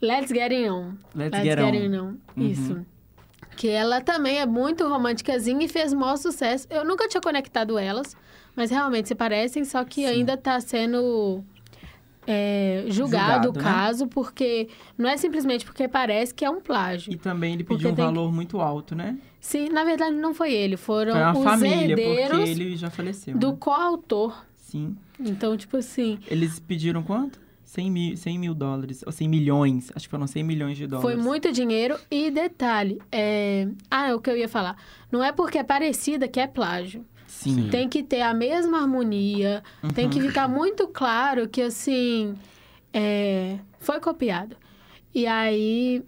Let's 0.03 0.29
Get 0.29 0.51
It 0.51 0.69
On. 0.69 0.95
Let's, 1.15 1.39
Get, 1.41 1.61
On. 1.61 1.69
It 1.69 1.97
On. 1.97 2.15
Isso. 2.37 2.85
Que 3.57 3.69
ela 3.69 4.01
também 4.01 4.39
é 4.41 4.47
muito 4.47 4.89
românticazinha 4.89 5.65
e 5.65 5.69
fez 5.69 5.93
maior 5.95 6.17
sucesso. 6.17 6.67
Eu 6.69 6.85
nunca 6.85 7.07
tinha 7.07 7.21
conectado 7.21 7.79
elas, 7.79 8.17
mas 8.57 8.73
realmente 8.73 9.07
se 9.07 9.15
parecem, 9.15 9.65
só 9.65 9.85
que 9.85 10.01
Sim. 10.03 10.07
ainda 10.07 10.37
tá 10.37 10.61
sendo 10.61 11.45
é, 12.31 12.85
julgado, 12.89 13.47
Julgado, 13.47 13.49
o 13.49 13.53
né? 13.55 13.63
caso, 13.63 14.07
porque 14.07 14.69
não 14.99 15.09
é 15.09 15.17
simplesmente 15.17 15.65
porque 15.65 15.89
parece 15.89 16.35
que 16.35 16.45
é 16.45 16.51
um 16.51 16.61
plágio. 16.61 17.11
E 17.11 17.17
também 17.17 17.55
ele 17.55 17.65
Porque 17.65 17.89
pediu 17.89 18.05
um 18.05 18.07
valor 18.07 18.31
muito 18.31 18.61
alto, 18.61 18.95
né? 18.95 19.17
Sim, 19.41 19.71
na 19.71 19.83
verdade 19.83 20.15
não 20.15 20.35
foi 20.35 20.53
ele, 20.53 20.77
foram 20.77 21.15
Foi 21.33 21.41
os 21.41 21.45
família, 21.45 21.97
porque 21.97 22.11
herdeiros 22.11 22.49
ele 22.51 22.77
já 22.77 22.91
faleceu. 22.91 23.35
do 23.35 23.53
né? 23.53 23.57
coautor. 23.59 24.45
Sim. 24.57 24.95
Então, 25.19 25.57
tipo 25.57 25.79
assim, 25.79 26.19
Eles 26.27 26.59
pediram 26.59 27.03
quanto? 27.03 27.41
100 27.65 27.91
mil, 27.91 28.17
100 28.17 28.39
mil 28.39 28.55
dólares. 28.55 29.03
Ou 29.07 29.13
100 29.13 29.29
milhões. 29.29 29.91
Acho 29.95 30.07
que 30.07 30.11
foram 30.11 30.27
100 30.27 30.43
milhões 30.43 30.77
de 30.77 30.87
dólares. 30.87 31.11
Foi 31.11 31.23
muito 31.23 31.51
dinheiro 31.51 31.99
e 32.11 32.31
detalhe, 32.31 33.01
é... 33.11 33.69
ah, 33.91 34.09
é 34.09 34.15
o 34.15 34.21
que 34.21 34.29
eu 34.29 34.37
ia 34.37 34.49
falar. 34.49 34.77
Não 35.11 35.25
é 35.25 35.33
porque 35.33 35.57
é 35.57 35.65
parecida 35.65 36.29
que 36.29 36.41
é 36.41 36.47
plágio. 36.47 37.05
Sim. 37.39 37.69
Tem 37.71 37.89
que 37.89 38.03
ter 38.03 38.21
a 38.23 38.35
mesma 38.35 38.81
harmonia, 38.81 39.63
tem 39.95 40.07
Uhum. 40.07 40.11
que 40.11 40.21
ficar 40.21 40.49
muito 40.49 40.89
claro 40.89 41.49
que 41.49 41.63
assim 41.63 42.35
é, 42.93 43.59
foi 43.79 44.01
copiado. 44.01 44.57
E 45.15 45.27
aí 45.27 46.03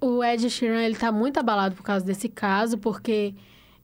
o 0.00 0.22
Ed 0.24 0.48
Sheeran 0.48 0.82
ele 0.82 0.96
tá 0.96 1.10
muito 1.12 1.38
abalado 1.38 1.74
por 1.74 1.82
causa 1.82 2.04
desse 2.04 2.28
caso, 2.28 2.78
porque 2.78 3.34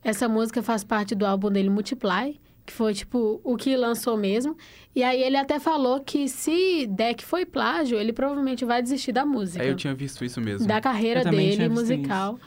essa 0.02 0.28
música 0.28 0.62
faz 0.62 0.84
parte 0.84 1.14
do 1.14 1.26
álbum 1.26 1.50
dele 1.50 1.68
Multiply, 1.68 2.38
que 2.64 2.72
foi 2.72 2.94
tipo 2.94 3.40
o 3.44 3.56
que 3.56 3.76
lançou 3.76 4.16
mesmo. 4.16 4.56
E 4.94 5.02
aí 5.02 5.22
ele 5.22 5.36
até 5.36 5.58
falou 5.58 6.00
que 6.00 6.28
se 6.28 6.86
der 6.86 7.14
que 7.14 7.24
foi 7.24 7.44
plágio, 7.44 7.98
ele 7.98 8.12
provavelmente 8.12 8.64
vai 8.64 8.80
desistir 8.82 9.12
da 9.12 9.26
música 9.26 9.64
É, 9.64 9.70
eu 9.70 9.76
tinha 9.76 9.94
visto 9.94 10.24
isso 10.24 10.40
mesmo. 10.40 10.66
da 10.66 10.80
carreira 10.80 11.24
dele 11.24 11.68
musical. 11.68 12.38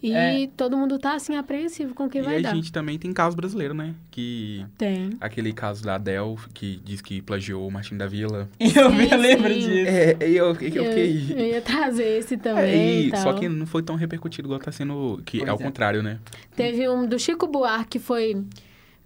E 0.00 0.12
É. 0.12 0.46
todo 0.56 0.76
mundo 0.76 0.96
tá 0.96 1.14
assim 1.14 1.34
apreensivo 1.36 1.92
com 1.92 2.04
o 2.04 2.08
que 2.08 2.18
e 2.18 2.22
vai 2.22 2.36
a 2.38 2.40
dar. 2.40 2.54
gente 2.54 2.70
também 2.70 2.96
tem 2.98 3.12
caso 3.12 3.36
brasileiro, 3.36 3.74
né? 3.74 3.94
Que 4.12 4.64
Tem. 4.78 5.10
aquele 5.20 5.52
caso 5.52 5.82
da 5.82 5.96
Adele, 5.96 6.36
que 6.54 6.80
diz 6.84 7.00
que 7.02 7.20
plagiou 7.20 7.66
o 7.66 7.70
Martin 7.72 7.96
da 7.96 8.06
Vila. 8.06 8.48
Eu 8.60 8.92
me 8.92 9.08
Sim, 9.08 9.16
lembro 9.16 9.52
sim. 9.52 9.58
disso. 9.60 9.88
É, 9.90 10.16
e 10.28 10.36
eu, 10.36 10.46
eu, 10.46 10.52
Eu, 10.52 10.54
fiquei... 10.54 11.26
eu 11.30 11.46
ia 11.46 11.60
trazer 11.60 12.18
esse 12.18 12.34
É, 12.34 12.36
também. 12.36 13.00
e 13.02 13.06
e 13.08 13.10
tal. 13.10 13.22
só 13.22 13.32
que 13.32 13.48
não 13.48 13.66
foi 13.66 13.82
tão 13.82 13.96
repercutido 13.96 14.46
igual 14.46 14.60
tá 14.60 14.70
sendo. 14.70 15.20
Que 15.24 15.38
Pois 15.38 15.48
é 15.48 15.52
o 15.52 15.56
é. 15.56 15.58
contrário, 15.64 16.00
né? 16.02 16.20
Teve 16.54 16.88
um 16.88 17.04
do 17.04 17.18
Chico 17.18 17.48
Buarque 17.48 17.88
que 17.88 17.98
foi, 17.98 18.36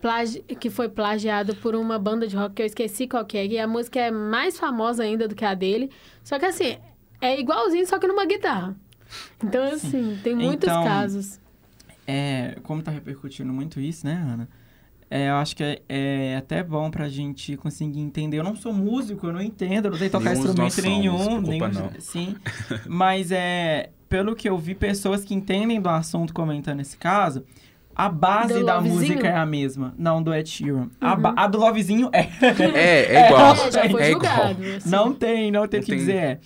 plagi... 0.00 0.40
que 0.60 0.68
foi 0.68 0.88
plagiado 0.90 1.54
por 1.56 1.74
uma 1.74 1.98
banda 1.98 2.26
de 2.26 2.36
rock 2.36 2.54
que 2.56 2.62
eu 2.62 2.66
esqueci 2.66 3.06
qual 3.06 3.24
que 3.24 3.38
é. 3.38 3.46
E 3.46 3.58
a 3.58 3.66
música 3.66 3.98
é 3.98 4.10
mais 4.10 4.58
famosa 4.58 5.02
ainda 5.04 5.26
do 5.26 5.34
que 5.34 5.44
a 5.44 5.54
dele. 5.54 5.88
Só 6.22 6.38
que 6.38 6.44
assim, 6.44 6.76
é 7.20 7.40
igualzinho, 7.40 7.86
só 7.86 7.98
que 7.98 8.06
numa 8.06 8.26
guitarra. 8.26 8.76
Então, 9.42 9.64
assim, 9.72 10.18
tem 10.22 10.34
muitos 10.34 10.68
Então, 10.68 10.84
casos. 10.84 11.40
É, 12.06 12.56
como 12.62 12.82
tá 12.82 12.90
repercutindo 12.90 13.52
muito 13.52 13.80
isso, 13.80 14.06
né, 14.06 14.14
Ana? 14.14 14.48
É, 15.10 15.28
eu 15.28 15.34
acho 15.34 15.54
que 15.54 15.62
é, 15.62 15.82
é 15.88 16.36
até 16.36 16.62
bom 16.62 16.90
pra 16.90 17.06
gente 17.08 17.56
conseguir 17.58 18.00
entender. 18.00 18.38
Eu 18.38 18.44
não 18.44 18.56
sou 18.56 18.72
músico, 18.72 19.26
eu 19.26 19.32
não 19.32 19.42
entendo, 19.42 19.86
eu 19.86 19.90
não 19.90 19.98
sei 19.98 20.08
tocar 20.08 20.30
Nenhum 20.30 20.44
instrumento 20.46 20.72
somos, 20.72 20.88
nenhum. 20.88 21.18
preocupa 21.42 21.68
nenhum 21.68 21.90
não. 21.92 22.00
Sim. 22.00 22.36
Mas 22.86 23.30
é. 23.30 23.90
Pelo 24.08 24.34
que 24.34 24.48
eu 24.48 24.58
vi, 24.58 24.74
pessoas 24.74 25.22
que 25.24 25.34
entendem 25.34 25.80
do 25.80 25.88
assunto 25.88 26.32
comentando 26.34 26.80
esse 26.80 26.96
caso, 26.98 27.44
a 27.94 28.08
base 28.10 28.54
Do 28.54 28.64
da 28.66 28.74
Lovezinho? 28.76 29.00
música 29.00 29.28
é 29.28 29.36
a 29.36 29.44
mesma. 29.46 29.94
Não 29.98 30.22
do 30.22 30.34
Ed 30.34 30.48
Sheeran. 30.48 30.88
A, 31.00 31.14
Uhum. 31.14 31.20
ba- 31.20 31.34
a 31.36 31.46
do 31.46 31.58
Lovezinho 31.58 32.08
é. 32.12 32.20
É, 32.74 33.14
é 33.16 33.26
igual. 33.26 33.54
É, 33.68 33.70
já 33.70 33.88
foi 33.90 34.02
é 34.02 34.10
igual. 34.10 34.32
julgado. 34.48 34.64
assim. 34.76 34.90
Não 34.90 35.12
tem, 35.14 35.50
não 35.50 35.66
tem 35.68 35.80
o 35.80 35.82
que 35.82 35.90
tem. 35.90 35.98
dizer. 35.98 36.14
É, 36.16 36.40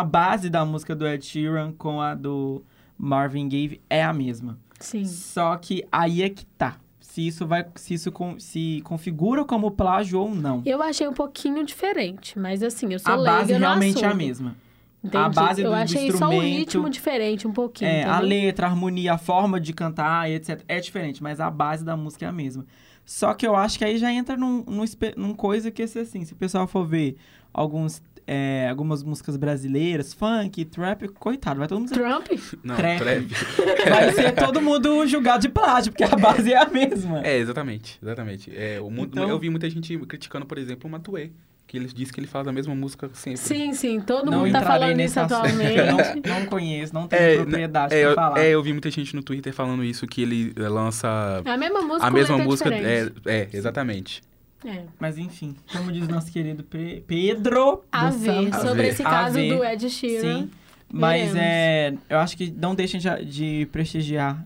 a 0.00 0.04
base 0.04 0.48
da 0.48 0.64
música 0.64 0.94
do 0.94 1.06
Ed 1.06 1.24
Sheeran 1.24 1.72
com 1.72 2.00
a 2.00 2.14
do 2.14 2.62
Marvin 2.96 3.48
Gaye 3.48 3.80
é 3.90 4.02
a 4.02 4.12
mesma. 4.12 4.58
Sim. 4.80 5.04
Só 5.04 5.56
que 5.56 5.84
aí 5.92 6.22
é 6.22 6.28
que 6.30 6.44
tá. 6.46 6.76
Se 7.00 7.26
isso 7.26 7.46
vai, 7.46 7.66
se 7.74 7.94
isso 7.94 8.10
con- 8.10 8.38
se 8.38 8.80
configura 8.84 9.44
como 9.44 9.70
plágio 9.70 10.18
ou 10.20 10.34
não. 10.34 10.62
Eu 10.64 10.82
achei 10.82 11.06
um 11.06 11.12
pouquinho 11.12 11.62
diferente, 11.64 12.38
mas 12.38 12.62
assim, 12.62 12.92
eu 12.92 12.98
sou 12.98 13.12
A 13.12 13.16
leiga 13.16 13.38
base 13.38 13.52
realmente 13.52 14.02
é 14.04 14.08
a 14.08 14.14
mesma. 14.14 14.56
Entendi. 15.04 15.16
a 15.24 15.28
base 15.28 15.60
eu 15.60 15.70
do- 15.70 15.76
do 15.76 15.82
achei 15.82 16.10
só 16.12 16.14
instrumento, 16.32 16.56
ritmo 16.58 16.88
diferente 16.88 17.46
um 17.48 17.52
pouquinho. 17.52 17.90
É, 17.90 18.04
a 18.04 18.18
entendeu? 18.18 18.28
letra, 18.28 18.66
a 18.66 18.70
harmonia, 18.70 19.14
a 19.14 19.18
forma 19.18 19.60
de 19.60 19.72
cantar 19.72 20.30
etc. 20.30 20.62
É 20.68 20.80
diferente, 20.80 21.22
mas 21.22 21.38
a 21.40 21.50
base 21.50 21.84
da 21.84 21.96
música 21.96 22.24
é 22.24 22.28
a 22.28 22.32
mesma. 22.32 22.64
Só 23.04 23.34
que 23.34 23.44
eu 23.46 23.54
acho 23.56 23.76
que 23.78 23.84
aí 23.84 23.98
já 23.98 24.12
entra 24.12 24.36
num, 24.36 24.64
num, 24.66 24.84
num 25.16 25.34
coisa 25.34 25.70
que 25.72 25.82
é 25.82 25.84
assim, 25.84 26.24
se 26.24 26.32
o 26.32 26.36
pessoal 26.36 26.66
for 26.68 26.86
ver 26.86 27.16
alguns, 27.52 28.00
é, 28.26 28.68
algumas 28.70 29.02
músicas 29.02 29.36
brasileiras, 29.36 30.12
funk, 30.14 30.64
trap, 30.66 31.08
coitado, 31.08 31.58
vai 31.58 31.68
todo 31.68 31.78
mundo 31.80 31.88
ser, 31.88 31.94
Trump? 31.94 32.26
Não, 32.62 32.76
Trap. 32.76 32.98
trap. 32.98 33.26
vai 33.88 34.12
ser 34.12 34.32
todo 34.32 34.60
mundo 34.60 35.06
julgado 35.06 35.42
de 35.42 35.48
plágio, 35.48 35.92
porque 35.92 36.04
a 36.04 36.16
base 36.16 36.52
é 36.52 36.56
a 36.56 36.66
mesma. 36.66 37.20
É, 37.26 37.36
exatamente, 37.38 37.98
exatamente. 38.02 38.52
É, 38.56 38.80
o 38.80 38.90
mu- 38.90 39.04
Então- 39.04 39.28
Eu 39.28 39.38
vi 39.38 39.50
muita 39.50 39.68
gente 39.68 39.96
criticando, 39.98 40.46
por 40.46 40.58
exemplo, 40.58 40.88
o 40.88 40.90
Matuê, 40.90 41.30
que 41.66 41.76
ele 41.78 41.86
diz 41.86 42.10
que 42.10 42.20
ele 42.20 42.26
faz 42.26 42.46
a 42.46 42.52
mesma 42.52 42.74
música 42.74 43.08
sempre. 43.14 43.40
Sim, 43.40 43.72
sim, 43.72 44.00
todo 44.00 44.30
não 44.30 44.40
mundo 44.40 44.52
tá 44.52 44.60
falando 44.62 45.00
isso 45.00 45.18
atualmente. 45.18 45.76
Não, 46.28 46.40
não 46.40 46.46
conheço, 46.46 46.92
não 46.92 47.08
tenho 47.08 47.22
É, 47.22 47.36
propriedade 47.36 47.94
é, 47.94 48.04
pra 48.04 48.14
falar. 48.14 48.38
é, 48.40 48.50
eu 48.50 48.62
vi 48.62 48.72
muita 48.72 48.90
gente 48.90 49.16
no 49.16 49.22
Twitter 49.22 49.52
falando 49.54 49.82
isso, 49.82 50.06
que 50.06 50.20
ele 50.22 50.52
eh, 50.56 50.68
lança 50.68 51.40
É 51.44 51.50
a 51.50 51.56
mesma 51.56 51.80
música, 51.80 52.06
a 52.06 52.10
mesma 52.10 52.36
letra 52.36 52.50
música. 52.50 52.74
É, 52.74 53.10
é, 53.26 53.48
exatamente. 53.52 54.20
É. 54.64 54.84
Mas 54.98 55.18
enfim, 55.18 55.56
como 55.72 55.90
diz 55.92 56.06
nosso 56.08 56.30
querido 56.32 56.62
Pe- 56.64 57.02
Pedro 57.06 57.82
A 57.90 58.10
ver 58.10 58.52
sobre 58.54 58.82
ver. 58.82 58.88
esse 58.90 59.02
caso 59.02 59.34
ver. 59.34 59.56
do 59.56 59.64
Ed 59.64 59.90
Sheeran. 59.90 60.42
Sim, 60.42 60.50
mas 60.92 61.32
Veremos. 61.32 61.38
é, 61.40 61.94
eu 62.08 62.18
acho 62.18 62.36
que 62.36 62.50
não 62.50 62.74
deixem 62.74 63.00
de, 63.26 63.66
prestigiar 63.72 64.44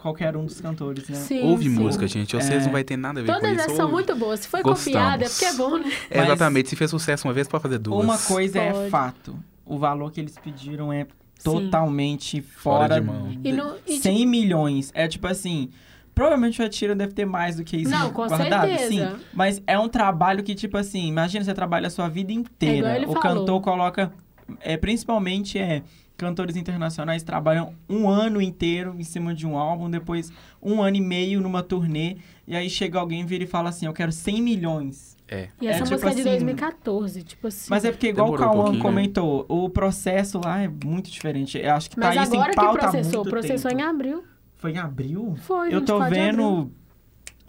qualquer 0.00 0.36
um 0.36 0.44
dos 0.46 0.60
cantores, 0.60 1.08
né? 1.08 1.16
Sim, 1.16 1.42
Ouve 1.42 1.64
sim. 1.64 1.70
música, 1.70 2.06
gente. 2.06 2.34
Vocês 2.36 2.62
É. 2.62 2.64
não 2.66 2.72
vai 2.72 2.84
ter 2.84 2.96
nada 2.96 3.20
a 3.20 3.22
ver 3.22 3.28
com 3.32 3.34
Todas 3.40 3.52
isso. 3.52 3.60
essas 3.62 3.76
são 3.76 3.90
muito 3.90 4.14
boas. 4.14 4.40
Se 4.40 4.48
foi 4.48 4.62
Gostamos. 4.62 4.84
copiada, 4.84 5.24
é 5.24 5.28
porque 5.28 5.44
é 5.44 5.54
bom, 5.54 5.78
né? 5.78 5.92
É, 6.10 6.18
Mas- 6.18 6.26
Exatamente. 6.28 6.68
Se 6.70 6.76
fez 6.76 6.90
sucesso 6.90 7.26
uma 7.26 7.34
vez, 7.34 7.48
pode 7.48 7.62
fazer 7.62 7.78
duas. 7.78 8.04
Uma 8.04 8.18
coisa 8.18 8.58
é 8.58 8.72
Pode. 8.72 8.90
fato. 8.90 9.36
O 9.64 9.78
valor 9.78 10.12
que 10.12 10.20
eles 10.20 10.36
pediram 10.38 10.92
é 10.92 11.04
Sim. 11.04 11.42
totalmente 11.44 12.40
Fora 12.40 12.88
fora, 12.88 13.00
de 13.00 13.06
mão. 13.06 13.28
de 13.28 13.48
E 13.48 13.52
no- 13.52 13.74
e 13.86 13.98
100 13.98 14.26
milhões. 14.26 14.90
É 14.94 15.08
tipo 15.08 15.26
assim, 15.26 15.70
provavelmente 16.16 16.60
o 16.62 16.64
Atira 16.64 16.94
deve 16.96 17.12
ter 17.12 17.26
mais 17.26 17.56
do 17.56 17.62
que 17.62 17.76
isso 17.76 17.90
Não, 17.90 18.10
com 18.10 18.26
guardado, 18.26 18.66
certeza. 18.68 18.88
sim. 18.88 19.24
Mas 19.34 19.62
é 19.66 19.78
um 19.78 19.86
trabalho 19.88 20.42
que 20.42 20.54
tipo 20.54 20.76
assim, 20.78 21.06
imagina 21.06 21.44
você 21.44 21.52
trabalha 21.54 21.86
a 21.88 21.90
sua 21.90 22.08
vida 22.08 22.32
inteira. 22.32 22.74
É 22.74 22.78
igual 22.78 22.96
ele 22.96 23.06
o 23.06 23.12
falou. 23.12 23.22
cantor 23.40 23.60
coloca 23.60 24.12
é 24.60 24.76
principalmente 24.78 25.58
é 25.58 25.82
cantores 26.16 26.56
internacionais 26.56 27.22
trabalham 27.22 27.74
um 27.90 28.08
ano 28.08 28.40
inteiro 28.40 28.94
em 28.98 29.04
cima 29.04 29.34
de 29.34 29.46
um 29.46 29.58
álbum, 29.58 29.90
depois 29.90 30.32
um 30.62 30.80
ano 30.82 30.96
e 30.96 31.00
meio 31.02 31.38
numa 31.42 31.62
turnê, 31.62 32.16
e 32.48 32.56
aí 32.56 32.70
chega 32.70 32.98
alguém 32.98 33.26
vira 33.26 33.44
e 33.44 33.46
fala 33.46 33.68
assim, 33.68 33.84
eu 33.84 33.92
quero 33.92 34.10
100 34.10 34.40
milhões. 34.40 35.14
É. 35.28 35.48
E 35.60 35.66
essa 35.66 35.80
É, 35.80 35.82
tipo 35.82 35.90
música 35.90 36.10
é 36.10 36.14
de 36.14 36.20
assim, 36.22 36.30
2014, 36.30 37.22
tipo 37.24 37.48
assim. 37.48 37.66
Mas 37.68 37.84
é 37.84 37.90
porque, 37.90 38.06
igual 38.08 38.30
Demorou 38.30 38.46
um 38.46 38.48
o 38.48 38.52
Cauã 38.52 38.64
pouquinho, 38.64 38.82
né? 38.84 38.88
comentou, 38.90 39.44
o 39.48 39.68
processo 39.68 40.40
lá 40.42 40.62
é 40.62 40.68
muito 40.68 41.10
diferente. 41.10 41.58
Eu 41.58 41.74
acho 41.74 41.90
que 41.90 41.96
tá 41.96 42.06
Mas 42.14 42.22
isso 42.28 42.34
agora 42.34 42.48
em 42.48 42.50
que 42.50 42.56
pauta 42.56 42.78
há 42.86 42.90
processou, 42.90 43.12
muito 43.24 43.30
processou 43.30 43.70
tempo. 43.70 43.82
em 43.82 43.84
abril. 43.84 44.24
Foi 44.66 44.72
em 44.72 44.78
abril? 44.78 45.36
Foi, 45.42 45.68
Eu 45.74 45.84
tô 45.84 45.98
24 46.00 46.14
de 46.14 46.20
abril. 46.20 46.46
vendo 46.46 46.72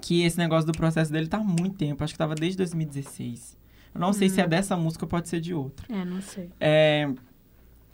que 0.02 0.22
esse 0.24 0.38
negócio 0.38 0.66
do 0.72 0.78
processo 0.78 1.12
dele 1.12 1.28
tá 1.28 1.38
há 1.38 1.44
muito 1.44 1.76
tempo. 1.76 2.04
Acho 2.04 2.14
que 2.14 2.18
tava 2.18 2.36
desde 2.36 2.58
2016. 2.58 3.58
Eu 3.94 4.00
não 4.02 4.14
sei 4.14 4.30
se 4.30 4.40
é 4.40 4.46
Hum. 4.46 4.50
dessa 4.50 4.78
música 4.78 5.06
ou 5.06 5.10
pode 5.10 5.28
ser 5.28 5.40
de 5.42 5.54
outra. 5.54 5.86
É, 5.90 6.06
não 6.06 6.22
sei. 6.22 6.50
É, 6.60 7.10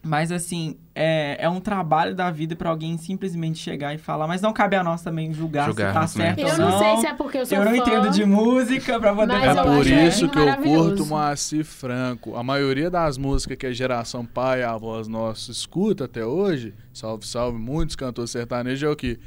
mas 0.06 0.34
assim, 0.34 0.76
é, 0.94 1.38
é 1.40 1.50
um 1.50 1.62
trabalho 1.62 2.14
da 2.14 2.30
vida 2.30 2.56
pra 2.58 2.70
alguém 2.70 2.98
simplesmente 2.98 3.58
chegar 3.58 3.96
e 3.96 3.98
falar. 3.98 4.28
Mas 4.28 4.42
não 4.42 4.52
cabe 4.52 4.76
a 4.76 4.84
nós 4.84 5.02
também 5.02 5.34
julgar, 5.34 5.70
se 5.72 5.78
tá 5.78 6.02
né? 6.02 6.08
certo 6.08 6.40
Eu 6.40 6.48
ou 6.50 6.58
não, 6.58 6.70
não. 6.72 6.80
sei 6.80 6.98
se 6.98 7.08
é 7.08 7.14
porque 7.14 7.38
eu 7.38 7.46
sou 7.46 7.58
Eu 7.58 7.64
não 7.66 7.72
fã. 7.72 7.78
entendo 7.78 8.10
de 8.12 8.26
música 8.26 9.00
pra 9.00 9.16
poder 9.16 9.34
Mas 9.34 9.56
É 9.56 9.60
eu 9.60 9.64
por 9.64 9.80
acho 9.80 9.94
isso 9.94 10.26
ele 10.26 10.32
que 10.32 10.40
eu 10.40 10.58
curto 10.58 11.06
Moacir 11.06 11.64
Franco. 11.64 12.36
A 12.36 12.44
maioria 12.44 12.90
das 12.92 13.18
músicas 13.18 13.58
que 13.58 13.66
a 13.66 13.72
geração 13.72 14.26
pai 14.26 14.60
e 14.60 14.64
a 14.64 14.76
voz 14.78 15.08
nossa 15.08 15.52
escuta 15.52 16.04
até 16.04 16.26
hoje, 16.26 16.74
salve, 16.94 17.26
salve, 17.26 17.58
muitos 17.58 17.96
cantores 17.96 18.30
sertanejos, 18.30 18.84
é 18.84 18.90
o 18.92 18.96
que? 18.98 19.18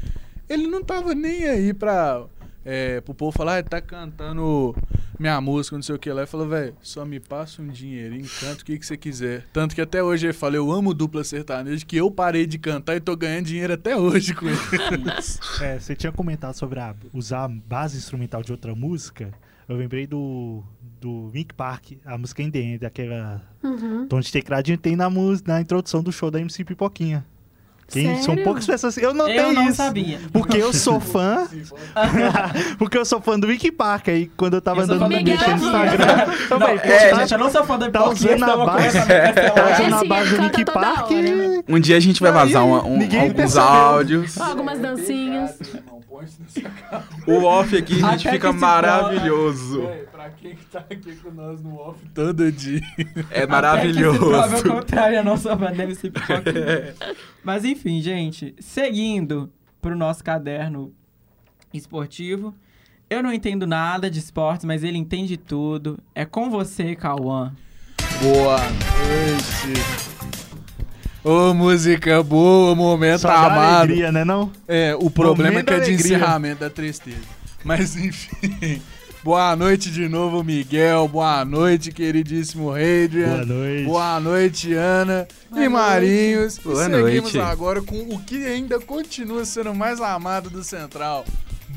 Ele 0.48 0.66
não 0.66 0.84
tava 0.84 1.14
nem 1.14 1.44
aí 1.48 1.72
pra, 1.72 2.22
é, 2.64 3.00
pro 3.00 3.14
povo 3.14 3.32
falar, 3.36 3.58
ah, 3.58 3.62
tá 3.62 3.80
cantando 3.80 4.76
minha 5.18 5.40
música, 5.40 5.76
não 5.76 5.82
sei 5.82 5.94
o 5.94 5.98
que 5.98 6.10
lá. 6.10 6.20
Ele 6.22 6.26
falou, 6.26 6.48
velho, 6.48 6.74
só 6.82 7.04
me 7.04 7.18
passa 7.20 7.62
um 7.62 7.68
dinheirinho, 7.68 8.26
canta 8.40 8.62
o 8.62 8.64
que, 8.64 8.78
que 8.78 8.86
você 8.86 8.96
quiser. 8.96 9.46
Tanto 9.52 9.74
que 9.74 9.80
até 9.80 10.02
hoje 10.02 10.26
ele 10.26 10.32
fala, 10.32 10.56
eu 10.56 10.70
amo 10.70 10.92
dupla 10.94 11.22
sertaneja, 11.24 11.84
que 11.84 11.96
eu 11.96 12.10
parei 12.10 12.46
de 12.46 12.58
cantar 12.58 12.96
e 12.96 13.00
tô 13.00 13.16
ganhando 13.16 13.46
dinheiro 13.46 13.72
até 13.72 13.96
hoje 13.96 14.34
com 14.34 14.46
ele. 14.48 14.56
É, 15.60 15.78
você 15.78 15.94
tinha 15.94 16.12
comentado 16.12 16.54
sobre 16.54 16.78
a- 16.80 16.94
usar 17.12 17.44
a 17.44 17.48
base 17.48 17.96
instrumental 17.96 18.42
de 18.42 18.52
outra 18.52 18.74
música. 18.74 19.32
Eu 19.68 19.76
lembrei 19.76 20.06
do, 20.06 20.62
do 21.00 21.30
Link 21.34 21.52
Park, 21.54 21.92
a 22.04 22.16
música 22.16 22.42
In 22.42 22.50
The 22.50 22.58
End, 22.60 22.86
aquela 22.86 23.42
Uhum. 23.62 24.06
tom 24.06 24.20
de 24.20 24.30
tecladinho 24.30 24.78
tem 24.78 24.94
na, 24.94 25.10
música, 25.10 25.52
na 25.52 25.60
introdução 25.60 26.02
do 26.02 26.12
show 26.12 26.30
da 26.30 26.40
MC 26.40 26.64
Pipoquinha. 26.64 27.24
Quem, 27.88 28.16
são 28.16 28.24
Sério? 28.24 28.44
poucas 28.44 28.66
pessoas. 28.66 28.96
Eu 28.98 29.14
notei 29.14 29.38
Eu 29.38 29.52
não 29.52 29.66
isso. 29.68 29.76
sabia. 29.76 30.18
Porque 30.32 30.56
eu 30.56 30.72
sou 30.72 30.98
fã. 31.00 31.46
porque 32.78 32.98
eu 32.98 33.04
sou 33.04 33.20
fã 33.20 33.38
do 33.38 33.46
Wiki 33.46 33.70
Park. 33.70 34.08
Aí 34.08 34.30
quando 34.36 34.54
eu 34.54 34.60
tava 34.60 34.80
Eu 34.82 34.86
fã 34.88 34.94
no 34.94 35.08
do 35.08 35.14
Instagram. 35.14 35.56
Eu 36.50 36.58
falei, 36.58 36.78
pô, 36.78 36.88
É, 36.88 37.08
tá- 37.10 37.18
gente, 37.20 37.32
eu 37.32 37.38
não 37.38 37.50
sou 37.50 37.64
fã 37.64 37.78
da 37.78 37.90
tá 37.90 38.08
usando 38.08 38.30
a 38.30 38.34
estamos 38.34 38.66
base- 38.66 38.76
começando 38.78 39.10
a 39.10 39.20
cancelar. 39.20 39.52
tá 39.54 39.72
usando 39.72 39.94
a 39.94 40.04
base 40.04 40.36
do 40.36 40.42
Wiki 40.42 40.64
Park. 40.64 41.10
hora. 41.12 41.62
Um 41.68 41.80
dia 41.80 41.96
a 41.96 42.00
gente 42.00 42.20
vai 42.20 42.32
vazar 42.32 42.64
um- 42.64 42.98
ninguém 42.98 43.20
alguns 43.20 43.36
percebeu. 43.36 43.62
áudios. 43.68 44.40
Algumas 44.40 44.78
dancinhas. 44.80 45.50
O 47.26 47.44
off 47.44 47.76
aqui, 47.76 48.02
a 48.04 48.12
gente 48.12 48.30
fica 48.30 48.52
que 48.52 48.58
maravilhoso. 48.58 49.82
pra 50.10 50.30
quem 50.30 50.56
tá 50.70 50.78
aqui 50.78 51.16
com 51.16 51.30
nós 51.30 51.62
no 51.62 51.76
off 51.76 51.98
todo 52.14 52.50
dia. 52.52 52.80
É 53.30 53.38
Até 53.38 53.40
que 53.40 53.46
maravilhoso. 53.46 54.34
ao 54.34 54.62
contrário, 54.62 55.18
a 55.20 55.22
nossa 55.22 55.54
deve 55.56 55.94
ser 55.94 56.10
pipoquinha. 56.10 56.94
Mas 57.44 57.64
enfim, 57.64 58.00
gente, 58.00 58.54
seguindo 58.58 59.52
pro 59.80 59.96
nosso 59.96 60.22
caderno 60.22 60.92
esportivo. 61.72 62.54
Eu 63.08 63.22
não 63.22 63.32
entendo 63.32 63.66
nada 63.68 64.10
de 64.10 64.18
esportes, 64.18 64.64
mas 64.64 64.82
ele 64.82 64.98
entende 64.98 65.36
tudo. 65.36 65.96
É 66.12 66.24
com 66.24 66.50
você, 66.50 66.96
Cauã. 66.96 67.54
Boa 68.20 68.58
noite. 68.58 70.15
Ô, 71.28 71.52
música 71.52 72.22
boa, 72.22 72.72
momento 72.76 73.22
Só 73.22 73.30
amado. 73.30 73.78
alegria, 73.78 74.12
né 74.12 74.24
não? 74.24 74.52
É, 74.68 74.94
o 74.94 75.10
problema 75.10 75.54
Momento 75.54 75.70
é 75.72 75.74
que 75.74 75.80
é 75.80 75.84
de 75.84 75.90
alegria. 75.90 76.16
encerramento 76.16 76.60
da 76.60 76.70
tristeza. 76.70 77.18
Mas 77.64 77.96
enfim. 77.98 78.80
Boa 79.24 79.56
noite 79.56 79.90
de 79.90 80.08
novo, 80.08 80.44
Miguel. 80.44 81.08
Boa 81.08 81.44
noite, 81.44 81.90
queridíssimo 81.90 82.70
Adrian. 82.70 83.38
Boa 83.38 83.44
noite. 83.44 83.84
Boa 83.86 84.20
noite, 84.20 84.72
Ana 84.74 85.26
Boa 85.50 85.64
e. 85.64 85.68
Marinhos. 85.68 86.58
Boa 86.58 86.82
e 86.82 86.84
seguimos 86.84 87.34
noite. 87.34 87.40
agora 87.40 87.82
com 87.82 87.98
o 88.02 88.20
que 88.22 88.46
ainda 88.46 88.78
continua 88.78 89.44
sendo 89.44 89.72
o 89.72 89.74
mais 89.74 90.00
amado 90.00 90.48
do 90.48 90.62
Central. 90.62 91.24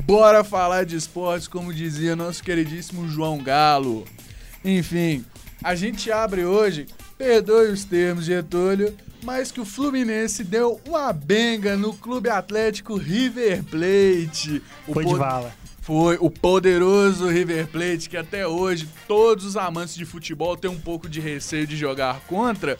Bora 0.04 0.44
falar 0.44 0.84
de 0.84 0.94
esportes, 0.94 1.48
como 1.48 1.74
dizia 1.74 2.14
nosso 2.14 2.40
queridíssimo 2.44 3.08
João 3.08 3.38
Galo. 3.38 4.04
Enfim, 4.64 5.24
a 5.60 5.74
gente 5.74 6.12
abre 6.12 6.44
hoje, 6.44 6.86
perdoe 7.24 7.68
os 7.68 7.84
termos, 7.84 8.24
Getúlio, 8.24 8.96
mas 9.22 9.52
que 9.52 9.60
o 9.60 9.64
Fluminense 9.66 10.42
deu 10.42 10.80
uma 10.88 11.12
benga 11.12 11.76
no 11.76 11.92
Clube 11.92 12.30
Atlético 12.30 12.96
River 12.96 13.62
Plate. 13.64 14.62
O 14.88 14.94
Foi 14.94 15.04
de 15.04 15.14
vala. 15.14 15.54
foi 15.82 16.16
o 16.18 16.30
poderoso 16.30 17.28
River 17.28 17.66
Plate 17.66 18.08
que 18.08 18.16
até 18.16 18.46
hoje 18.46 18.88
todos 19.06 19.44
os 19.44 19.54
amantes 19.58 19.94
de 19.96 20.06
futebol 20.06 20.56
têm 20.56 20.70
um 20.70 20.80
pouco 20.80 21.10
de 21.10 21.20
receio 21.20 21.66
de 21.66 21.76
jogar 21.76 22.20
contra. 22.20 22.78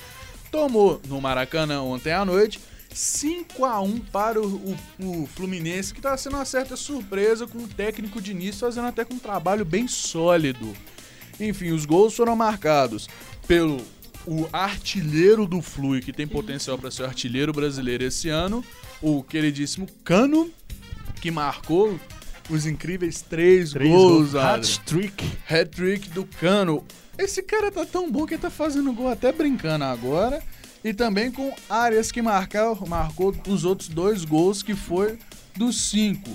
Tomou 0.50 1.02
no 1.06 1.20
Maracanã 1.20 1.82
ontem 1.82 2.10
à 2.14 2.24
noite 2.24 2.58
5 2.94 3.62
a 3.66 3.78
1 3.82 3.98
para 4.10 4.40
o, 4.40 4.46
o- 4.46 4.76
o 5.22 5.26
Fluminense, 5.36 5.92
que 5.92 5.98
está 5.98 6.16
sendo 6.16 6.36
uma 6.36 6.46
certa 6.46 6.76
surpresa 6.78 7.46
com 7.46 7.58
o 7.58 7.68
técnico 7.68 8.22
de 8.22 8.30
início 8.30 8.60
fazendo 8.60 8.86
até 8.88 9.04
com 9.04 9.12
um 9.14 9.18
trabalho 9.18 9.66
bem 9.66 9.86
sólido. 9.86 10.74
Enfim, 11.38 11.72
os 11.72 11.84
gols 11.84 12.16
foram 12.16 12.34
marcados 12.34 13.06
pelo 13.46 13.82
o 14.26 14.48
artilheiro 14.52 15.46
do 15.46 15.62
Flu, 15.62 16.00
que 16.00 16.12
tem 16.12 16.26
potencial 16.26 16.78
para 16.78 16.90
ser 16.90 17.02
o 17.02 17.06
artilheiro 17.06 17.52
brasileiro 17.52 18.04
esse 18.04 18.28
ano, 18.28 18.64
o 19.00 19.22
queridíssimo 19.22 19.86
Cano, 20.04 20.50
que 21.20 21.30
marcou 21.30 21.98
os 22.48 22.66
incríveis 22.66 23.22
três, 23.22 23.72
Três 23.72 23.90
gols. 23.90 24.34
Hat-trick. 24.34 25.24
Hat-trick 25.48 26.10
do 26.10 26.24
Cano. 26.24 26.84
Esse 27.16 27.42
cara 27.42 27.70
tá 27.70 27.84
tão 27.84 28.10
bom 28.10 28.26
que 28.26 28.34
ele 28.34 28.42
tá 28.42 28.50
fazendo 28.50 28.92
gol 28.92 29.08
até 29.08 29.32
brincando 29.32 29.84
agora. 29.84 30.42
E 30.82 30.94
também 30.94 31.30
com 31.30 31.54
áreas 31.68 32.10
que 32.10 32.22
marcou, 32.22 32.86
marcou 32.86 33.34
os 33.46 33.64
outros 33.64 33.88
dois 33.88 34.24
gols 34.24 34.62
que 34.62 34.74
foi 34.74 35.18
dos 35.54 35.90
cinco. 35.90 36.30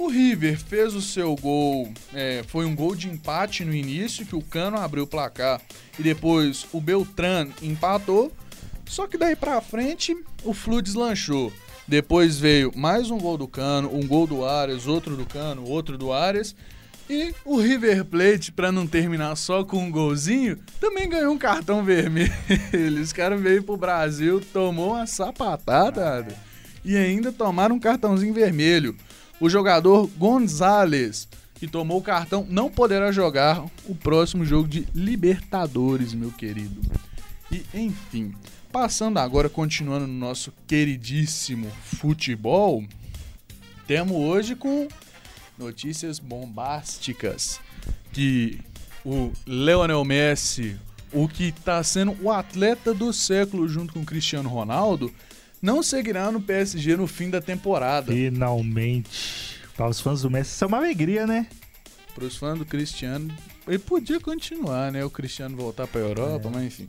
O 0.00 0.08
River 0.08 0.58
fez 0.58 0.94
o 0.94 1.02
seu 1.02 1.36
gol, 1.36 1.92
é, 2.14 2.42
foi 2.48 2.64
um 2.64 2.74
gol 2.74 2.94
de 2.96 3.06
empate 3.06 3.66
no 3.66 3.74
início, 3.74 4.24
que 4.24 4.34
o 4.34 4.40
Cano 4.40 4.78
abriu 4.78 5.04
o 5.04 5.06
placar. 5.06 5.60
E 5.98 6.02
depois 6.02 6.66
o 6.72 6.80
Beltran 6.80 7.48
empatou. 7.60 8.32
Só 8.86 9.06
que 9.06 9.18
daí 9.18 9.36
pra 9.36 9.60
frente 9.60 10.16
o 10.42 10.54
Flu 10.54 10.80
deslanchou. 10.80 11.52
Depois 11.86 12.38
veio 12.38 12.72
mais 12.74 13.10
um 13.10 13.18
gol 13.18 13.36
do 13.36 13.46
Cano, 13.46 13.94
um 13.94 14.06
gol 14.06 14.26
do 14.26 14.42
Arias, 14.42 14.86
outro 14.86 15.16
do 15.16 15.26
Cano, 15.26 15.64
outro 15.64 15.98
do 15.98 16.10
Arias. 16.14 16.56
E 17.08 17.34
o 17.44 17.60
River 17.60 18.02
Plate, 18.06 18.52
pra 18.52 18.72
não 18.72 18.86
terminar 18.86 19.36
só 19.36 19.64
com 19.64 19.84
um 19.84 19.90
golzinho, 19.90 20.56
também 20.80 21.10
ganhou 21.10 21.34
um 21.34 21.38
cartão 21.38 21.84
vermelho. 21.84 22.32
Os 23.02 23.12
caras 23.12 23.38
veio 23.38 23.62
pro 23.62 23.76
Brasil, 23.76 24.40
tomou 24.50 24.94
uma 24.94 25.06
sapatada 25.06 26.16
Adri, 26.16 26.34
e 26.82 26.96
ainda 26.96 27.30
tomaram 27.30 27.74
um 27.74 27.80
cartãozinho 27.80 28.32
vermelho. 28.32 28.96
O 29.40 29.48
jogador 29.48 30.06
Gonzalez, 30.18 31.26
que 31.54 31.66
tomou 31.66 31.98
o 31.98 32.02
cartão, 32.02 32.46
não 32.48 32.70
poderá 32.70 33.10
jogar 33.10 33.64
o 33.86 33.94
próximo 33.94 34.44
jogo 34.44 34.68
de 34.68 34.86
Libertadores, 34.94 36.12
meu 36.12 36.30
querido. 36.30 36.80
E 37.50 37.64
enfim, 37.72 38.34
passando 38.70 39.18
agora, 39.18 39.48
continuando 39.48 40.06
no 40.06 40.12
nosso 40.12 40.52
queridíssimo 40.66 41.70
futebol, 41.82 42.84
temos 43.86 44.14
hoje 44.14 44.54
com 44.54 44.86
notícias 45.58 46.18
bombásticas 46.18 47.60
que 48.12 48.60
o 49.04 49.32
Leonel 49.46 50.04
Messi, 50.04 50.76
o 51.12 51.26
que 51.26 51.44
está 51.44 51.82
sendo 51.82 52.16
o 52.22 52.30
atleta 52.30 52.92
do 52.92 53.12
século 53.12 53.66
junto 53.66 53.94
com 53.94 54.00
o 54.00 54.06
Cristiano 54.06 54.48
Ronaldo, 54.48 55.12
não 55.60 55.82
seguirá 55.82 56.30
no 56.30 56.40
PSG 56.40 56.96
no 56.96 57.06
fim 57.06 57.30
da 57.30 57.40
temporada. 57.40 58.12
Finalmente. 58.12 59.58
Para 59.76 59.88
os 59.88 60.00
fãs 60.00 60.22
do 60.22 60.30
Messi, 60.30 60.52
isso 60.54 60.64
é 60.64 60.66
uma 60.66 60.76
alegria, 60.76 61.26
né? 61.26 61.46
Para 62.14 62.24
os 62.24 62.36
fãs 62.36 62.58
do 62.58 62.64
Cristiano, 62.66 63.32
ele 63.66 63.78
podia 63.78 64.20
continuar, 64.20 64.92
né? 64.92 65.04
O 65.04 65.10
Cristiano 65.10 65.56
voltar 65.56 65.86
para 65.86 66.00
a 66.00 66.04
Europa, 66.04 66.48
É. 66.48 66.50
mas 66.50 66.64
enfim. 66.64 66.86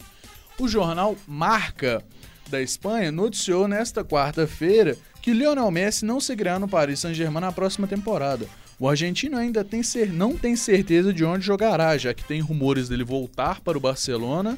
O 0.59 0.67
jornal 0.67 1.15
Marca 1.27 2.03
da 2.49 2.61
Espanha 2.61 3.11
noticiou 3.11 3.67
nesta 3.67 4.03
quarta-feira 4.03 4.97
que 5.21 5.31
Lionel 5.33 5.71
Messi 5.71 6.03
não 6.05 6.19
seguirá 6.19 6.59
no 6.59 6.67
Paris 6.67 6.99
Saint-Germain 6.99 7.41
na 7.41 7.51
próxima 7.51 7.87
temporada. 7.87 8.45
O 8.77 8.89
argentino 8.89 9.37
ainda 9.37 9.63
tem 9.63 9.83
cer- 9.83 10.11
não 10.11 10.35
tem 10.35 10.55
certeza 10.55 11.13
de 11.13 11.23
onde 11.23 11.45
jogará, 11.45 11.97
já 11.97 12.13
que 12.13 12.23
tem 12.23 12.41
rumores 12.41 12.89
dele 12.89 13.03
voltar 13.03 13.61
para 13.61 13.77
o 13.77 13.81
Barcelona 13.81 14.57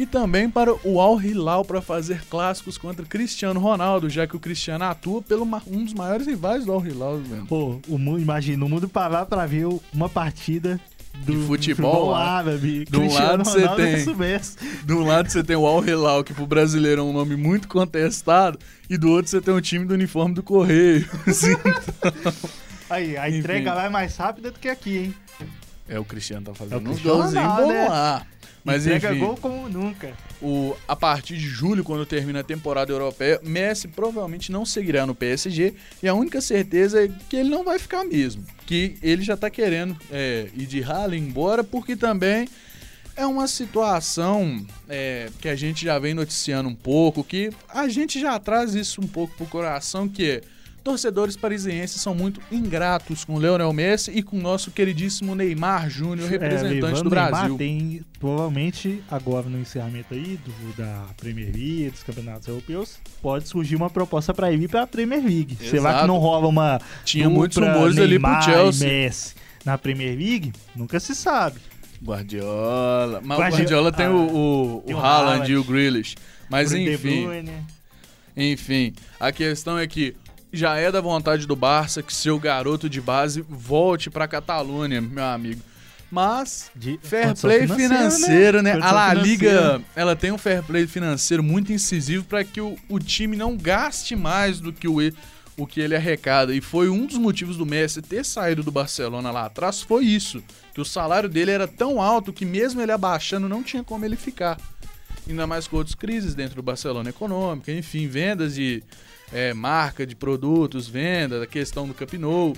e 0.00 0.06
também 0.06 0.48
para 0.48 0.72
o 0.84 1.00
Al 1.00 1.20
Hilal 1.20 1.64
para 1.64 1.82
fazer 1.82 2.22
clássicos 2.30 2.78
contra 2.78 3.04
Cristiano 3.04 3.60
Ronaldo, 3.60 4.08
já 4.08 4.26
que 4.26 4.34
o 4.36 4.40
Cristiano 4.40 4.84
atua 4.84 5.20
pelo 5.20 5.44
um 5.66 5.84
dos 5.84 5.92
maiores 5.92 6.26
rivais 6.26 6.64
do 6.64 6.72
Al 6.72 6.86
Hilal. 6.86 7.18
Velho. 7.18 7.46
Pô, 7.46 7.80
o 7.88 7.98
mundo, 7.98 8.18
imagina, 8.20 8.64
o 8.64 8.68
mundo 8.68 8.88
parar 8.88 9.26
pra 9.26 9.44
ver 9.46 9.66
uma 9.92 10.08
partida 10.08 10.80
do 11.24 11.32
De 11.40 11.46
futebol 11.46 12.10
lá. 12.12 12.38
árabe. 12.38 12.86
Cristiano 12.86 13.14
lado 13.38 13.44
você 13.44 13.60
Ronaldo 13.60 13.82
tem- 13.82 14.14
Messi. 14.14 14.56
De 14.86 14.92
um 14.94 15.04
lado 15.04 15.28
você 15.28 15.42
tem 15.44 15.56
o 15.56 15.66
Al 15.66 15.84
Hilal, 15.84 16.24
que 16.24 16.32
pro 16.32 16.46
brasileiro 16.46 17.00
é 17.02 17.04
um 17.04 17.12
nome 17.12 17.36
muito 17.36 17.68
contestado, 17.68 18.58
e 18.88 18.96
do 18.96 19.10
outro 19.10 19.30
você 19.30 19.40
tem 19.40 19.52
o 19.52 19.60
time 19.60 19.84
do 19.84 19.92
uniforme 19.92 20.34
do 20.34 20.42
Correio. 20.42 21.06
Assim, 21.26 21.54
Aí, 22.88 23.16
a 23.16 23.28
Enfim. 23.28 23.38
entrega 23.38 23.74
lá 23.74 23.84
é 23.84 23.88
mais 23.88 24.16
rápida 24.16 24.50
do 24.50 24.58
que 24.58 24.68
aqui, 24.68 24.98
hein? 24.98 25.14
É, 25.88 25.98
o 25.98 26.04
Cristiano 26.04 26.46
tá 26.46 26.52
É 26.52 26.54
fazendo 26.54 26.88
o 26.88 26.90
uns 26.92 27.00
golzinhos 27.00 27.44
Ronaldo, 27.44 27.62
bons 27.62 27.68
né? 27.72 27.86
Mas 28.64 28.86
entrega 28.86 29.10
enfim, 29.10 29.20
gol 29.20 29.36
como 29.36 29.68
nunca. 29.68 30.12
o, 30.40 30.76
a 30.86 30.94
partir 30.94 31.36
de 31.36 31.46
julho, 31.46 31.82
quando 31.82 32.04
termina 32.04 32.40
a 32.40 32.44
temporada 32.44 32.92
europeia, 32.92 33.40
Messi 33.42 33.88
provavelmente 33.88 34.52
não 34.52 34.66
seguirá 34.66 35.06
no 35.06 35.14
PSG 35.14 35.74
e 36.02 36.08
a 36.08 36.14
única 36.14 36.40
certeza 36.40 37.04
é 37.04 37.10
que 37.28 37.36
ele 37.36 37.48
não 37.48 37.64
vai 37.64 37.78
ficar 37.78 38.04
mesmo. 38.04 38.44
Que 38.66 38.96
ele 39.02 39.22
já 39.22 39.36
tá 39.36 39.48
querendo 39.48 39.96
é, 40.10 40.48
ir 40.54 40.66
de 40.66 40.80
rala 40.80 41.16
embora, 41.16 41.64
porque 41.64 41.96
também 41.96 42.48
é 43.16 43.26
uma 43.26 43.46
situação 43.46 44.64
é, 44.88 45.28
que 45.40 45.48
a 45.48 45.56
gente 45.56 45.84
já 45.84 45.98
vem 45.98 46.14
noticiando 46.14 46.68
um 46.68 46.74
pouco, 46.74 47.24
que 47.24 47.50
a 47.68 47.88
gente 47.88 48.20
já 48.20 48.38
traz 48.38 48.74
isso 48.74 49.00
um 49.00 49.06
pouco 49.06 49.34
pro 49.36 49.46
coração, 49.46 50.08
que 50.08 50.30
é 50.30 50.40
torcedores 50.82 51.36
parisienses 51.36 52.00
são 52.00 52.14
muito 52.14 52.40
ingratos 52.50 53.24
com 53.24 53.34
o 53.34 53.38
Leonel 53.38 53.72
Messi 53.72 54.10
e 54.12 54.22
com 54.22 54.36
o 54.38 54.40
nosso 54.40 54.70
queridíssimo 54.70 55.34
Neymar 55.34 55.88
Júnior, 55.90 56.28
representante 56.28 56.76
É, 56.98 57.02
do 57.02 57.08
o 57.08 57.10
Neymar, 57.10 57.30
Brasil. 57.30 57.56
tem, 57.58 58.02
provavelmente, 58.18 59.02
agora 59.10 59.48
no 59.48 59.58
encerramento 59.60 60.14
aí 60.14 60.38
do, 60.44 60.76
da 60.76 61.06
Premier 61.16 61.46
League, 61.52 61.90
dos 61.90 62.02
campeonatos 62.02 62.48
europeus, 62.48 62.98
pode 63.22 63.48
surgir 63.48 63.76
uma 63.76 63.90
proposta 63.90 64.32
pra 64.34 64.50
ele 64.52 64.64
ir 64.64 64.68
pra 64.68 64.86
Premier 64.86 65.22
League. 65.22 65.56
Será 65.60 65.76
Exato. 65.90 66.00
que 66.00 66.06
não 66.06 66.18
rola 66.18 66.46
uma 66.48 66.80
Tinha 67.04 67.28
muitos 67.28 67.56
rumores 67.58 67.98
ali 67.98 68.18
pro 68.18 68.42
Chelsea. 68.42 68.88
Messi 68.88 69.34
na 69.64 69.76
Premier 69.76 70.16
League? 70.18 70.52
Nunca 70.74 70.98
se 70.98 71.14
sabe. 71.14 71.60
Guardiola. 72.02 73.20
Mas 73.22 73.38
Guardi- 73.38 73.54
o 73.54 73.58
Guardiola 73.58 73.92
tem 73.92 74.06
Ah, 74.06 74.10
o, 74.10 74.76
o, 74.78 74.82
tem 74.86 74.94
o 74.94 74.98
Haaland 74.98 75.30
Haaland. 75.32 75.52
e 75.52 75.56
o 75.56 75.64
Grealish. 75.64 76.14
Mas 76.48 76.72
enfim, 76.72 77.26
enfim, 78.36 78.92
a 79.18 79.30
questão 79.32 79.78
é 79.78 79.86
que 79.86 80.14
já 80.52 80.76
é 80.76 80.90
da 80.90 81.00
vontade 81.00 81.46
do 81.46 81.54
Barça 81.56 82.02
que 82.02 82.12
seu 82.14 82.38
garoto 82.38 82.88
de 82.88 83.00
base 83.00 83.44
volte 83.48 84.10
pra 84.10 84.26
Catalunha, 84.28 85.00
meu 85.00 85.24
amigo. 85.24 85.60
Mas 86.10 86.70
De 86.74 86.98
fair 87.02 87.36
play 87.36 87.60
financeira, 87.68 87.94
financeiro, 87.94 88.62
né? 88.62 88.70
A 88.72 88.74
Condição 88.74 88.94
La 88.96 89.14
Liga, 89.14 89.82
ela 89.94 90.16
tem 90.16 90.32
um 90.32 90.38
fair 90.38 90.60
play 90.62 90.86
financeiro 90.86 91.40
muito 91.42 91.72
incisivo 91.72 92.24
para 92.24 92.42
que 92.42 92.60
o, 92.60 92.76
o 92.88 92.98
time 92.98 93.36
não 93.36 93.56
gaste 93.56 94.16
mais 94.16 94.58
do 94.58 94.72
que 94.72 94.88
o, 94.88 95.00
e- 95.00 95.14
o 95.56 95.64
que 95.68 95.80
ele 95.80 95.94
arrecada. 95.94 96.52
E 96.52 96.60
foi 96.60 96.88
um 96.88 97.06
dos 97.06 97.16
motivos 97.16 97.56
do 97.56 97.64
Messi 97.64 98.02
ter 98.02 98.24
saído 98.24 98.64
do 98.64 98.72
Barcelona 98.72 99.30
lá 99.30 99.46
atrás, 99.46 99.82
foi 99.82 100.04
isso. 100.04 100.42
Que 100.74 100.80
o 100.80 100.84
salário 100.84 101.28
dele 101.28 101.52
era 101.52 101.68
tão 101.68 102.02
alto 102.02 102.32
que 102.32 102.44
mesmo 102.44 102.80
ele 102.80 102.90
abaixando 102.90 103.48
não 103.48 103.62
tinha 103.62 103.84
como 103.84 104.04
ele 104.04 104.16
ficar. 104.16 104.58
Ainda 105.28 105.46
mais 105.46 105.68
com 105.68 105.76
outras 105.76 105.94
crises 105.94 106.34
dentro 106.34 106.56
do 106.56 106.62
Barcelona 106.62 107.10
econômica, 107.10 107.70
enfim, 107.70 108.08
vendas 108.08 108.56
de 108.56 108.82
é, 109.32 109.54
marca 109.54 110.06
de 110.06 110.14
produtos, 110.14 110.88
venda, 110.88 111.42
a 111.42 111.46
questão 111.46 111.86
do 111.86 111.94
Camp 111.94 112.14
Nou. 112.14 112.56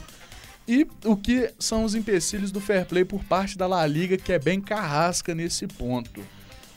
E 0.66 0.86
o 1.04 1.16
que 1.16 1.52
são 1.58 1.84
os 1.84 1.94
empecilhos 1.94 2.52
do 2.52 2.60
fair 2.60 2.86
play 2.86 3.04
por 3.04 3.24
parte 3.24 3.58
da 3.58 3.66
La 3.66 3.86
Liga, 3.86 4.16
que 4.16 4.32
é 4.32 4.38
bem 4.38 4.60
carrasca 4.60 5.34
nesse 5.34 5.66
ponto. 5.66 6.22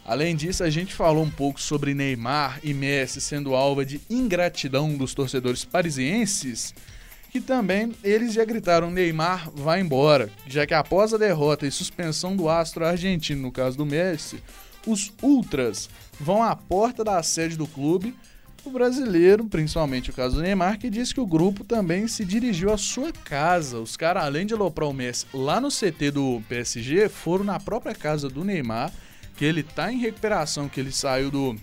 Além 0.03 0.35
disso, 0.35 0.63
a 0.63 0.69
gente 0.69 0.93
falou 0.93 1.23
um 1.23 1.31
pouco 1.31 1.59
sobre 1.59 1.93
Neymar 1.93 2.59
e 2.63 2.73
Messi 2.73 3.19
sendo 3.19 3.55
alvo 3.55 3.83
de 3.83 3.99
ingratidão 4.09 4.95
dos 4.95 5.15
torcedores 5.15 5.65
parisienses, 5.65 6.75
que 7.31 7.41
também 7.41 7.91
eles 8.03 8.33
já 8.33 8.45
gritaram 8.45 8.91
Neymar 8.91 9.49
vai 9.51 9.81
embora, 9.81 10.29
já 10.47 10.65
que 10.65 10.75
após 10.75 11.11
a 11.13 11.17
derrota 11.17 11.65
e 11.65 11.71
suspensão 11.71 12.35
do 12.35 12.47
astro 12.47 12.85
argentino 12.85 13.41
no 13.41 13.51
caso 13.51 13.77
do 13.77 13.85
Messi, 13.85 14.41
os 14.85 15.11
ultras 15.21 15.89
vão 16.19 16.43
à 16.43 16.55
porta 16.55 17.03
da 17.03 17.21
sede 17.23 17.57
do 17.57 17.65
clube 17.65 18.15
o 18.69 18.71
brasileiro, 18.71 19.45
principalmente 19.45 20.09
o 20.09 20.13
caso 20.13 20.35
do 20.35 20.41
Neymar, 20.41 20.79
que 20.79 20.89
disse 20.89 21.13
que 21.13 21.19
o 21.19 21.25
grupo 21.25 21.63
também 21.63 22.07
se 22.07 22.25
dirigiu 22.25 22.71
à 22.71 22.77
sua 22.77 23.11
casa. 23.11 23.79
Os 23.79 23.95
caras, 23.95 24.23
além 24.23 24.45
de 24.45 24.53
aloprar 24.53 24.89
o 24.89 24.93
Messi 24.93 25.25
lá 25.33 25.59
no 25.61 25.69
CT 25.69 26.11
do 26.11 26.41
PSG, 26.47 27.09
foram 27.09 27.43
na 27.43 27.59
própria 27.59 27.93
casa 27.93 28.29
do 28.29 28.43
Neymar, 28.43 28.91
que 29.35 29.45
ele 29.45 29.63
tá 29.63 29.91
em 29.91 29.97
recuperação, 29.97 30.69
que 30.69 30.79
ele 30.79 30.91
saiu 30.91 31.29
do 31.29 31.55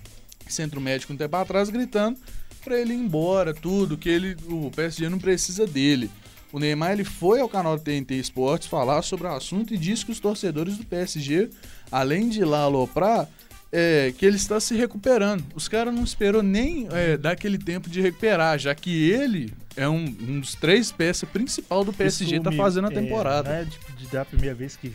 centro 0.49 0.81
médico 0.81 1.13
um 1.13 1.17
tempo 1.17 1.37
atrás, 1.37 1.71
gritando 1.71 2.19
para 2.63 2.79
ele 2.79 2.93
ir 2.93 2.99
embora, 2.99 3.53
tudo, 3.53 3.99
que 3.99 4.09
ele, 4.09 4.37
o 4.49 4.71
PSG 4.71 5.09
não 5.09 5.19
precisa 5.19 5.67
dele. 5.67 6.11
O 6.53 6.59
Neymar 6.59 6.93
ele 6.93 7.05
foi 7.05 7.41
ao 7.41 7.49
canal 7.49 7.79
TNT 7.79 8.15
Esportes 8.15 8.69
falar 8.69 9.03
sobre 9.03 9.27
o 9.27 9.31
assunto 9.31 9.73
e 9.73 9.79
disse 9.79 10.05
que 10.05 10.13
os 10.13 10.21
torcedores 10.21 10.77
do 10.77 10.85
PSG, 10.85 11.49
além 11.91 12.29
de 12.29 12.45
lá 12.45 12.61
aloprar, 12.61 13.27
é, 13.73 14.13
que 14.17 14.27
ele 14.27 14.37
está 14.37 14.61
se 14.61 14.77
recuperando. 14.77 15.43
Os 15.55 15.67
caras 15.67 15.95
não 15.95 16.05
esperou 16.05 16.43
nem 16.43 16.87
é, 16.93 17.17
dar 17.17 17.33
aquele 17.33 17.57
tempo 17.57 17.89
de 17.89 18.01
recuperar, 18.01 18.59
já 18.59 18.75
que 18.75 19.11
ele 19.11 19.53
é 19.75 19.89
um, 19.89 20.05
um 20.05 20.41
dos 20.41 20.55
três 20.55 20.93
peças 20.93 21.27
principal 21.29 21.83
do 21.83 21.93
PSG 21.93 22.35
Isso 22.35 22.45
tá 22.45 22.51
me- 22.51 22.57
fazendo 22.57 22.89
a 22.89 22.93
é, 22.93 22.95
temporada. 22.95 23.49
né, 23.51 23.65
de, 23.65 23.97
de, 23.97 24.07
da 24.13 24.25
primeira 24.25 24.55
vez 24.55 24.77
que 24.77 24.93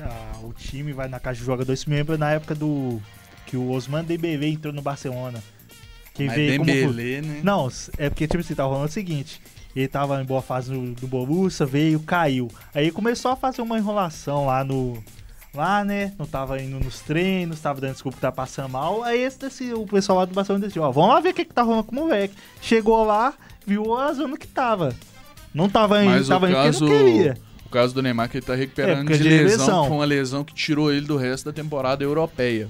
ah, 0.00 0.38
o 0.42 0.52
time 0.52 0.92
vai 0.92 1.08
na 1.08 1.18
casa 1.18 1.40
de 1.40 1.44
jogadores. 1.44 1.80
Isso 1.80 1.90
me 1.90 1.96
lembra 1.96 2.16
na 2.16 2.30
época 2.30 2.54
do. 2.54 3.00
que 3.46 3.56
o 3.56 3.70
Osman 3.70 4.04
Dembélé 4.04 4.48
entrou 4.48 4.72
no 4.72 4.80
Barcelona. 4.82 5.42
Que 6.14 6.26
Mas 6.26 6.36
veio 6.36 6.58
como. 6.58 6.70
Dembélé, 6.70 7.20
né? 7.20 7.40
Não, 7.42 7.68
é 7.98 8.08
porque, 8.08 8.26
tipo 8.28 8.40
assim, 8.40 8.54
tava 8.54 8.68
rolando 8.70 8.88
o 8.88 8.92
seguinte. 8.92 9.40
Ele 9.74 9.88
tava 9.88 10.22
em 10.22 10.24
boa 10.24 10.40
fase 10.40 10.70
do, 10.70 10.92
do 10.92 11.08
Borussia, 11.08 11.66
veio, 11.66 11.98
caiu. 11.98 12.48
Aí 12.72 12.92
começou 12.92 13.32
a 13.32 13.36
fazer 13.36 13.60
uma 13.60 13.76
enrolação 13.76 14.46
lá 14.46 14.62
no... 14.62 15.02
Lá, 15.54 15.84
né? 15.84 16.12
Não 16.18 16.26
tava 16.26 16.60
indo 16.60 16.80
nos 16.80 17.00
treinos, 17.00 17.60
tava 17.60 17.80
dando 17.80 17.92
desculpa 17.92 18.16
que 18.16 18.20
tá 18.22 18.32
passando 18.32 18.68
mal. 18.70 19.04
Aí 19.04 19.20
esse, 19.22 19.72
o 19.72 19.86
pessoal 19.86 20.18
lá 20.18 20.24
do 20.24 20.34
Barcelona 20.34 20.62
decidiu, 20.64 20.82
ó, 20.82 20.90
vamos 20.90 21.14
lá 21.14 21.20
ver 21.20 21.28
o 21.30 21.34
que 21.34 21.44
que 21.44 21.54
tá 21.54 21.62
rolando 21.62 21.84
com 21.84 21.92
o 21.94 22.00
moleque. 22.00 22.34
Chegou 22.60 23.04
lá, 23.04 23.34
viu 23.64 23.94
a 23.96 24.12
zona 24.12 24.36
que 24.36 24.48
tava. 24.48 24.94
Não 25.54 25.68
tava 25.68 26.02
indo, 26.02 26.10
Mas 26.10 26.26
o 26.26 26.28
tava 26.30 26.46
indo 26.48 26.54
porque 26.56 26.66
caso, 26.72 26.84
não 26.84 26.90
queria. 26.90 27.38
o 27.64 27.68
caso 27.68 27.94
do 27.94 28.02
Neymar 28.02 28.28
que 28.28 28.38
ele 28.38 28.44
tá 28.46 28.54
É, 28.54 28.56
recuperando 28.56 29.06
porque 29.06 29.16
de 29.16 29.22
de 29.22 29.28
lesão, 29.28 29.66
lesão. 29.66 29.86
foi 29.86 29.96
uma 29.96 30.04
lesão 30.04 30.42
que 30.44 30.52
tirou 30.54 30.92
ele 30.92 31.06
do 31.06 31.16
resto 31.16 31.44
da 31.44 31.52
temporada 31.52 32.02
europeia. 32.02 32.68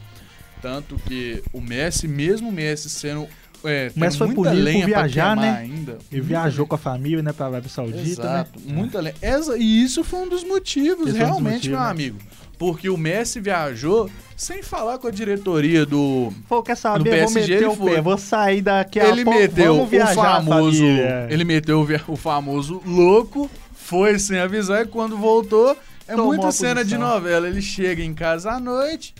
Tanto 0.60 0.96
que 0.96 1.42
o 1.52 1.60
Messi, 1.62 2.06
mesmo 2.06 2.50
o 2.50 2.52
Messi 2.52 2.90
sendo 2.90 3.26
é, 3.64 3.88
tem 3.88 4.10
foi 4.10 4.34
por 4.34 4.46
lenha 4.52 4.86
pra 4.86 5.02
viajar, 5.06 5.34
né? 5.34 5.56
ainda. 5.60 5.92
Muita 6.12 6.26
viajou 6.26 6.66
com 6.66 6.74
a 6.74 6.78
família, 6.78 7.22
né, 7.22 7.32
pra 7.32 7.46
Arábia 7.46 7.70
Saudita, 7.70 8.00
Exato, 8.22 8.60
né? 8.60 8.72
muita 8.74 9.00
lenha. 9.00 9.14
Essa, 9.22 9.56
e 9.56 9.82
isso 9.82 10.04
foi 10.04 10.20
um 10.20 10.28
dos 10.28 10.44
motivos, 10.44 11.08
Esse 11.08 11.16
foi 11.16 11.26
um 11.26 11.30
dos 11.30 11.38
realmente, 11.40 11.54
motivos, 11.54 11.68
meu 11.70 11.80
né? 11.80 11.90
amigo. 11.90 12.18
Porque 12.58 12.88
o 12.88 12.96
Messi 12.96 13.40
viajou 13.40 14.08
sem 14.36 14.62
falar 14.62 14.98
com 14.98 15.06
a 15.08 15.10
diretoria 15.10 15.84
do. 15.84 16.32
Falou, 16.48 16.62
quer 16.64 16.76
saber, 16.76 16.98
vou 17.02 17.12
PSG 17.12 17.40
meter 17.40 17.56
ele 17.56 17.66
o 17.66 17.74
foi. 17.76 17.94
pé, 17.94 18.00
vou 18.00 18.18
sair 18.18 18.62
daqui 18.62 19.00
a 19.00 19.08
ele 19.08 19.24
pouco, 19.24 19.38
meteu 19.40 19.72
vamos 19.74 19.82
o 19.86 19.90
viajar, 19.90 20.14
famoso. 20.14 20.78
família. 20.78 21.26
Ele 21.30 21.44
meteu 21.44 21.80
o, 21.80 22.12
o 22.12 22.16
famoso 22.16 22.82
louco, 22.86 23.50
foi 23.74 24.18
sem 24.18 24.38
avisar 24.38 24.84
e 24.84 24.88
quando 24.88 25.16
voltou. 25.16 25.76
É 26.06 26.12
Tomou 26.14 26.26
muita 26.28 26.52
cena 26.52 26.84
de 26.84 26.96
novela. 26.98 27.48
Ele 27.48 27.62
chega 27.62 28.02
em 28.02 28.12
casa 28.14 28.52
à 28.52 28.60
noite 28.60 29.14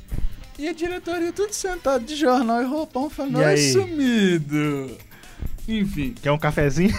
e 0.59 0.69
a 0.69 0.73
diretoria 0.73 1.33
tudo 1.33 1.53
sentado 1.53 2.05
de 2.05 2.15
jornal 2.15 2.63
e 2.63 2.67
roupão 2.67 3.09
falando, 3.11 3.37
E 3.41 3.45
"Oi, 3.45 3.45
aí?" 3.45 3.73
sumido. 3.73 4.91
Enfim, 5.67 6.15
Quer 6.23 6.31
um 6.31 6.39
cafezinho? 6.39 6.95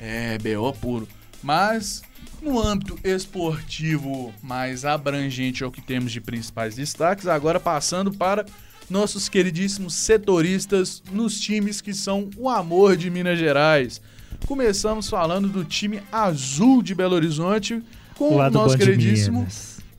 é, 0.00 0.38
B.O. 0.38 0.72
puro. 0.72 1.06
Mas, 1.42 2.02
no 2.42 2.60
âmbito 2.60 2.98
esportivo 3.04 4.32
mais 4.42 4.84
abrangente 4.84 5.62
é 5.62 5.66
o 5.66 5.70
que 5.70 5.80
temos 5.82 6.10
de 6.12 6.20
principais 6.20 6.74
destaques, 6.74 7.26
agora 7.26 7.60
passando 7.60 8.12
para 8.12 8.44
nossos 8.88 9.28
queridíssimos 9.28 9.94
setoristas 9.94 11.02
nos 11.12 11.38
times 11.38 11.80
que 11.80 11.94
são 11.94 12.28
o 12.36 12.48
amor 12.48 12.96
de 12.96 13.10
Minas 13.10 13.38
Gerais. 13.38 14.00
Começamos 14.46 15.08
falando 15.08 15.48
do 15.48 15.64
time 15.64 16.00
azul 16.10 16.82
de 16.82 16.94
Belo 16.94 17.14
Horizonte 17.14 17.82
com 18.16 18.36
O 18.36 18.50
nosso 18.50 18.76
queridíssimo. 18.76 19.46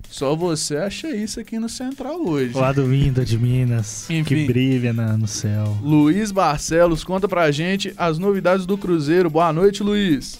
Só 0.10 0.36
você 0.36 0.76
acha 0.76 1.10
isso 1.16 1.40
aqui 1.40 1.58
no 1.58 1.70
Central 1.70 2.22
hoje. 2.28 2.54
O 2.54 2.60
lado 2.60 2.86
lindo 2.86 3.24
de 3.24 3.38
Minas, 3.38 4.10
Enfim. 4.10 4.24
que 4.26 4.46
brilha 4.46 4.92
na- 4.92 5.16
no 5.16 5.26
céu. 5.28 5.78
Luiz 5.82 6.32
Barcelos, 6.34 7.02
conta 7.02 7.30
pra 7.30 7.50
gente 7.50 7.94
as 7.96 8.20
novidades 8.20 8.66
do 8.66 8.78
Cruzeiro. 8.78 9.30
Boa 9.30 9.54
noite, 9.54 9.82
Luiz. 9.82 10.38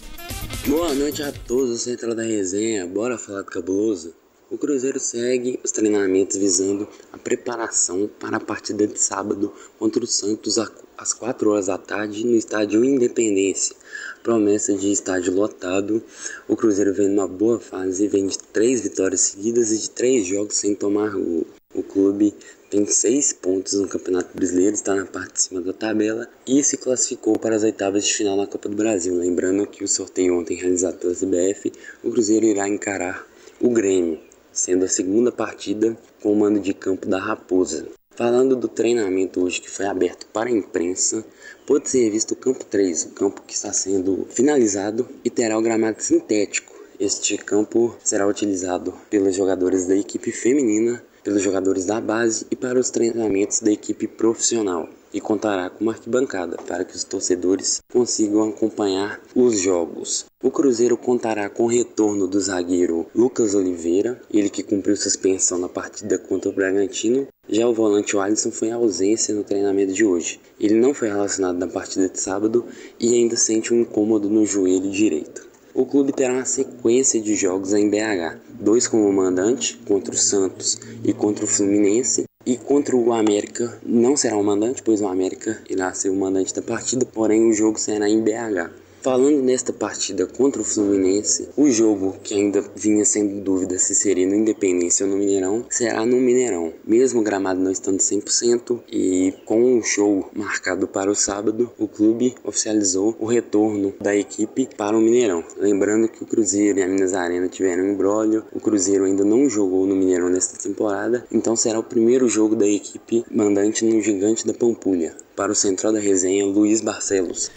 Boa 0.66 0.94
noite 0.94 1.22
a 1.22 1.32
todos 1.32 1.70
do 1.70 1.78
Central 1.78 2.14
da 2.14 2.22
Resenha, 2.22 2.86
bora 2.86 3.18
falar 3.18 3.42
do 3.42 3.50
cabuloso? 3.50 4.14
O 4.50 4.58
Cruzeiro 4.58 5.00
segue 5.00 5.58
os 5.64 5.70
treinamentos 5.70 6.36
visando 6.36 6.86
a 7.12 7.18
preparação 7.18 8.08
para 8.20 8.36
a 8.36 8.40
partida 8.40 8.86
de 8.86 8.98
sábado 8.98 9.52
contra 9.78 10.04
o 10.04 10.06
Santos 10.06 10.58
às 10.96 11.12
4 11.14 11.50
horas 11.50 11.66
da 11.66 11.78
tarde 11.78 12.24
no 12.26 12.36
estádio 12.36 12.84
Independência. 12.84 13.74
Promessa 14.22 14.74
de 14.74 14.92
estádio 14.92 15.34
lotado, 15.34 16.02
o 16.46 16.54
Cruzeiro 16.54 16.92
vem 16.92 17.08
numa 17.08 17.26
boa 17.26 17.58
fase, 17.58 18.06
vem 18.06 18.26
de 18.26 18.38
três 18.38 18.82
vitórias 18.82 19.22
seguidas 19.22 19.72
e 19.72 19.78
de 19.78 19.90
três 19.90 20.26
jogos 20.26 20.56
sem 20.56 20.74
tomar 20.74 21.10
gol. 21.12 21.46
O 21.74 21.82
clube 21.82 22.34
tem 22.72 22.86
seis 22.86 23.34
pontos 23.34 23.74
no 23.74 23.86
Campeonato 23.86 24.34
Brasileiro, 24.34 24.72
está 24.72 24.94
na 24.94 25.04
parte 25.04 25.34
de 25.34 25.42
cima 25.42 25.60
da 25.60 25.74
tabela 25.74 26.26
e 26.46 26.64
se 26.64 26.78
classificou 26.78 27.38
para 27.38 27.54
as 27.54 27.62
oitavas 27.62 28.06
de 28.06 28.14
final 28.14 28.34
na 28.34 28.46
Copa 28.46 28.66
do 28.66 28.74
Brasil. 28.74 29.14
Lembrando 29.14 29.66
que 29.66 29.84
o 29.84 29.88
sorteio 29.88 30.38
ontem 30.38 30.56
realizado 30.56 30.96
pela 30.96 31.12
CBF, 31.12 31.70
o 32.02 32.10
Cruzeiro 32.10 32.46
irá 32.46 32.66
encarar 32.66 33.26
o 33.60 33.68
Grêmio, 33.68 34.18
sendo 34.50 34.86
a 34.86 34.88
segunda 34.88 35.30
partida 35.30 35.94
com 36.22 36.32
o 36.32 36.34
mando 36.36 36.60
de 36.60 36.72
campo 36.72 37.06
da 37.06 37.20
Raposa. 37.20 37.88
Falando 38.16 38.56
do 38.56 38.68
treinamento 38.68 39.44
hoje 39.44 39.60
que 39.60 39.68
foi 39.68 39.84
aberto 39.84 40.24
para 40.32 40.48
a 40.48 40.52
imprensa, 40.52 41.22
pode 41.66 41.90
ser 41.90 42.08
visto 42.08 42.32
o 42.32 42.36
campo 42.36 42.64
3, 42.64 43.04
o 43.04 43.08
campo 43.10 43.42
que 43.46 43.52
está 43.52 43.70
sendo 43.70 44.26
finalizado 44.30 45.06
e 45.22 45.28
terá 45.28 45.58
o 45.58 45.62
gramado 45.62 46.02
sintético. 46.02 46.72
Este 46.98 47.36
campo 47.36 47.94
será 48.02 48.26
utilizado 48.26 48.94
pelos 49.10 49.36
jogadores 49.36 49.84
da 49.84 49.94
equipe 49.94 50.32
feminina, 50.32 51.04
pelos 51.22 51.42
jogadores 51.42 51.84
da 51.84 52.00
base 52.00 52.46
e 52.50 52.56
para 52.56 52.78
os 52.78 52.90
treinamentos 52.90 53.60
da 53.60 53.70
equipe 53.70 54.06
profissional. 54.06 54.88
E 55.14 55.20
contará 55.20 55.68
com 55.68 55.84
uma 55.84 55.92
arquibancada 55.92 56.56
para 56.56 56.84
que 56.84 56.96
os 56.96 57.04
torcedores 57.04 57.82
consigam 57.92 58.48
acompanhar 58.48 59.20
os 59.34 59.58
jogos. 59.60 60.24
O 60.42 60.50
Cruzeiro 60.50 60.96
contará 60.96 61.50
com 61.50 61.64
o 61.64 61.68
retorno 61.68 62.26
do 62.26 62.40
zagueiro 62.40 63.06
Lucas 63.14 63.54
Oliveira, 63.54 64.20
ele 64.32 64.48
que 64.48 64.62
cumpriu 64.62 64.96
suspensão 64.96 65.58
na 65.58 65.68
partida 65.68 66.18
contra 66.18 66.50
o 66.50 66.54
Bragantino. 66.54 67.28
Já 67.46 67.68
o 67.68 67.74
volante 67.74 68.16
Alisson 68.16 68.50
foi 68.50 68.70
ausência 68.70 69.34
no 69.34 69.44
treinamento 69.44 69.92
de 69.92 70.04
hoje. 70.04 70.40
Ele 70.58 70.74
não 70.74 70.94
foi 70.94 71.08
relacionado 71.08 71.58
na 71.58 71.68
partida 71.68 72.08
de 72.08 72.18
sábado 72.18 72.64
e 72.98 73.14
ainda 73.14 73.36
sente 73.36 73.74
um 73.74 73.82
incômodo 73.82 74.30
no 74.30 74.46
joelho 74.46 74.90
direito. 74.90 75.51
O 75.74 75.86
clube 75.86 76.12
terá 76.12 76.34
uma 76.34 76.44
sequência 76.44 77.18
de 77.18 77.34
jogos 77.34 77.72
em 77.72 77.88
BH, 77.88 78.36
dois 78.60 78.86
como 78.86 79.10
mandante 79.10 79.80
contra 79.86 80.12
o 80.12 80.18
Santos 80.18 80.78
e 81.02 81.14
contra 81.14 81.46
o 81.46 81.48
Fluminense, 81.48 82.24
e 82.44 82.58
contra 82.58 82.94
o 82.94 83.10
América 83.10 83.80
não 83.82 84.14
será 84.14 84.36
o 84.36 84.44
mandante, 84.44 84.82
pois 84.82 85.00
o 85.00 85.06
América 85.06 85.62
irá 85.70 85.94
ser 85.94 86.10
o 86.10 86.14
mandante 86.14 86.52
da 86.52 86.60
partida, 86.60 87.06
porém 87.06 87.48
o 87.48 87.54
jogo 87.54 87.80
será 87.80 88.06
em 88.06 88.20
BH. 88.20 88.81
Falando 89.02 89.42
nesta 89.42 89.72
partida 89.72 90.28
contra 90.28 90.62
o 90.62 90.64
Fluminense, 90.64 91.48
o 91.56 91.68
jogo 91.68 92.14
que 92.22 92.34
ainda 92.34 92.64
vinha 92.76 93.04
sendo 93.04 93.40
dúvida 93.40 93.76
se 93.76 93.96
seria 93.96 94.28
no 94.28 94.36
Independência 94.36 95.04
ou 95.04 95.10
no 95.10 95.18
Mineirão, 95.18 95.66
será 95.68 96.06
no 96.06 96.18
Mineirão. 96.18 96.72
Mesmo 96.86 97.18
o 97.18 97.24
gramado 97.24 97.60
não 97.60 97.72
estando 97.72 97.98
100% 97.98 98.80
e 98.92 99.34
com 99.44 99.60
um 99.60 99.82
show 99.82 100.30
marcado 100.32 100.86
para 100.86 101.10
o 101.10 101.16
sábado, 101.16 101.68
o 101.76 101.88
clube 101.88 102.36
oficializou 102.44 103.16
o 103.18 103.26
retorno 103.26 103.92
da 104.00 104.14
equipe 104.14 104.68
para 104.76 104.96
o 104.96 105.00
Mineirão. 105.00 105.42
Lembrando 105.56 106.06
que 106.06 106.22
o 106.22 106.26
Cruzeiro 106.26 106.78
e 106.78 106.82
a 106.84 106.86
Minas 106.86 107.12
Arena 107.12 107.48
tiveram 107.48 107.82
um 107.82 107.94
embrólio, 107.94 108.44
o 108.52 108.60
Cruzeiro 108.60 109.04
ainda 109.04 109.24
não 109.24 109.50
jogou 109.50 109.84
no 109.84 109.96
Mineirão 109.96 110.30
nesta 110.30 110.56
temporada, 110.62 111.26
então 111.32 111.56
será 111.56 111.76
o 111.76 111.82
primeiro 111.82 112.28
jogo 112.28 112.54
da 112.54 112.68
equipe 112.68 113.24
mandante 113.28 113.84
no 113.84 114.00
Gigante 114.00 114.46
da 114.46 114.54
Pampulha. 114.54 115.16
Para 115.34 115.50
o 115.50 115.56
central 115.56 115.92
da 115.92 115.98
resenha, 115.98 116.46
Luiz 116.46 116.80
Barcelos. 116.80 117.50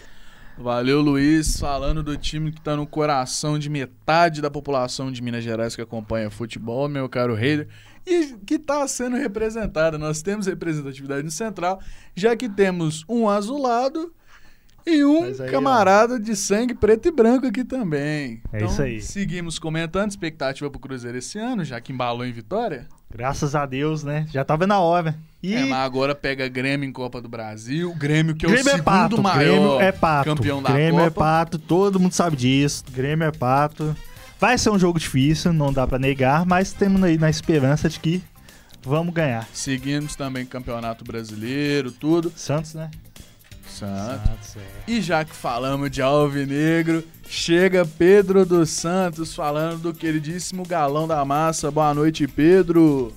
Valeu, 0.58 1.02
Luiz, 1.02 1.58
falando 1.58 2.02
do 2.02 2.16
time 2.16 2.50
que 2.50 2.60
tá 2.60 2.74
no 2.74 2.86
coração 2.86 3.58
de 3.58 3.68
metade 3.68 4.40
da 4.40 4.50
população 4.50 5.12
de 5.12 5.22
Minas 5.22 5.44
Gerais 5.44 5.76
que 5.76 5.82
acompanha 5.82 6.30
futebol, 6.30 6.88
meu 6.88 7.08
caro 7.10 7.34
Reider, 7.34 7.68
e 8.06 8.34
que 8.46 8.58
tá 8.58 8.86
sendo 8.88 9.16
representada. 9.16 9.98
Nós 9.98 10.22
temos 10.22 10.46
representatividade 10.46 11.22
no 11.22 11.30
Central, 11.30 11.78
já 12.14 12.34
que 12.34 12.48
temos 12.48 13.04
um 13.06 13.28
azulado 13.28 14.14
e 14.86 15.04
um 15.04 15.24
aí, 15.24 15.50
camarada 15.50 16.18
de 16.18 16.34
sangue 16.34 16.74
preto 16.74 17.08
e 17.08 17.10
branco 17.10 17.46
aqui 17.46 17.62
também. 17.62 18.40
É 18.50 18.56
Então, 18.56 18.68
isso 18.68 18.80
aí. 18.80 19.02
Seguimos 19.02 19.58
comentando 19.58 20.10
expectativa 20.10 20.70
pro 20.70 20.80
Cruzeiro 20.80 21.18
esse 21.18 21.38
ano, 21.38 21.64
já 21.64 21.80
que 21.80 21.92
embalou 21.92 22.24
em 22.24 22.32
vitória. 22.32 22.88
Graças 23.10 23.54
a 23.54 23.64
Deus, 23.64 24.02
né? 24.02 24.26
Já 24.30 24.44
tava 24.44 24.66
na 24.66 24.78
hora. 24.80 25.16
E 25.42 25.54
É, 25.54 25.64
mas 25.64 25.78
agora 25.78 26.14
pega 26.14 26.48
Grêmio 26.48 26.88
em 26.88 26.92
Copa 26.92 27.20
do 27.20 27.28
Brasil, 27.28 27.94
Grêmio 27.94 28.34
que 28.34 28.44
é 28.44 28.48
Grêmio 28.48 28.64
o 28.66 28.68
é 28.68 28.72
segundo 28.72 28.84
pato, 28.84 29.22
maior 29.22 29.38
Grêmio 29.38 29.80
é 29.80 29.92
pato. 29.92 30.34
campeão 30.36 30.62
da 30.62 30.72
Grêmio 30.72 31.00
é 31.00 31.04
Copa. 31.04 31.20
pato, 31.20 31.58
todo 31.58 32.00
mundo 32.00 32.12
sabe 32.12 32.36
disso. 32.36 32.84
Grêmio 32.92 33.26
é 33.26 33.32
pato. 33.32 33.96
Vai 34.40 34.58
ser 34.58 34.70
um 34.70 34.78
jogo 34.78 34.98
difícil, 34.98 35.52
não 35.52 35.72
dá 35.72 35.86
pra 35.86 35.98
negar, 35.98 36.44
mas 36.44 36.72
temos 36.72 37.02
aí 37.02 37.16
na 37.16 37.30
esperança 37.30 37.88
de 37.88 37.98
que 37.98 38.22
vamos 38.82 39.14
ganhar. 39.14 39.48
Seguimos 39.52 40.14
também 40.14 40.44
Campeonato 40.44 41.04
Brasileiro, 41.04 41.90
tudo. 41.90 42.32
Santos, 42.36 42.74
né? 42.74 42.90
Santos, 43.76 44.56
é. 44.56 44.90
E 44.90 45.00
já 45.00 45.24
que 45.24 45.34
falamos 45.34 45.90
de 45.90 46.00
Alvinegro, 46.00 47.04
chega 47.28 47.84
Pedro 47.84 48.46
dos 48.46 48.70
Santos 48.70 49.34
falando 49.34 49.82
do 49.82 49.94
queridíssimo 49.94 50.64
galão 50.64 51.06
da 51.06 51.24
massa. 51.24 51.70
Boa 51.70 51.92
noite, 51.92 52.26
Pedro. 52.26 53.12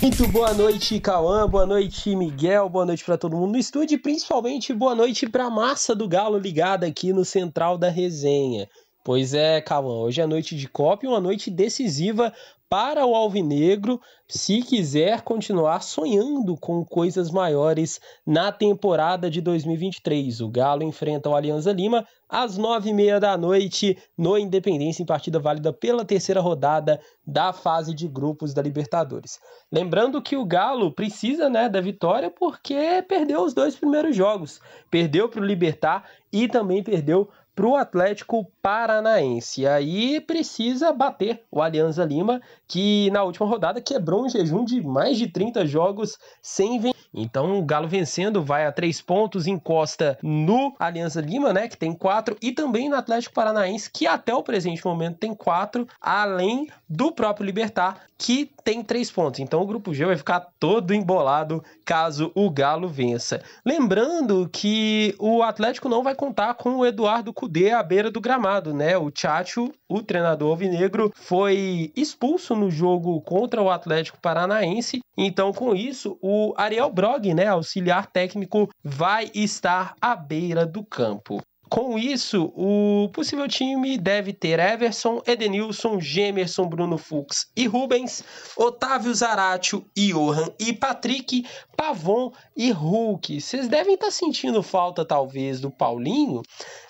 Muito 0.00 0.26
boa 0.28 0.52
noite, 0.52 1.00
Cauã. 1.00 1.48
Boa 1.48 1.66
noite, 1.66 2.14
Miguel. 2.14 2.68
Boa 2.68 2.84
noite 2.84 3.04
para 3.04 3.16
todo 3.16 3.36
mundo 3.36 3.52
no 3.52 3.58
estúdio 3.58 3.94
e 3.96 3.98
principalmente 3.98 4.72
boa 4.72 4.94
noite 4.94 5.28
para 5.28 5.44
a 5.44 5.50
massa 5.50 5.94
do 5.94 6.08
Galo 6.08 6.38
ligada 6.38 6.86
aqui 6.86 7.12
no 7.12 7.24
Central 7.24 7.78
da 7.78 7.88
Resenha. 7.88 8.68
Pois 9.04 9.34
é, 9.34 9.60
Cauã, 9.60 9.96
hoje 9.98 10.22
é 10.22 10.26
noite 10.26 10.56
de 10.56 10.66
Copa 10.66 11.04
e 11.04 11.08
uma 11.08 11.20
noite 11.20 11.50
decisiva 11.50 12.32
para 12.70 13.04
o 13.04 13.14
Alvinegro, 13.14 14.00
se 14.26 14.62
quiser 14.62 15.20
continuar 15.20 15.82
sonhando 15.82 16.56
com 16.56 16.82
coisas 16.82 17.30
maiores 17.30 18.00
na 18.26 18.50
temporada 18.50 19.30
de 19.30 19.42
2023. 19.42 20.40
O 20.40 20.48
Galo 20.48 20.82
enfrenta 20.82 21.28
o 21.28 21.36
Alianza 21.36 21.70
Lima 21.70 22.06
às 22.26 22.56
nove 22.56 22.88
e 22.88 22.94
meia 22.94 23.20
da 23.20 23.36
noite 23.36 23.96
no 24.16 24.38
Independência, 24.38 25.02
em 25.02 25.06
partida 25.06 25.38
válida 25.38 25.70
pela 25.70 26.02
terceira 26.02 26.40
rodada 26.40 26.98
da 27.26 27.52
fase 27.52 27.94
de 27.94 28.08
grupos 28.08 28.54
da 28.54 28.62
Libertadores. 28.62 29.38
Lembrando 29.70 30.22
que 30.22 30.34
o 30.34 30.46
Galo 30.46 30.90
precisa 30.90 31.50
né, 31.50 31.68
da 31.68 31.80
vitória 31.80 32.30
porque 32.30 33.04
perdeu 33.06 33.42
os 33.44 33.52
dois 33.52 33.76
primeiros 33.76 34.16
jogos. 34.16 34.60
Perdeu 34.90 35.28
para 35.28 35.42
o 35.42 35.44
Libertar 35.44 36.08
e 36.32 36.48
também 36.48 36.82
perdeu 36.82 37.28
para 37.54 37.66
o 37.66 37.76
Atlético 37.76 38.50
Paranaense. 38.60 39.62
E 39.62 39.66
aí 39.66 40.20
precisa 40.20 40.92
bater 40.92 41.44
o 41.50 41.62
Alianza 41.62 42.04
Lima, 42.04 42.42
que 42.66 43.10
na 43.10 43.22
última 43.22 43.46
rodada 43.46 43.80
quebrou 43.80 44.24
um 44.24 44.28
jejum 44.28 44.64
de 44.64 44.82
mais 44.82 45.18
de 45.18 45.26
30 45.28 45.66
jogos 45.66 46.18
sem 46.42 46.78
vencer. 46.78 46.94
Então 47.14 47.58
o 47.58 47.64
Galo 47.64 47.86
vencendo 47.86 48.42
vai 48.42 48.66
a 48.66 48.72
três 48.72 49.00
pontos, 49.00 49.46
encosta 49.46 50.18
no 50.20 50.74
Alianza 50.78 51.20
Lima, 51.20 51.52
né, 51.52 51.68
que 51.68 51.76
tem 51.76 51.92
quatro, 51.92 52.36
e 52.42 52.50
também 52.50 52.88
no 52.88 52.96
Atlético 52.96 53.34
Paranaense, 53.34 53.90
que 53.90 54.06
até 54.06 54.34
o 54.34 54.42
presente 54.42 54.84
momento 54.84 55.18
tem 55.18 55.32
quatro, 55.32 55.86
além 56.00 56.66
do 56.88 57.12
próprio 57.12 57.46
Libertar, 57.46 58.00
que 58.18 58.50
tem 58.64 58.82
três 58.82 59.10
pontos. 59.10 59.40
Então 59.40 59.60
o 59.60 59.66
grupo 59.66 59.92
G 59.94 60.06
vai 60.06 60.16
ficar 60.16 60.48
todo 60.58 60.94
embolado 60.94 61.62
caso 61.84 62.32
o 62.34 62.50
Galo 62.50 62.88
vença. 62.88 63.42
Lembrando 63.64 64.48
que 64.50 65.14
o 65.18 65.42
Atlético 65.42 65.88
não 65.88 66.02
vai 66.02 66.14
contar 66.14 66.54
com 66.54 66.76
o 66.76 66.86
Eduardo 66.86 67.32
Cudê 67.32 67.72
à 67.72 67.82
beira 67.82 68.10
do 68.10 68.20
gramado, 68.20 68.72
né? 68.72 68.96
O 68.96 69.10
Tchatcho, 69.10 69.72
o 69.88 70.02
treinador 70.02 70.50
alvinegro, 70.50 71.12
foi 71.14 71.92
expulso 71.94 72.56
no 72.56 72.63
jogo 72.70 73.20
contra 73.20 73.62
o 73.62 73.70
Atlético 73.70 74.20
Paranaense. 74.20 75.00
Então, 75.16 75.52
com 75.52 75.74
isso, 75.74 76.18
o 76.20 76.54
Ariel 76.56 76.90
Brog, 76.90 77.32
né, 77.34 77.46
auxiliar 77.46 78.06
técnico, 78.06 78.68
vai 78.82 79.30
estar 79.34 79.94
à 80.00 80.16
beira 80.16 80.66
do 80.66 80.84
campo. 80.84 81.40
Com 81.74 81.98
isso, 81.98 82.52
o 82.54 83.08
possível 83.12 83.48
time 83.48 83.98
deve 83.98 84.32
ter 84.32 84.60
Everson, 84.60 85.20
Edenilson, 85.26 86.00
Gemerson, 86.00 86.68
Bruno 86.68 86.96
Fux 86.96 87.48
e 87.56 87.66
Rubens, 87.66 88.22
Otávio 88.56 89.12
Zaratio, 89.12 89.84
Johan 89.92 90.52
e 90.56 90.72
Patrick, 90.72 91.44
Pavon 91.76 92.30
e 92.56 92.70
Hulk. 92.70 93.40
Vocês 93.40 93.66
devem 93.66 93.94
estar 93.94 94.12
sentindo 94.12 94.62
falta, 94.62 95.04
talvez, 95.04 95.58
do 95.58 95.68
Paulinho. 95.68 96.42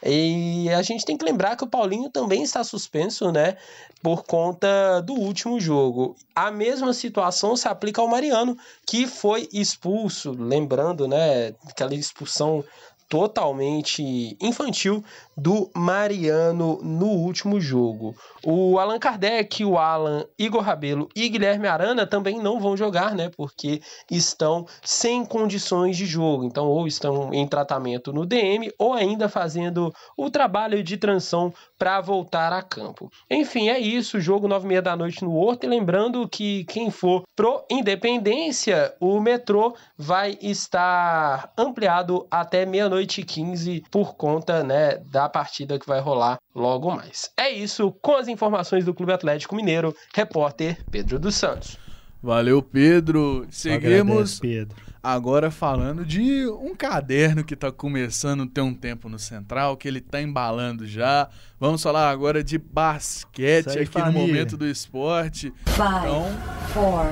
E 0.05 0.68
a 0.68 0.82
gente 0.82 1.07
tem 1.07 1.16
que 1.16 1.24
lembrar 1.24 1.57
que 1.57 1.64
o 1.64 1.70
Paulinho 1.70 2.11
também 2.11 2.43
está 2.43 2.62
suspenso, 2.62 3.32
né? 3.32 3.57
Por 4.03 4.24
conta 4.24 5.01
do 5.01 5.14
último 5.14 5.59
jogo. 5.59 6.14
A 6.35 6.51
mesma 6.51 6.93
situação 6.93 7.57
se 7.57 7.66
aplica 7.66 8.03
ao 8.03 8.09
Mariano, 8.09 8.55
que 8.87 9.07
foi 9.07 9.49
expulso. 9.51 10.32
Lembrando, 10.32 11.09
né? 11.09 11.55
Aquela 11.66 11.95
expulsão 11.95 12.62
totalmente 13.09 14.36
infantil 14.40 15.05
do 15.36 15.70
Mariano 15.74 16.78
no 16.82 17.07
último 17.07 17.61
jogo. 17.61 18.14
O 18.44 18.78
Allan 18.78 18.98
Kardec, 18.98 19.64
o 19.64 19.78
Alan, 19.78 20.24
Igor 20.38 20.62
Rabelo 20.62 21.09
e 21.14 21.28
Guilherme 21.28 21.66
Arana 21.66 22.07
também 22.07 22.40
não 22.40 22.61
vão 22.61 22.76
jogar, 22.76 23.14
né? 23.14 23.30
Porque 23.36 23.80
estão 24.11 24.66
sem 24.82 25.24
condições 25.24 25.96
de 25.96 26.07
jogo. 26.07 26.44
Então, 26.44 26.66
ou 26.66 26.86
estão 26.86 27.32
em 27.32 27.46
tratamento 27.46 28.12
no 28.12 28.26
DM, 28.26 28.72
ou 28.78 28.92
ainda 28.92 29.28
fazendo 29.28 29.92
o 30.16 30.30
trabalho 30.30 30.82
de 30.82 30.96
transição 30.96 31.52
para 31.78 32.00
voltar 32.00 32.52
a 32.52 32.62
campo. 32.62 33.11
Enfim, 33.30 33.68
é 33.68 33.78
isso. 33.78 34.20
Jogo 34.20 34.48
9 34.48 34.64
e 34.64 34.68
meia 34.68 34.82
da 34.82 34.96
noite 34.96 35.24
no 35.24 35.34
Horto. 35.34 35.66
E 35.66 35.68
lembrando 35.68 36.28
que 36.28 36.64
quem 36.64 36.90
for 36.90 37.22
pro 37.34 37.64
Independência, 37.70 38.94
o 39.00 39.20
metrô 39.20 39.74
vai 39.96 40.38
estar 40.40 41.52
ampliado 41.57 42.26
até 42.30 42.64
meia-noite 42.64 42.93
e 43.01 43.07
15 43.07 43.82
por 43.90 44.14
conta 44.16 44.62
né, 44.62 44.99
da 45.11 45.28
partida 45.28 45.78
que 45.78 45.86
vai 45.86 46.01
rolar 46.01 46.38
logo 46.55 46.90
mais. 46.95 47.30
É 47.36 47.51
isso. 47.51 47.90
Com 48.03 48.16
as 48.16 48.28
informações 48.28 48.84
do 48.84 48.95
Clube 48.95 49.12
Atlético 49.12 49.55
Mineiro, 49.57 49.95
repórter 50.14 50.78
Pedro 50.90 51.18
dos 51.18 51.34
Santos. 51.34 51.78
Valeu, 52.22 52.62
Pedro. 52.62 53.47
Seguimos 53.51 53.84
agradece, 54.09 54.40
Pedro. 54.40 54.76
agora 55.03 55.51
falando 55.51 56.07
de 56.07 56.47
um 56.47 56.74
caderno 56.74 57.45
que 57.45 57.55
tá 57.55 57.70
começando 57.70 58.45
a 58.45 58.47
ter 58.47 58.62
um 58.62 58.72
tempo 58.72 59.11
no 59.11 59.18
Central, 59.18 59.76
que 59.76 59.86
ele 59.86 60.01
tá 60.01 60.22
embalando 60.22 60.86
já. 60.86 61.28
Vamos 61.61 61.82
falar 61.82 62.09
agora 62.09 62.42
de 62.42 62.57
basquete 62.57 63.68
aí, 63.76 63.82
aqui 63.84 63.99
no 63.99 64.05
família. 64.05 64.26
momento 64.26 64.57
do 64.57 64.66
esporte. 64.66 65.53
Five, 65.66 65.88
Então, 66.07 66.26
four, 66.72 67.11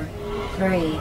three, 0.56 0.98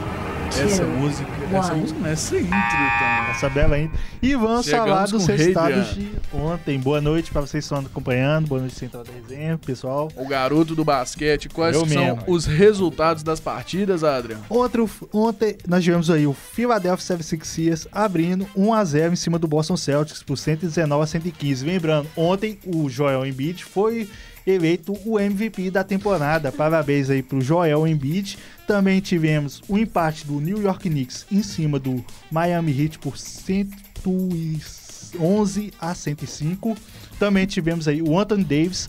essa 0.60 0.84
música, 0.86 1.28
essa 1.54 1.74
música 1.74 2.00
não 2.00 2.08
essa 2.10 2.36
intro, 2.38 2.48
então. 2.48 3.32
Essa 3.32 3.50
bela. 3.50 3.78
E 4.22 4.36
vamos 4.36 4.66
Chegamos 4.66 4.90
falar 4.90 5.06
dos 5.08 5.26
resultados 5.26 5.96
de- 5.96 6.12
ontem. 6.34 6.80
Boa 6.80 7.00
noite 7.02 7.32
pra 7.32 7.42
vocês 7.42 7.66
que 7.68 7.74
estão 7.74 7.80
acompanhando. 7.80 8.48
Boa 8.48 8.62
noite, 8.62 8.76
Central 8.76 9.04
da 9.04 9.12
Resenha, 9.12 9.58
pessoal. 9.58 10.12
O 10.16 10.28
garoto 10.28 10.76
do 10.76 10.84
basquete, 10.84 11.50
quais 11.50 11.76
são 11.78 11.86
mesmo. 11.86 12.24
os 12.28 12.46
resultados 12.46 13.24
das 13.24 13.40
partidas, 13.40 14.04
Adriano? 14.04 14.44
Outro, 14.50 14.90
ontem 15.14 15.56
nós 15.68 15.84
tivemos 15.84 16.10
aí 16.10 16.28
o 16.28 16.34
Philadelphia 16.34 17.16
76ers 17.18 17.88
abrindo 17.92 18.46
1x0 18.56 19.14
em 19.14 19.16
cima 19.16 19.40
do 19.40 19.48
Boston 19.48 19.78
Celtics 19.78 20.22
por 20.22 20.38
119 20.38 21.04
a 21.04 21.08
115. 21.08 21.66
Lembrando, 21.66 22.08
ontem 22.16 22.60
o 22.66 22.90
Joel 22.90 23.26
Embiid 23.26 23.64
foi 23.64 24.08
eleito 24.46 24.98
o 25.06 25.20
MVP 25.20 25.70
da 25.70 25.84
temporada. 25.84 26.52
Parabéns 26.52 27.10
aí 27.10 27.22
pro 27.22 27.40
Joel 27.42 27.88
Embiid. 27.88 28.38
Também 28.72 29.02
tivemos 29.02 29.62
o 29.68 29.78
empate 29.78 30.26
do 30.26 30.40
New 30.40 30.62
York 30.62 30.90
Knicks 30.90 31.26
em 31.30 31.44
cima 31.44 31.78
do 31.78 32.02
Miami 32.32 32.72
Heat 32.72 33.00
por 33.00 33.18
111 33.18 35.74
a 35.78 35.94
105. 35.94 36.78
Também 37.20 37.46
tivemos 37.46 37.90
aí 37.90 38.02
o 38.02 38.18
Anthony 38.18 38.46
Davis 38.46 38.88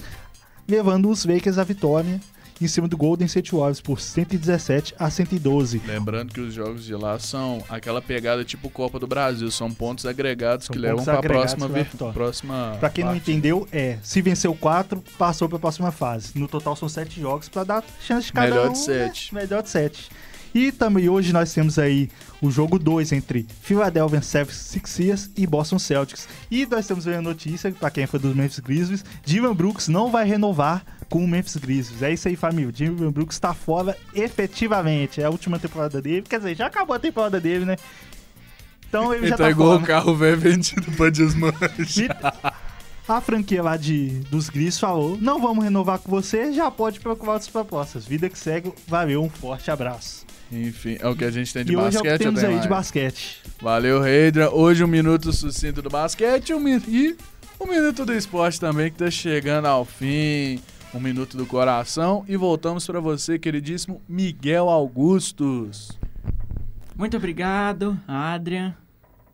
levando 0.69 1.11
os 1.11 1.25
Lakers 1.25 1.59
à 1.59 1.65
vitória 1.65 2.21
em 2.65 2.69
cima 2.69 2.87
do 2.89 2.97
Golden 2.97 3.27
State 3.27 3.53
Warriors 3.55 3.81
por 3.81 4.01
117 4.01 4.95
a 4.99 5.11
112. 5.11 5.81
Lembrando 5.87 6.33
que 6.33 6.41
os 6.41 6.53
jogos 6.55 6.85
de 6.85 6.95
lá 6.95 7.19
são 7.19 7.63
aquela 7.69 8.01
pegada 8.03 8.45
tipo 8.45 8.69
Copa 8.71 8.99
do 8.99 9.07
Brasil, 9.07 9.51
são 9.51 9.71
pontos 9.73 10.07
agregados 10.07 10.67
São 10.67 10.73
que 10.73 10.79
levam 10.79 10.97
pontos 10.99 11.07
para 11.07 11.19
a 11.19 11.23
próxima, 11.23 11.67
levam 11.67 11.83
vir- 11.85 11.97
pra- 11.97 12.13
próxima. 12.13 12.77
Pra 12.81 12.91
quem 12.91 13.05
não 13.05 13.13
parte. 13.13 13.31
entendeu, 13.31 13.67
é, 13.73 13.99
se 14.03 14.21
venceu 14.23 14.55
4, 14.55 15.03
passou 15.19 15.49
pra 15.49 15.59
próxima 15.59 15.91
fase. 15.93 16.31
No 16.35 16.49
total 16.49 16.77
são 16.77 16.89
7 16.89 17.21
jogos 17.21 17.49
pra 17.49 17.65
dar 17.65 17.85
chance 18.01 18.27
de 18.27 18.33
cada 18.33 18.49
Melhor 18.49 18.69
um. 18.69 18.73
de 18.73 18.79
sete. 18.79 19.35
né? 19.35 19.41
Melhor 19.43 19.63
de 19.63 19.69
7. 19.71 20.09
E 20.55 20.71
também 20.71 21.09
hoje 21.09 21.33
nós 21.33 21.53
temos 21.55 21.79
aí 21.79 22.11
o 22.41 22.51
jogo 22.51 22.79
2 22.79 23.11
entre 23.13 23.47
Philadelphia 23.63 24.21
76ers 24.21 25.31
e 25.37 25.47
Boston 25.47 25.79
Celtics. 25.79 26.29
E 26.51 26.67
nós 26.67 26.87
temos 26.87 27.07
aí 27.07 27.15
a 27.15 27.23
notícia, 27.23 27.73
pra 27.73 27.91
quem 27.91 28.07
foi 28.07 28.21
dos 28.21 28.35
Memphis 28.35 28.59
Grizzlies, 28.59 29.05
Dylan 29.25 29.55
Brooks 29.55 29.89
não 29.89 30.11
vai 30.11 30.27
renovar 30.27 30.85
com 31.13 31.23
o 31.23 31.29
Memphis 31.29 31.57
Grizzlies. 31.57 32.03
É 32.03 32.11
isso 32.11 32.27
aí, 32.27 32.35
família. 32.35 32.73
Dylan 32.73 33.13
Brooks 33.13 33.39
tá 33.39 33.53
fora 33.53 33.95
efetivamente. 34.15 35.21
É 35.21 35.25
a 35.27 35.31
última 35.31 35.59
temporada 35.59 36.01
dele. 36.01 36.23
Quer 36.23 36.39
dizer, 36.39 36.57
já 36.57 36.67
acabou 36.67 36.97
a 36.97 36.99
temporada 36.99 37.39
dele, 37.39 37.67
né? 37.67 37.77
Então 38.89 39.13
ele, 39.13 39.25
Ele 39.25 39.29
já 39.29 39.37
tá 39.37 39.55
fora. 39.55 39.77
o 39.79 39.83
carro 39.83 40.17
velho 40.17 40.39
vendido 40.41 40.91
pra 40.93 41.11
desmanchar. 41.11 42.55
A 43.07 43.21
franquia 43.21 43.63
lá 43.63 43.77
de, 43.77 44.21
dos 44.31 44.49
Gris 44.49 44.79
falou: 44.79 45.19
não 45.21 45.39
vamos 45.39 45.63
renovar 45.63 45.99
com 45.99 46.11
você, 46.11 46.51
já 46.51 46.71
pode 46.71 46.99
procurar 46.99 47.33
outras 47.33 47.51
propostas. 47.51 48.07
Vida 48.07 48.31
que 48.31 48.39
segue, 48.39 48.73
valeu, 48.89 49.23
um 49.23 49.29
forte 49.29 49.71
abraço. 49.71 50.25
Enfim, 50.51 50.97
é 50.99 51.07
o 51.09 51.15
que 51.15 51.27
a 51.27 51.31
gente 51.31 51.53
tem 51.53 51.63
de 51.63 51.73
e 51.73 51.77
hoje 51.77 51.99
é 51.99 52.01
o 52.01 52.03
basquete. 52.05 52.19
que 52.19 52.25
temos 52.25 52.41
tem 52.41 52.55
aí 52.55 52.61
de 52.61 52.69
basquete. 52.69 53.43
Valeu, 53.61 54.01
Reidra. 54.01 54.51
Hoje 54.51 54.83
um 54.83 54.89
minuto 54.89 55.31
sucinto 55.31 55.83
do 55.83 55.91
basquete 55.91 56.55
um 56.55 56.67
e 56.69 57.17
um 57.61 57.67
minuto 57.67 58.07
do 58.07 58.15
esporte 58.15 58.59
também 58.59 58.91
que 58.91 58.97
tá 58.97 59.11
chegando 59.11 59.67
ao 59.67 59.85
fim. 59.85 60.59
Um 60.95 61.01
minuto 61.01 61.39
do 61.39 61.47
coração 61.47 62.23
e 62.29 62.37
voltamos 62.37 62.87
pra 62.87 63.01
você, 63.01 63.39
queridíssimo 63.39 64.03
Miguel 64.07 64.69
Augustos. 64.69 65.99
Muito 66.95 67.17
obrigado, 67.17 67.99
Adrian, 68.07 68.77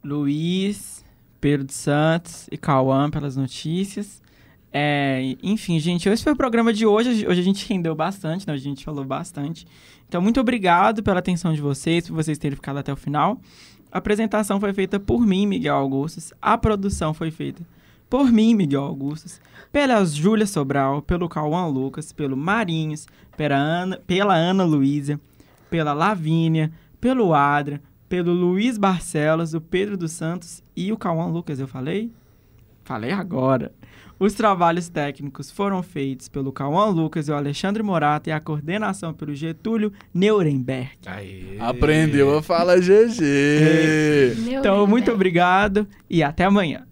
Luiz, 0.05 1.05
Pedro 1.41 1.67
de 1.67 1.75
Santos 1.75 2.47
e 2.53 2.57
Cauã 2.57 3.11
pelas 3.11 3.35
notícias. 3.35 4.23
É, 4.73 5.35
enfim, 5.43 5.81
gente, 5.81 6.09
esse 6.09 6.23
foi 6.23 6.33
o 6.33 6.37
programa 6.37 6.73
de 6.73 6.87
hoje. 6.87 7.27
Hoje 7.27 7.41
a 7.41 7.45
gente 7.45 7.69
rendeu 7.69 7.93
bastante, 7.93 8.47
né? 8.47 8.53
A 8.53 8.57
gente 8.57 8.85
falou 8.85 9.05
bastante. 9.05 9.67
Então, 10.09 10.23
muito 10.23 10.39
obrigado 10.39 11.03
pela 11.03 11.19
atenção 11.19 11.53
de 11.53 11.61
vocês, 11.61 12.07
por 12.07 12.15
vocês 12.15 12.39
terem 12.39 12.55
ficado 12.55 12.79
até 12.79 12.93
o 12.93 12.97
final. 12.97 13.41
A 13.91 13.99
apresentação 13.99 14.61
foi 14.61 14.73
feita 14.73 15.01
por 15.01 15.27
mim, 15.27 15.45
Miguel 15.45 15.75
Augustos. 15.75 16.33
A 16.41 16.57
produção 16.57 17.13
foi 17.13 17.33
feita 17.33 17.67
por 18.09 18.31
mim, 18.31 18.55
Miguel 18.55 18.83
Augustos. 18.83 19.41
Pela 19.73 20.05
Júlia 20.05 20.47
Sobral, 20.47 21.03
pelo 21.03 21.29
Cauã 21.29 21.67
Lucas, 21.67 22.13
pelo 22.13 22.37
Marinhos, 22.37 23.07
pela 23.37 23.57
Ana, 23.57 23.99
pela 24.07 24.35
Ana 24.35 24.65
Luísa, 24.65 25.21
pela 25.71 25.93
Lavínia, 25.93 26.73
pelo 27.01 27.35
Adra, 27.35 27.81
pelo 28.09 28.33
Luiz 28.33 28.79
Barcelos, 28.79 29.55
o 29.55 29.61
Pedro 29.61 29.97
dos 29.97 30.13
Santos 30.13 30.63
e 30.75 30.91
o 30.93 30.97
Cauã 30.97 31.27
Lucas, 31.27 31.61
eu 31.61 31.69
falei? 31.69 32.11
Falei 32.85 33.13
agora. 33.13 33.71
Os 34.19 34.35
trabalhos 34.35 34.89
técnicos 34.89 35.49
foram 35.49 35.81
feitos 35.81 36.29
pelo 36.29 36.51
Cauã 36.51 36.87
Lucas 36.87 37.29
e 37.29 37.31
o 37.31 37.37
Alexandre 37.37 37.85
Morata 37.85 38.31
e 38.31 38.33
a 38.33 38.41
coordenação 38.41 39.15
pelo 39.15 39.33
Getúlio 39.33 39.93
Nuremberg. 40.13 40.91
Aê. 41.07 41.57
Aprendeu 41.61 42.37
a 42.37 42.43
falar 42.43 42.81
GG. 42.81 44.59
Então, 44.59 44.87
muito 44.89 45.13
obrigado 45.13 45.87
e 46.11 46.21
até 46.21 46.45
amanhã. 46.45 46.85